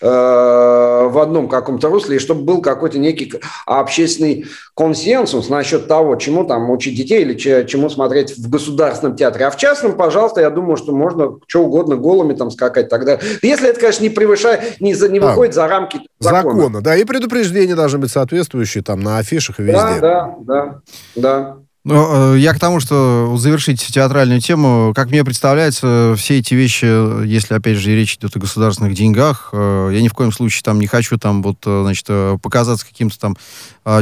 э, 0.01 1.07
в 1.09 1.19
одном 1.21 1.47
каком-то 1.49 1.89
русле, 1.89 2.15
и 2.17 2.19
чтобы 2.19 2.43
был 2.43 2.61
какой-то 2.61 2.97
некий 2.99 3.33
общественный 3.65 4.45
консенсус 4.75 5.49
насчет 5.49 5.87
того, 5.87 6.15
чему 6.15 6.43
там 6.45 6.69
учить 6.69 6.95
детей 6.95 7.21
или 7.21 7.33
че- 7.33 7.65
чему 7.65 7.89
смотреть 7.89 8.37
в 8.37 8.49
государственном 8.49 9.15
театре. 9.15 9.45
А 9.45 9.49
в 9.51 9.57
частном, 9.57 9.93
пожалуйста, 9.93 10.41
я 10.41 10.49
думаю, 10.49 10.77
что 10.77 10.91
можно 10.93 11.37
что 11.47 11.63
угодно 11.63 11.95
голыми 11.95 12.33
там 12.33 12.51
скакать 12.51 12.89
тогда. 12.89 13.19
Если 13.41 13.69
это, 13.69 13.79
конечно, 13.79 14.03
не 14.03 14.09
превышает, 14.09 14.79
не, 14.79 14.93
за- 14.93 15.09
не 15.09 15.19
А, 15.19 15.27
выходит 15.27 15.53
за 15.53 15.67
рамки 15.67 15.99
закона. 16.19 16.59
Закона, 16.59 16.81
да, 16.81 16.95
и 16.95 17.03
предупреждения 17.03 17.75
должны 17.75 17.99
быть 17.99 18.11
соответствующие 18.11 18.83
там 18.83 19.01
на 19.01 19.17
афишах 19.17 19.59
и 19.59 19.63
везде. 19.63 19.99
Да, 19.99 19.99
да, 19.99 20.35
да, 20.41 20.81
да. 21.15 21.57
Ну, 21.85 22.33
э, 22.33 22.39
я 22.39 22.53
к 22.53 22.59
тому, 22.59 22.81
что 22.81 23.33
завершить 23.37 23.81
театральную 23.81 24.41
тему, 24.41 24.91
как 24.93 25.11
мне 25.11 25.23
представляется, 25.23 26.13
все 26.17 26.39
эти 26.39 26.53
вещи, 26.53 27.25
если, 27.25 27.53
опять 27.53 27.77
же, 27.77 27.95
речь 27.95 28.15
идет 28.15 28.35
о 28.35 28.39
государственных 28.39 28.95
деньгах, 28.95 29.49
э, 29.53 29.91
я 29.93 30.01
ни 30.01 30.09
в 30.09 30.13
коем 30.13 30.33
случае 30.33 30.61
там 30.63 30.79
не 30.79 30.87
хочу 30.87 31.17
там 31.17 31.41
вот, 31.41 31.59
э, 31.65 31.81
значит, 31.83 32.05
показаться 32.41 32.85
каким-то 32.85 33.17
там 33.17 33.37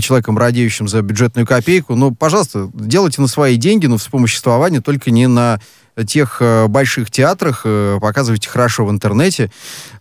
человеком, 0.01 0.38
радеющим 0.38 0.88
за 0.88 1.01
бюджетную 1.01 1.47
копейку. 1.47 1.95
Ну, 1.95 2.13
пожалуйста, 2.13 2.69
делайте 2.73 3.21
на 3.21 3.28
свои 3.28 3.55
деньги, 3.55 3.86
но 3.86 3.97
вспомоществование 3.97 4.82
только 4.82 5.11
не 5.11 5.28
на 5.28 5.61
тех 6.05 6.37
э, 6.41 6.67
больших 6.67 7.09
театрах, 7.09 7.61
э, 7.65 7.97
показывайте 7.99 8.49
хорошо 8.49 8.85
в 8.85 8.91
интернете 8.91 9.51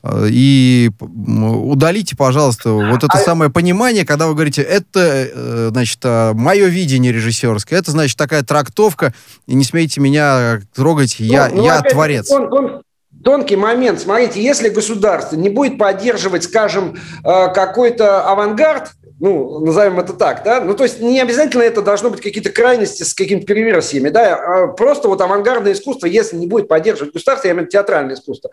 э, 0.02 0.26
и 0.30 0.90
удалите, 1.00 2.16
пожалуйста, 2.16 2.70
вот 2.72 3.04
это 3.04 3.12
А- 3.16 3.18
самое 3.18 3.50
понимание, 3.50 4.04
когда 4.04 4.26
вы 4.26 4.34
говорите, 4.34 4.62
это, 4.62 5.70
значит, 5.70 6.00
мое 6.04 6.66
видение 6.66 7.12
режиссерское, 7.12 7.78
это, 7.78 7.90
значит, 7.90 8.16
такая 8.18 8.42
трактовка, 8.42 9.14
и 9.46 9.54
не 9.54 9.64
смейте 9.64 10.00
меня 10.00 10.60
трогать, 10.74 11.16
я, 11.18 11.48
Ну, 11.48 11.56
ну, 11.56 11.64
я 11.64 11.80
творец. 11.82 12.28
тон- 12.28 12.48
тон- 12.50 12.82
Тонкий 13.24 13.56
момент. 13.56 13.98
Смотрите, 14.00 14.40
если 14.40 14.68
государство 14.68 15.34
не 15.34 15.48
будет 15.48 15.78
поддерживать, 15.78 16.44
скажем, 16.44 16.96
какой-то 17.24 18.22
авангард, 18.30 18.92
ну, 19.18 19.60
назовем 19.60 19.98
это 19.98 20.12
так, 20.12 20.42
да, 20.44 20.60
ну, 20.60 20.74
то 20.74 20.84
есть 20.84 21.00
не 21.00 21.20
обязательно 21.20 21.62
это 21.62 21.80
должно 21.80 22.10
быть 22.10 22.20
какие-то 22.20 22.50
крайности 22.50 23.02
с 23.02 23.14
какими-то 23.14 23.46
переверсиями, 23.46 24.10
да, 24.10 24.34
а 24.36 24.66
просто 24.68 25.08
вот 25.08 25.20
авангардное 25.20 25.72
искусство, 25.72 26.06
если 26.06 26.36
не 26.36 26.46
будет 26.46 26.68
поддерживать 26.68 27.14
государство, 27.14 27.48
я 27.48 27.52
имею 27.52 27.64
в 27.64 27.66
виду 27.66 27.72
театральное 27.72 28.14
искусство, 28.14 28.50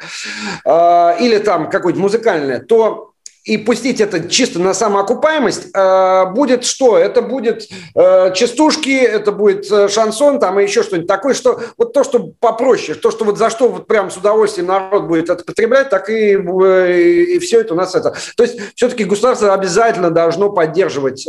э, 0.66 1.16
или 1.20 1.38
там 1.40 1.70
какое-то 1.70 2.00
музыкальное, 2.00 2.60
то 2.60 3.13
и 3.44 3.58
пустить 3.58 4.00
это 4.00 4.30
чисто 4.30 4.60
на 4.60 4.74
самоокупаемость, 4.74 5.68
э, 5.74 6.26
будет 6.32 6.64
что? 6.64 6.98
Это 6.98 7.22
будет 7.22 7.68
э, 7.94 8.34
частушки, 8.34 8.98
это 8.98 9.32
будет 9.34 9.70
э, 9.70 9.90
шансон, 9.90 10.40
там 10.40 10.60
и 10.60 10.64
еще 10.64 10.82
что-нибудь 10.82 11.08
такое, 11.08 11.34
что 11.34 11.60
вот 11.78 11.92
то, 11.94 12.04
что 12.04 12.32
попроще, 12.40 12.98
то, 12.98 13.12
что 13.12 13.26
вот 13.26 13.38
за 13.38 13.50
что 13.50 13.68
вот 13.68 13.88
прям 13.88 14.10
с 14.12 14.18
удовольствием 14.18 14.68
народ 14.68 15.04
будет 15.08 15.30
это 15.30 15.44
потреблять, 15.44 15.90
так 15.90 16.10
и, 16.10 16.38
э, 16.38 17.02
и 17.02 17.40
все 17.40 17.62
это 17.62 17.74
у 17.74 17.78
нас 17.78 17.96
это. 17.96 18.16
То 18.38 18.44
есть 18.44 18.58
все-таки 18.76 19.04
государство 19.04 19.54
обязательно 19.54 20.10
должно 20.10 20.50
поддерживать, 20.50 21.28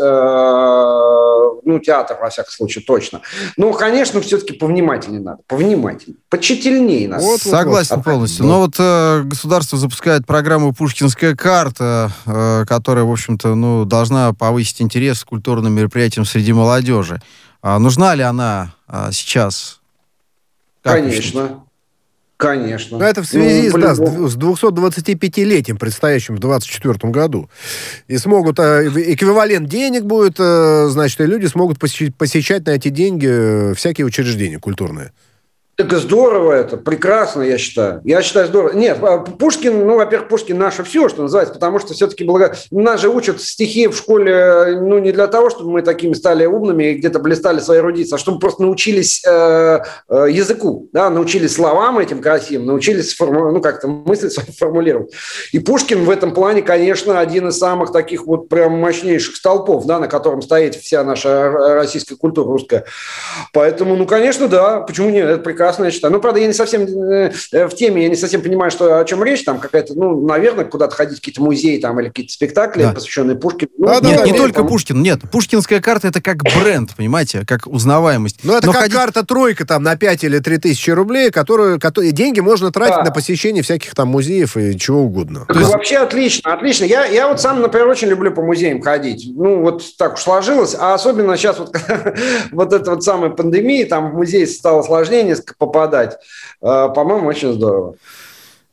ну, 1.65 1.79
театр, 1.79 2.17
во 2.21 2.31
всяком 2.31 2.51
случае, 2.51 2.85
точно. 2.85 3.21
Но, 3.57 3.73
конечно, 3.73 4.21
все-таки 4.21 4.53
повнимательнее 4.53 5.21
надо, 5.21 5.39
повнимательнее, 5.47 6.19
почетельнее 6.29 7.09
надо. 7.09 7.23
Вот, 7.23 7.45
вот, 7.45 7.51
Согласен 7.51 7.97
вот. 7.97 8.05
полностью. 8.05 8.45
Да. 8.45 8.49
Но 8.51 8.61
вот 8.61 8.75
э, 8.79 9.23
государство 9.25 9.79
запускает 9.79 10.27
программу 10.27 10.73
«Пушкинская 10.73 11.35
карта», 11.35 12.11
э, 12.27 12.65
которая, 12.67 13.05
в 13.05 13.13
общем-то, 13.13 13.55
ну, 13.55 13.85
должна 13.85 14.33
повысить 14.33 14.83
интерес 14.83 15.25
к 15.25 15.29
культурным 15.29 15.73
мероприятиям 15.73 16.25
среди 16.25 16.53
молодежи. 16.53 17.21
А 17.63 17.79
нужна 17.79 18.15
ли 18.15 18.23
она 18.23 18.75
а, 18.87 19.11
сейчас? 19.11 19.81
Как? 20.83 20.95
Конечно. 20.95 21.64
Конечно. 22.37 22.99
Но 22.99 23.05
это 23.05 23.23
в 23.23 23.27
связи 23.27 23.71
Ну, 23.73 23.79
да, 23.79 23.95
с 23.95 23.99
по-любому. 23.99 24.27
дв- 24.27 24.31
с 24.31 24.37
225-летием, 24.37 25.79
предстоящим 25.79 26.37
в 26.37 26.41
2024 26.41 27.13
году. 27.13 27.49
И 28.09 28.19
смогут, 28.19 28.59
э, 28.59 28.89
эквивалент 28.89 29.69
денег 29.69 30.03
будет, 30.03 30.35
э, 30.39 30.87
значит, 30.91 31.21
и 31.21 31.27
люди 31.27 31.47
смогут 31.47 31.79
посещать, 31.79 32.15
посещать 32.17 32.67
на 32.67 32.71
эти 32.71 32.89
деньги 32.89 33.29
э, 33.31 33.75
всякие 33.75 34.05
учреждения 34.07 34.59
культурные. 34.59 35.13
Так 35.77 35.93
здорово 35.95 36.53
это, 36.53 36.77
прекрасно, 36.77 37.43
я 37.43 37.59
считаю. 37.59 38.01
Я 38.05 38.23
считаю, 38.23 38.47
здорово. 38.47 38.77
Нет, 38.77 38.99
а, 39.03 39.19
Пушкин, 39.19 39.85
ну, 39.85 39.97
во-первых, 39.97 40.29
Пушкин 40.29 40.57
наше 40.57 40.85
все, 40.85 41.09
что 41.09 41.23
называется, 41.23 41.55
потому 41.55 41.81
что 41.81 41.95
все-таки 41.95 42.23
благо... 42.23 42.55
нас 42.71 43.01
же 43.01 43.09
учат 43.09 43.41
стихи 43.41 43.89
в 43.89 43.97
школе, 43.97 44.79
ну, 44.81 44.99
не 44.99 45.11
для 45.11 45.27
того, 45.27 45.51
чтобы 45.51 45.73
мы 45.73 45.83
такими 45.83 46.13
стали 46.13 46.47
умными 46.47 46.85
и 46.85 46.95
где-то 46.95 47.19
блистали 47.19 47.59
свои 47.59 47.79
эрудиции, 47.79 48.15
а 48.15 48.19
чтобы 48.19 48.39
просто 48.39 48.63
научились 48.63 49.25
э, 49.27 49.81
э, 50.09 50.27
языку, 50.31 50.89
да, 50.93 51.11
научились 51.11 51.55
словам 51.55 51.99
этим 51.99 52.23
красивым, 52.23 52.67
научились 52.67 53.13
форму... 53.13 53.51
ну, 53.51 53.61
как-то 53.61 53.89
мысли 53.89 54.29
формулировать. 54.57 55.13
И 55.51 55.59
Пушкин 55.59 56.05
в 56.05 56.11
этом 56.11 56.35
плане, 56.35 56.63
конечно, 56.63 57.19
один 57.19 57.49
из 57.49 57.59
самых 57.59 57.91
таких 57.91 58.27
вот 58.27 58.49
прям 58.49 58.79
мощнейших 58.79 59.35
столпов, 59.35 59.87
да, 59.87 59.99
на 59.99 60.07
котором 60.07 60.41
стоит 60.41 60.77
вся 60.77 61.03
наша 61.03 61.51
российская 61.51 62.15
культура 62.15 62.47
русская. 62.47 62.85
Поэтому, 63.53 63.97
ну, 63.97 64.07
конечно, 64.07 64.47
да, 64.47 64.79
почему 64.79 65.11
нет, 65.11 65.29
это 65.29 65.43
прекрасно 65.43 65.64
прекрасно, 65.65 65.85
я 65.85 65.91
считаю. 65.91 66.13
Ну, 66.13 66.21
правда, 66.21 66.41
я 66.41 66.47
не 66.47 66.53
совсем 66.53 66.83
э, 66.83 67.33
в 67.53 67.71
теме, 67.71 68.03
я 68.03 68.09
не 68.09 68.17
совсем 68.17 68.43
понимаю, 68.43 68.71
что, 68.71 69.01
о 69.01 69.05
чем 69.05 69.25
речь. 69.25 69.45
Там 69.45 69.59
какая-то, 69.59 69.95
ну, 69.95 70.27
наверное, 70.27 70.67
куда-то 70.67 70.95
ходить, 70.95 71.21
какие-то 71.21 71.43
музеи 71.43 71.79
там 71.79 71.99
или 72.01 72.09
какие-то 72.09 72.33
спектакли, 72.33 72.83
да. 72.83 72.93
посвященные 72.93 73.37
Пушкину. 73.37 73.71
Ну, 73.79 73.89
а, 73.89 74.01
нет, 74.01 74.19
да, 74.19 74.27
не 74.27 74.33
да, 74.33 74.39
только 74.39 74.57
там... 74.57 74.69
Пушкин, 74.69 75.03
нет. 75.03 75.21
Пушкинская 75.33 75.81
карта– 75.81 76.09
это 76.09 76.21
как 76.21 76.43
бренд, 76.43 76.95
понимаете, 76.95 77.45
как 77.47 77.67
узнаваемость. 77.67 78.41
Ну, 78.43 78.55
это 78.55 78.67
Но 78.67 78.73
как 78.73 78.83
ходить... 78.83 78.97
карта-тройка 78.97 79.67
там 79.67 79.83
на 79.83 79.97
5 79.97 80.25
или 80.25 80.39
3 80.39 80.59
тысячи 80.59 80.91
рублей, 80.91 81.31
которую, 81.31 81.81
которые, 81.81 82.13
деньги 82.13 82.41
можно 82.41 82.71
тратить 82.71 82.97
да. 82.97 83.05
на 83.05 83.11
посещение 83.11 83.63
всяких 83.63 83.95
там 83.95 84.09
музеев 84.09 84.57
и 84.59 84.79
чего 84.79 85.03
угодно. 85.03 85.47
есть... 85.49 85.71
Вообще 85.71 85.97
отлично, 85.97 86.53
отлично. 86.53 86.85
Я, 86.85 87.07
я 87.07 87.29
вот 87.29 87.41
сам, 87.41 87.63
например, 87.63 87.89
очень 87.89 88.09
люблю 88.09 88.33
по 88.33 88.43
музеям 88.43 88.83
ходить. 88.83 89.27
Ну, 89.35 89.63
вот 89.63 89.83
так 89.97 90.15
уж 90.15 90.21
сложилось. 90.21 90.77
А 90.79 90.95
особенно 90.95 91.37
сейчас 91.37 91.59
вот, 91.59 91.75
вот 92.53 92.73
эта 92.73 92.91
вот 92.91 93.03
самая 93.03 93.31
пандемия, 93.31 93.87
там 93.87 94.11
в 94.11 94.15
музей 94.15 94.47
стало 94.47 94.83
сложнее 94.83 95.23
несколько 95.23 95.54
попадать. 95.59 96.19
Э, 96.61 96.89
по-моему, 96.95 97.29
очень 97.29 97.53
здорово. 97.53 97.97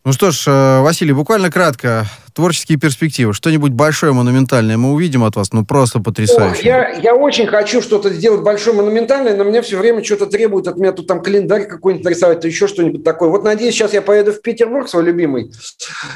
Ну 0.04 0.14
что 0.14 0.32
ж, 0.32 0.46
э, 0.48 0.82
Василий, 0.82 1.14
буквально 1.14 1.52
кратко. 1.52 2.08
Творческие 2.34 2.80
перспективы. 2.80 3.34
Что-нибудь 3.34 3.74
большое, 3.74 4.14
монументальное 4.14 4.78
мы 4.78 4.94
увидим 4.94 5.24
от 5.24 5.36
вас? 5.36 5.52
Ну, 5.52 5.64
просто 5.64 6.00
потрясающе. 6.00 6.62
О, 6.62 6.66
я, 6.66 6.90
я 6.90 7.14
очень 7.14 7.46
хочу 7.46 7.84
что-то 7.84 8.10
сделать 8.10 8.42
большое, 8.42 8.76
монументальное, 8.76 9.36
но 9.36 9.44
мне 9.44 9.62
все 9.62 9.78
время 9.78 10.04
что-то 10.04 10.26
требует 10.26 10.68
от 10.68 10.78
меня 10.78 10.92
тут 10.94 11.06
там 11.06 11.22
календарь 11.22 11.68
какой-нибудь 11.68 12.06
нарисовать, 12.06 12.40
то 12.40 12.48
еще 12.48 12.68
что-нибудь 12.68 13.04
такое. 13.04 13.30
Вот 13.30 13.44
надеюсь, 13.44 13.76
сейчас 13.76 13.94
я 13.94 14.02
поеду 14.02 14.32
в 14.32 14.42
Петербург, 14.42 14.90
свой 14.90 15.04
любимый, 15.04 15.52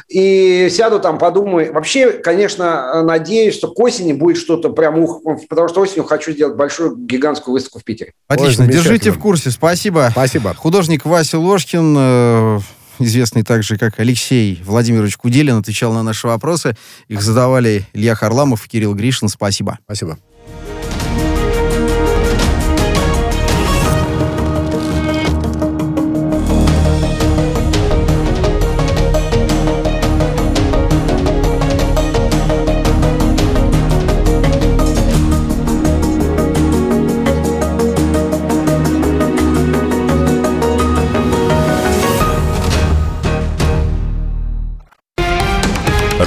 и 0.07 0.69
сяду 0.71 0.99
там, 0.99 1.19
подумаю. 1.19 1.71
Вообще, 1.73 2.11
конечно, 2.11 3.03
надеюсь, 3.03 3.53
что 3.53 3.67
к 3.67 3.79
осени 3.79 4.13
будет 4.13 4.37
что-то 4.37 4.69
прям 4.69 4.97
ух, 4.97 5.21
потому 5.47 5.67
что 5.67 5.81
осенью 5.81 6.05
хочу 6.05 6.31
сделать 6.31 6.55
большую 6.55 6.95
гигантскую 6.95 7.53
выставку 7.53 7.79
в 7.79 7.83
Питере. 7.83 8.13
Отлично, 8.29 8.63
Ой, 8.63 8.71
держите 8.71 9.11
в 9.11 9.19
курсе. 9.19 9.51
Спасибо. 9.51 10.07
Спасибо. 10.11 10.55
Художник 10.55 11.05
Вася 11.05 11.37
Ложкин 11.37 11.95
э, 11.97 12.59
известный 12.99 13.43
также 13.43 13.77
как 13.77 13.99
Алексей 13.99 14.61
Владимирович 14.65 15.17
Куделин, 15.17 15.57
отвечал 15.57 15.93
на 15.93 16.03
наши 16.03 16.27
вопросы. 16.27 16.75
Их 17.07 17.21
задавали 17.21 17.85
Илья 17.93 18.15
Харламов 18.15 18.65
и 18.65 18.69
Кирилл 18.69 18.93
Гришин. 18.93 19.29
Спасибо. 19.29 19.79
Спасибо. 19.85 20.17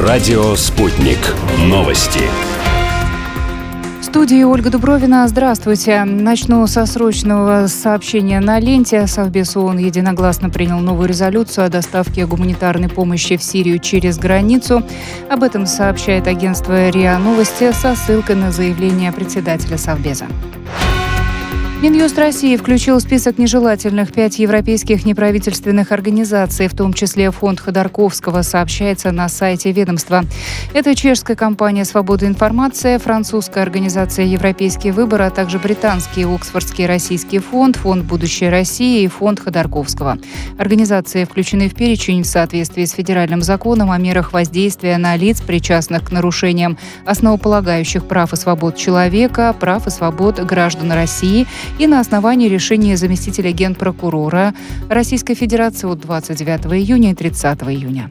Радио 0.09 0.55
«Спутник». 0.57 1.19
Новости. 1.67 2.23
В 4.01 4.05
студии 4.05 4.43
Ольга 4.43 4.71
Дубровина. 4.71 5.29
Здравствуйте. 5.29 6.03
Начну 6.05 6.67
со 6.67 6.87
срочного 6.87 7.67
сообщения 7.67 8.41
на 8.41 8.59
ленте. 8.59 9.07
Совбез 9.07 9.55
ООН 9.55 9.77
единогласно 9.77 10.49
принял 10.49 10.79
новую 10.79 11.11
резолюцию 11.11 11.67
о 11.67 11.69
доставке 11.69 12.25
гуманитарной 12.25 12.89
помощи 12.89 13.37
в 13.37 13.43
Сирию 13.43 13.81
через 13.81 14.17
границу. 14.17 14.83
Об 15.29 15.43
этом 15.43 15.67
сообщает 15.67 16.27
агентство 16.27 16.89
РИА 16.89 17.19
Новости 17.19 17.71
со 17.73 17.95
ссылкой 17.95 18.37
на 18.37 18.51
заявление 18.51 19.13
председателя 19.13 19.77
Совбеза. 19.77 20.25
Минюст 21.81 22.19
России 22.19 22.57
включил 22.57 22.99
в 22.99 23.03
список 23.03 23.39
нежелательных 23.39 24.13
пять 24.13 24.41
европейских 24.41 25.07
неправительственных 25.07 25.93
организаций, 25.93 26.67
в 26.67 26.75
том 26.75 26.93
числе 26.93 27.31
фонд 27.31 27.61
Ходорковского, 27.61 28.43
сообщается 28.43 29.13
на 29.13 29.29
сайте 29.29 29.71
ведомства. 29.71 30.25
Это 30.75 30.97
чешская 30.97 31.37
компания 31.37 31.85
«Свобода 31.85 32.27
информации», 32.27 32.99
французская 32.99 33.61
организация 33.61 34.25
«Европейский 34.25 34.91
выбор», 34.91 35.23
а 35.23 35.31
также 35.31 35.61
британский 35.61 36.25
Оксфордский 36.25 36.85
российский 36.87 37.39
фонд, 37.39 37.77
фонд 37.77 38.05
«Будущее 38.07 38.51
России» 38.51 39.05
и 39.05 39.07
фонд 39.07 39.39
Ходорковского. 39.39 40.19
Организации 40.59 41.23
включены 41.23 41.69
в 41.69 41.77
перечень 41.77 42.25
в 42.25 42.27
соответствии 42.27 42.87
с 42.87 42.91
федеральным 42.91 43.41
законом 43.41 43.93
о 43.93 43.99
мерах 43.99 44.33
воздействия 44.33 44.99
на 44.99 45.15
лиц, 45.15 45.41
причастных 45.43 46.09
к 46.09 46.11
нарушениям 46.11 46.77
основополагающих 47.07 48.05
прав 48.05 48.33
и 48.33 48.37
свобод 48.37 48.77
человека, 48.77 49.55
прав 49.61 49.87
и 49.87 49.91
свобод 49.91 50.41
граждан 50.41 50.91
России– 50.91 51.47
и 51.79 51.87
на 51.87 52.01
основании 52.01 52.49
решения 52.49 52.97
заместителя 52.97 53.53
генпрокурора 53.53 54.55
Российской 54.89 55.35
Федерации 55.35 55.91
от 55.91 56.01
29 56.01 56.67
июня 56.75 57.13
и 57.13 57.15
30 57.15 57.63
июня. 57.63 58.11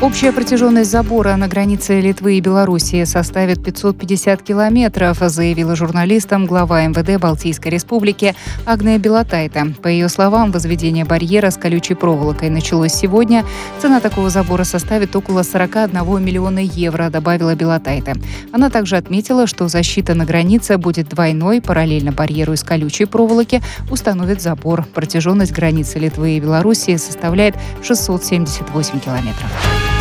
Общая 0.00 0.32
протяженность 0.32 0.90
забора 0.90 1.36
на 1.36 1.48
границе 1.48 2.00
Литвы 2.00 2.36
и 2.36 2.40
Белоруссии 2.40 3.04
составит 3.04 3.64
550 3.64 4.42
километров, 4.42 5.18
заявила 5.20 5.76
журналистам 5.76 6.46
глава 6.46 6.82
МВД 6.82 7.18
Балтийской 7.20 7.70
Республики 7.70 8.34
Агния 8.66 8.98
Белотайта. 8.98 9.72
По 9.82 9.88
ее 9.88 10.08
словам, 10.08 10.50
возведение 10.50 11.04
барьера 11.04 11.50
с 11.50 11.56
колючей 11.56 11.94
проволокой 11.94 12.50
началось 12.50 12.92
сегодня. 12.92 13.44
Цена 13.80 14.00
такого 14.00 14.30
забора 14.30 14.64
составит 14.64 15.14
около 15.16 15.42
41 15.42 16.22
миллиона 16.22 16.58
евро, 16.58 17.08
добавила 17.08 17.54
Белотайта. 17.54 18.14
Она 18.52 18.70
также 18.70 18.96
отметила, 18.96 19.46
что 19.46 19.68
защита 19.68 20.14
на 20.14 20.26
границе 20.26 20.76
будет 20.76 21.08
двойной. 21.08 21.62
Параллельно 21.62 22.12
барьеру 22.12 22.52
из 22.52 22.64
колючей 22.64 23.06
проволоки 23.06 23.62
установит 23.90 24.42
забор. 24.42 24.84
Протяженность 24.92 25.52
границы 25.52 25.98
Литвы 25.98 26.36
и 26.36 26.40
Белоруссии 26.40 26.96
составляет 26.96 27.54
678 27.82 29.00
километров. 29.00 29.93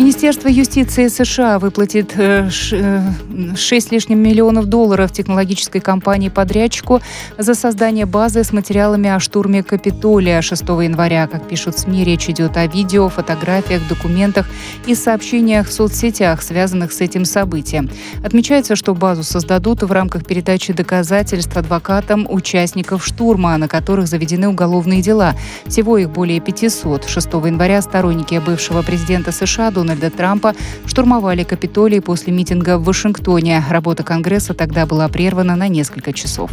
Министерство 0.00 0.48
юстиции 0.48 1.08
США 1.08 1.58
выплатит 1.58 2.12
6 2.12 2.72
э, 2.72 3.02
э, 3.28 3.78
лишним 3.90 4.18
миллионов 4.18 4.64
долларов 4.64 5.12
технологической 5.12 5.82
компании-подрядчику 5.82 7.02
за 7.36 7.54
создание 7.54 8.06
базы 8.06 8.42
с 8.42 8.50
материалами 8.50 9.10
о 9.10 9.20
штурме 9.20 9.62
Капитолия 9.62 10.40
6 10.40 10.62
января. 10.62 11.26
Как 11.26 11.46
пишут 11.46 11.76
СМИ, 11.76 12.04
речь 12.04 12.30
идет 12.30 12.56
о 12.56 12.66
видео, 12.66 13.10
фотографиях, 13.10 13.86
документах 13.90 14.48
и 14.86 14.94
сообщениях 14.94 15.68
в 15.68 15.72
соцсетях, 15.72 16.40
связанных 16.40 16.92
с 16.92 17.02
этим 17.02 17.26
событием. 17.26 17.90
Отмечается, 18.24 18.76
что 18.76 18.94
базу 18.94 19.22
создадут 19.22 19.82
в 19.82 19.92
рамках 19.92 20.24
передачи 20.24 20.72
доказательств 20.72 21.54
адвокатам 21.58 22.26
участников 22.30 23.04
штурма, 23.04 23.54
на 23.58 23.68
которых 23.68 24.08
заведены 24.08 24.48
уголовные 24.48 25.02
дела. 25.02 25.34
Всего 25.66 25.98
их 25.98 26.08
более 26.08 26.40
500. 26.40 27.04
6 27.06 27.26
января 27.26 27.82
сторонники 27.82 28.40
бывшего 28.42 28.80
президента 28.80 29.30
США 29.30 29.70
Дональда 29.70 29.89
Дональда 29.90 30.16
Трампа 30.16 30.54
штурмовали 30.86 31.42
Капитолий 31.42 32.00
после 32.00 32.32
митинга 32.32 32.78
в 32.78 32.84
Вашингтоне. 32.84 33.64
Работа 33.68 34.04
Конгресса 34.04 34.54
тогда 34.54 34.86
была 34.86 35.08
прервана 35.08 35.56
на 35.56 35.66
несколько 35.66 36.12
часов. 36.12 36.52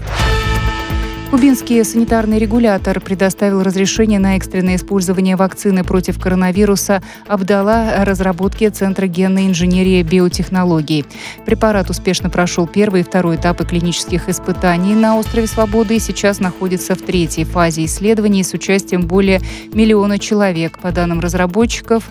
Кубинский 1.30 1.84
санитарный 1.84 2.40
регулятор 2.40 3.02
предоставил 3.02 3.62
разрешение 3.62 4.18
на 4.18 4.38
экстренное 4.38 4.78
использование 4.78 5.36
вакцины 5.36 5.84
против 5.84 6.22
коронавируса 6.22 7.04
Абдала 7.28 8.06
разработки 8.06 8.70
Центра 8.70 9.08
генной 9.08 9.48
инженерии 9.48 10.00
и 10.00 10.04
биотехнологий. 10.04 11.06
Препарат 11.46 11.90
успешно 11.90 12.30
прошел 12.30 12.66
первый 12.66 13.02
и 13.02 13.04
второй 13.04 13.36
этапы 13.36 13.66
клинических 13.66 14.30
испытаний 14.30 14.96
на 14.96 15.18
острове 15.18 15.48
Свободы 15.48 15.98
и 15.98 16.00
сейчас 16.00 16.40
находится 16.40 16.96
в 16.96 17.02
третьей 17.02 17.44
фазе 17.44 17.84
исследований 17.84 18.44
с 18.44 18.54
участием 18.54 19.06
более 19.06 19.42
миллиона 19.74 20.20
человек. 20.20 20.80
По 20.80 20.94
данным 20.94 21.20
разработчиков, 21.20 22.06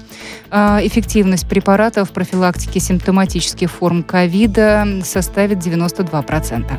а, 0.51 0.79
эффективность 0.83 1.49
препарата 1.49 2.05
в 2.05 2.11
профилактике 2.11 2.81
симптоматических 2.81 3.71
форм 3.71 4.03
ковида 4.03 5.01
составит 5.03 5.59
92%. 5.59 6.79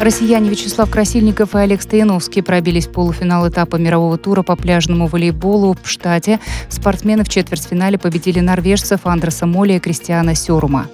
Россияне 0.00 0.48
Вячеслав 0.48 0.88
Красильников 0.88 1.56
и 1.56 1.58
Олег 1.58 1.82
Стояновский 1.82 2.40
пробились 2.40 2.86
в 2.86 2.92
полуфинал 2.92 3.48
этапа 3.48 3.76
мирового 3.76 4.16
тура 4.16 4.42
по 4.42 4.54
пляжному 4.54 5.08
волейболу 5.08 5.76
в 5.82 5.90
штате. 5.90 6.38
Спортсмены 6.68 7.24
в 7.24 7.28
четвертьфинале 7.28 7.98
победили 7.98 8.38
норвежцев 8.38 9.00
Андреса 9.06 9.46
Моли 9.46 9.72
и 9.72 9.80
Кристиана 9.80 10.36
Сёрума. 10.36 10.86